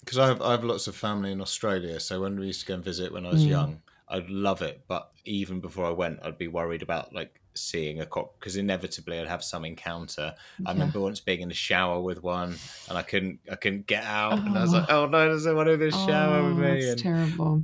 because 0.00 0.18
I 0.18 0.26
have 0.28 0.40
I 0.42 0.50
have 0.52 0.62
lots 0.64 0.86
of 0.86 0.94
family 0.94 1.32
in 1.32 1.40
Australia. 1.40 1.98
So 1.98 2.20
when 2.20 2.38
we 2.38 2.46
used 2.46 2.60
to 2.60 2.66
go 2.66 2.74
and 2.74 2.84
visit 2.84 3.12
when 3.12 3.26
I 3.26 3.30
was 3.30 3.44
Mm. 3.44 3.48
young, 3.48 3.82
I'd 4.08 4.28
love 4.30 4.60
it. 4.62 4.84
But 4.86 5.10
even 5.24 5.60
before 5.60 5.86
I 5.86 5.90
went, 5.90 6.20
I'd 6.22 6.38
be 6.38 6.46
worried 6.48 6.82
about 6.82 7.12
like 7.14 7.40
seeing 7.56 8.00
a 8.00 8.06
cock 8.06 8.38
because 8.38 8.56
inevitably 8.56 9.18
I'd 9.20 9.28
have 9.28 9.44
some 9.44 9.64
encounter. 9.64 10.34
I 10.36 10.62
Yeah. 10.62 10.72
remember 10.72 11.00
once 11.00 11.20
being 11.20 11.40
in 11.40 11.48
the 11.48 11.54
shower 11.54 12.00
with 12.00 12.22
one, 12.22 12.56
and 12.88 12.98
I 12.98 13.02
couldn't 13.02 13.40
I 13.50 13.56
couldn't 13.56 13.86
get 13.86 14.04
out, 14.04 14.38
and 14.46 14.56
I 14.56 14.62
was 14.62 14.72
like, 14.72 14.86
oh, 14.88 15.04
oh 15.04 15.06
no, 15.06 15.28
there's 15.28 15.44
someone 15.44 15.68
in 15.68 15.80
the 15.80 15.90
shower 15.90 16.42
with 16.48 16.58
Oh, 16.58 16.60
me. 16.60 16.80
That's 16.80 16.90
And 16.92 17.00
terrible. 17.00 17.62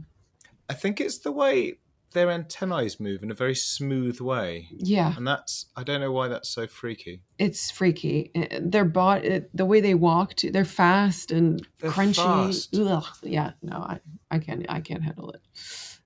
I 0.69 0.75
think 0.75 1.01
it's 1.01 1.19
the 1.19 1.33
way 1.33 1.79
their 2.13 2.29
antennae 2.31 2.91
move 2.99 3.23
in 3.23 3.31
a 3.31 3.35
very 3.35 3.55
smooth 3.55 4.21
way, 4.21 4.67
Yeah, 4.73 5.15
and 5.17 5.25
that's 5.27 5.67
I 5.77 5.85
don't 5.85 6.01
know 6.01 6.11
why 6.11 6.27
that's 6.29 6.49
so 6.49 6.67
freaky. 6.67 7.23
it's 7.39 7.71
freaky. 7.71 8.33
Their 8.61 8.85
body, 8.85 9.43
the 9.55 9.65
way 9.65 9.81
they 9.81 9.95
walk, 9.95 10.35
too, 10.35 10.51
they're 10.51 10.65
fast 10.65 11.31
and 11.31 11.65
They're 11.79 11.91
crunchy. 11.93 12.15
fast. 12.17 13.23
Yeah, 13.23 13.53
no, 13.63 13.77
I, 13.77 14.01
I 14.31 14.39
can't, 14.41 14.67
I 14.69 14.81
can't 14.81 15.03
handle 15.05 15.31
it. 15.31 15.41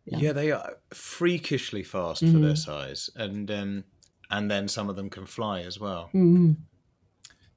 Yeah. 0.06 0.18
Yeah. 0.18 0.32
they 0.32 0.50
are 0.52 0.74
freakishly 0.92 1.82
fast 1.82 2.20
for 2.20 2.26
their 2.26 2.52
Mhm. 2.52 2.58
size, 2.58 3.10
and 3.16 3.50
um, 3.50 3.84
and 4.30 4.50
then 4.50 4.68
some 4.68 4.88
of 4.90 4.96
them 4.96 5.08
can 5.10 5.26
fly 5.26 5.60
as 5.60 5.78
well. 5.80 6.10
Mhm. 6.14 6.56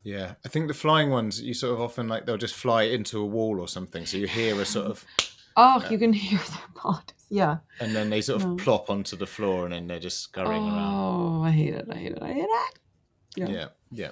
Yeah, 0.04 0.36
I 0.46 0.48
think 0.50 0.68
the 0.70 0.74
flying 0.74 1.10
ones 1.10 1.42
you 1.42 1.54
sort 1.54 1.74
of 1.74 1.82
often 1.82 2.08
like 2.08 2.26
they'll 2.26 2.38
just 2.38 2.56
fly 2.56 2.84
into 2.84 3.20
a 3.20 3.26
wall 3.26 3.60
or 3.60 3.68
something, 3.68 4.06
so 4.06 4.18
you 4.18 4.28
hear 4.28 4.60
a 4.62 4.66
sort 4.66 4.88
of, 4.88 5.04
Oh, 5.60 5.82
Uh, 5.84 5.90
you 5.90 5.98
can 5.98 6.14
hear 6.14 6.38
their 6.38 6.84
bodies. 6.84 7.14
Yeah. 7.30 7.58
and 7.80 7.96
then 7.96 8.10
they 8.12 8.22
sort 8.22 8.42
of 8.44 8.48
No. 8.48 8.56
plop 8.58 8.90
onto 8.90 9.16
the 9.18 9.26
floor, 9.26 9.66
and 9.66 9.74
then 9.74 9.88
they're 9.88 10.00
just 10.00 10.20
scurrying 10.22 10.64
around. 10.64 10.94
Oh, 10.96 11.42
I 11.44 11.52
hate 11.52 11.74
it. 11.74 11.88
I 11.92 11.96
hate 11.96 12.12
it. 12.14 12.20
I 12.22 12.32
hate 12.34 12.44
it. 12.44 12.80
Yeah. 13.36 13.50
Yeah, 13.50 13.68
yeah. 13.92 14.12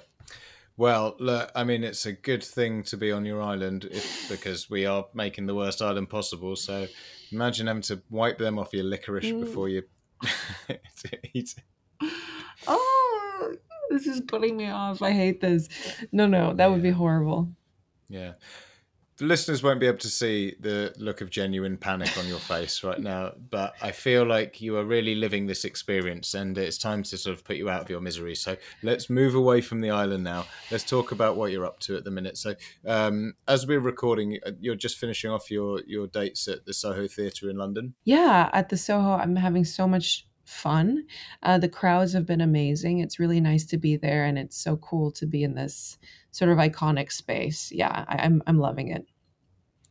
Well, 0.76 1.14
look, 1.18 1.50
I 1.54 1.64
mean, 1.64 1.84
it's 1.84 2.04
a 2.04 2.12
good 2.12 2.42
thing 2.44 2.82
to 2.84 2.96
be 2.98 3.10
on 3.12 3.24
your 3.24 3.40
island 3.40 3.84
if, 3.90 4.28
because 4.28 4.68
we 4.68 4.84
are 4.84 5.06
making 5.14 5.46
the 5.46 5.54
worst 5.54 5.80
island 5.80 6.10
possible. 6.10 6.54
So 6.56 6.86
imagine 7.32 7.66
having 7.66 7.82
to 7.82 8.02
wipe 8.10 8.38
them 8.38 8.58
off 8.58 8.72
your 8.72 8.84
licorice 8.84 9.26
Mm. 9.32 9.40
before 9.40 9.68
you 9.68 9.82
eat 11.34 11.54
it. 11.56 12.10
Oh, 12.66 13.54
this 13.90 14.06
is 14.06 14.20
putting 14.22 14.56
me 14.56 14.68
off. 14.70 15.02
I 15.02 15.10
hate 15.12 15.40
this. 15.40 15.68
No, 16.12 16.26
no, 16.26 16.54
that 16.54 16.70
would 16.70 16.82
be 16.82 16.90
horrible. 16.90 17.48
Yeah. 18.08 18.32
The 19.18 19.24
listeners 19.24 19.62
won't 19.62 19.80
be 19.80 19.86
able 19.86 19.98
to 19.98 20.10
see 20.10 20.56
the 20.60 20.92
look 20.98 21.22
of 21.22 21.30
genuine 21.30 21.78
panic 21.78 22.18
on 22.18 22.28
your 22.28 22.38
face 22.38 22.84
right 22.84 23.00
now, 23.00 23.32
but 23.50 23.74
I 23.80 23.90
feel 23.90 24.26
like 24.26 24.60
you 24.60 24.76
are 24.76 24.84
really 24.84 25.14
living 25.14 25.46
this 25.46 25.64
experience 25.64 26.34
and 26.34 26.58
it's 26.58 26.76
time 26.76 27.02
to 27.04 27.16
sort 27.16 27.34
of 27.34 27.42
put 27.42 27.56
you 27.56 27.70
out 27.70 27.80
of 27.80 27.88
your 27.88 28.02
misery. 28.02 28.34
So 28.34 28.58
let's 28.82 29.08
move 29.08 29.34
away 29.34 29.62
from 29.62 29.80
the 29.80 29.88
island 29.88 30.22
now. 30.22 30.44
Let's 30.70 30.84
talk 30.84 31.12
about 31.12 31.38
what 31.38 31.50
you're 31.50 31.64
up 31.64 31.80
to 31.80 31.96
at 31.96 32.04
the 32.04 32.10
minute. 32.10 32.36
So, 32.36 32.56
um, 32.86 33.32
as 33.48 33.66
we're 33.66 33.80
recording, 33.80 34.38
uh, 34.44 34.50
you're 34.60 34.74
just 34.74 34.98
finishing 34.98 35.30
off 35.30 35.50
your, 35.50 35.80
your 35.86 36.08
dates 36.08 36.46
at 36.46 36.66
the 36.66 36.74
Soho 36.74 37.08
Theatre 37.08 37.48
in 37.48 37.56
London. 37.56 37.94
Yeah, 38.04 38.50
at 38.52 38.68
the 38.68 38.76
Soho, 38.76 39.12
I'm 39.12 39.36
having 39.36 39.64
so 39.64 39.88
much 39.88 40.26
fun. 40.44 41.06
Uh, 41.42 41.58
the 41.58 41.68
crowds 41.68 42.12
have 42.12 42.26
been 42.26 42.40
amazing. 42.40 43.00
It's 43.00 43.18
really 43.18 43.40
nice 43.40 43.64
to 43.66 43.78
be 43.78 43.96
there, 43.96 44.24
and 44.24 44.38
it's 44.38 44.56
so 44.56 44.76
cool 44.76 45.10
to 45.12 45.26
be 45.26 45.42
in 45.42 45.54
this 45.54 45.98
sort 46.36 46.50
of 46.50 46.58
iconic 46.58 47.10
space. 47.10 47.72
Yeah, 47.72 48.04
I, 48.08 48.18
I'm 48.18 48.42
I'm 48.46 48.58
loving 48.58 48.88
it. 48.88 49.06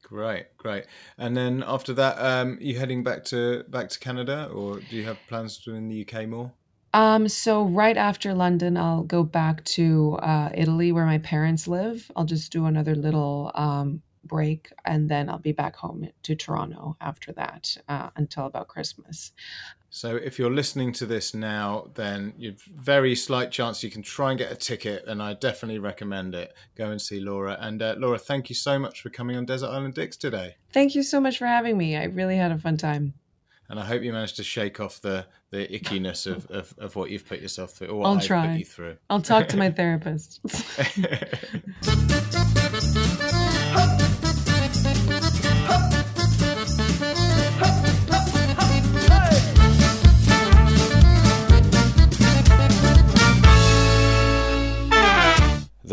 Great, 0.03 0.55
great. 0.57 0.85
And 1.17 1.35
then 1.35 1.63
after 1.65 1.91
that, 1.93 2.19
um, 2.19 2.59
you 2.61 2.77
heading 2.77 3.03
back 3.03 3.23
to 3.25 3.63
back 3.69 3.89
to 3.89 3.99
Canada, 3.99 4.49
or 4.53 4.79
do 4.79 4.95
you 4.95 5.03
have 5.05 5.17
plans 5.27 5.57
to 5.63 5.73
in 5.73 5.89
the 5.89 6.07
UK 6.07 6.27
more? 6.27 6.53
Um, 6.93 7.27
so 7.27 7.63
right 7.63 7.97
after 7.97 8.33
London, 8.33 8.77
I'll 8.77 9.03
go 9.03 9.23
back 9.23 9.65
to 9.65 10.17
uh, 10.21 10.49
Italy 10.53 10.91
where 10.91 11.05
my 11.05 11.17
parents 11.17 11.67
live. 11.67 12.09
I'll 12.15 12.25
just 12.25 12.51
do 12.51 12.67
another 12.67 12.95
little 12.95 13.51
um, 13.55 14.01
break 14.23 14.71
and 14.85 15.09
then 15.09 15.29
I'll 15.29 15.39
be 15.39 15.51
back 15.51 15.75
home 15.75 16.07
to 16.23 16.35
Toronto 16.35 16.95
after 17.01 17.31
that 17.33 17.75
uh, 17.89 18.11
until 18.15 18.45
about 18.45 18.67
Christmas. 18.67 19.33
So 19.95 20.17
if 20.17 20.37
you're 20.37 20.51
listening 20.51 20.91
to 20.91 21.05
this 21.05 21.33
now, 21.33 21.89
then 21.93 22.33
you've 22.37 22.61
very 22.63 23.15
slight 23.15 23.49
chance 23.49 23.81
you 23.81 23.89
can 23.89 24.01
try 24.01 24.31
and 24.31 24.37
get 24.37 24.51
a 24.51 24.55
ticket, 24.55 25.05
and 25.07 25.23
I 25.23 25.35
definitely 25.35 25.79
recommend 25.79 26.35
it. 26.35 26.53
Go 26.75 26.91
and 26.91 27.01
see 27.01 27.21
Laura. 27.21 27.57
And 27.61 27.81
uh, 27.81 27.95
Laura, 27.97 28.19
thank 28.19 28.49
you 28.49 28.55
so 28.55 28.77
much 28.77 28.99
for 29.01 29.09
coming 29.09 29.37
on 29.37 29.45
Desert 29.45 29.69
Island 29.69 29.93
Dicks 29.93 30.17
today. 30.17 30.57
Thank 30.73 30.95
you 30.95 31.01
so 31.01 31.21
much 31.21 31.37
for 31.37 31.45
having 31.45 31.77
me. 31.77 31.95
I 31.95 32.03
really 32.07 32.35
had 32.35 32.51
a 32.51 32.57
fun 32.57 32.75
time. 32.75 33.13
And 33.69 33.79
I 33.79 33.85
hope 33.85 34.01
you 34.01 34.11
managed 34.11 34.35
to 34.35 34.43
shake 34.43 34.81
off 34.81 34.99
the, 34.99 35.27
the 35.51 35.65
ickiness 35.69 36.27
of, 36.27 36.45
of, 36.51 36.75
of 36.77 36.97
what 36.97 37.09
you've 37.09 37.25
put 37.25 37.39
yourself 37.39 37.71
through. 37.71 37.87
Or 37.87 37.95
what 37.99 38.07
I'll 38.07 38.17
I've 38.17 38.25
try. 38.25 38.47
Put 38.47 38.59
you 38.59 38.65
through. 38.65 38.97
I'll 39.09 39.21
talk 39.21 39.47
to 39.47 39.55
my 39.55 39.71
therapist. 39.71 40.41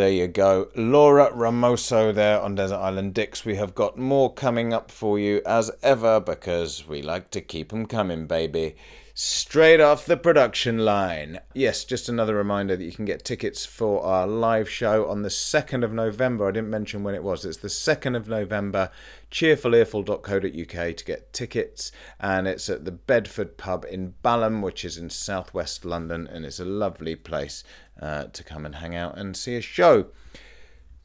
There 0.02 0.10
you 0.10 0.26
go. 0.26 0.66
Laura 0.74 1.30
Ramoso 1.30 2.12
there 2.12 2.40
on 2.40 2.56
Desert 2.56 2.74
Island 2.74 3.14
Dicks. 3.14 3.44
We 3.44 3.54
have 3.54 3.72
got 3.72 3.96
more 3.96 4.34
coming 4.34 4.72
up 4.72 4.90
for 4.90 5.16
you 5.16 5.40
as 5.46 5.70
ever 5.80 6.18
because 6.18 6.88
we 6.88 7.02
like 7.02 7.30
to 7.30 7.40
keep 7.40 7.68
them 7.68 7.86
coming, 7.86 8.26
baby. 8.26 8.74
Straight 9.24 9.78
off 9.80 10.04
the 10.04 10.16
production 10.16 10.78
line. 10.78 11.38
Yes, 11.54 11.84
just 11.84 12.08
another 12.08 12.34
reminder 12.34 12.76
that 12.76 12.84
you 12.84 12.90
can 12.90 13.04
get 13.04 13.24
tickets 13.24 13.64
for 13.64 14.02
our 14.02 14.26
live 14.26 14.68
show 14.68 15.06
on 15.08 15.22
the 15.22 15.28
2nd 15.28 15.84
of 15.84 15.92
November. 15.92 16.48
I 16.48 16.50
didn't 16.50 16.70
mention 16.70 17.04
when 17.04 17.14
it 17.14 17.22
was. 17.22 17.44
It's 17.44 17.58
the 17.58 17.68
2nd 17.68 18.16
of 18.16 18.26
November. 18.26 18.90
Cheerfulearful.co.uk 19.30 20.96
to 20.96 21.04
get 21.04 21.32
tickets. 21.32 21.92
And 22.18 22.48
it's 22.48 22.68
at 22.68 22.84
the 22.84 22.90
Bedford 22.90 23.56
Pub 23.56 23.86
in 23.88 24.14
Balham, 24.24 24.60
which 24.60 24.84
is 24.84 24.98
in 24.98 25.08
southwest 25.08 25.84
London. 25.84 26.26
And 26.26 26.44
it's 26.44 26.58
a 26.58 26.64
lovely 26.64 27.14
place 27.14 27.62
uh, 28.00 28.24
to 28.24 28.42
come 28.42 28.66
and 28.66 28.74
hang 28.74 28.96
out 28.96 29.16
and 29.16 29.36
see 29.36 29.54
a 29.54 29.60
show. 29.60 30.06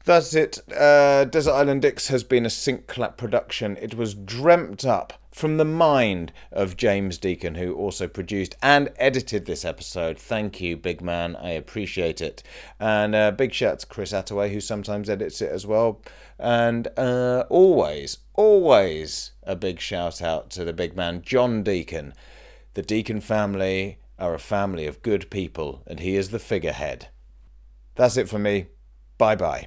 That's 0.08 0.32
it. 0.32 0.60
Uh, 0.74 1.26
Desert 1.26 1.52
Island 1.52 1.82
Dicks 1.82 2.08
has 2.08 2.24
been 2.24 2.46
a 2.46 2.50
Sync 2.50 2.86
Clap 2.86 3.18
production. 3.18 3.76
It 3.76 3.94
was 3.94 4.14
dreamt 4.14 4.86
up 4.86 5.12
from 5.30 5.58
the 5.58 5.66
mind 5.66 6.32
of 6.50 6.78
James 6.78 7.18
Deacon, 7.18 7.56
who 7.56 7.74
also 7.74 8.08
produced 8.08 8.56
and 8.62 8.88
edited 8.96 9.44
this 9.44 9.66
episode. 9.66 10.18
Thank 10.18 10.62
you, 10.62 10.78
big 10.78 11.02
man. 11.02 11.36
I 11.36 11.50
appreciate 11.50 12.22
it. 12.22 12.42
And 12.80 13.14
uh, 13.14 13.32
big 13.32 13.52
shout 13.52 13.80
to 13.80 13.86
Chris 13.86 14.12
Attaway, 14.12 14.50
who 14.50 14.62
sometimes 14.62 15.10
edits 15.10 15.42
it 15.42 15.52
as 15.52 15.66
well. 15.66 16.00
And 16.38 16.88
uh, 16.96 17.44
always, 17.50 18.16
always 18.32 19.32
a 19.42 19.56
big 19.56 19.78
shout 19.78 20.22
out 20.22 20.48
to 20.52 20.64
the 20.64 20.72
big 20.72 20.96
man, 20.96 21.20
John 21.20 21.62
Deacon. 21.62 22.14
The 22.72 22.80
Deacon 22.80 23.20
family 23.20 23.98
are 24.18 24.32
a 24.32 24.38
family 24.38 24.86
of 24.86 25.02
good 25.02 25.28
people, 25.28 25.82
and 25.86 26.00
he 26.00 26.16
is 26.16 26.30
the 26.30 26.38
figurehead. 26.38 27.08
That's 27.94 28.16
it 28.16 28.30
for 28.30 28.38
me. 28.38 28.68
Bye 29.18 29.36
bye. 29.36 29.66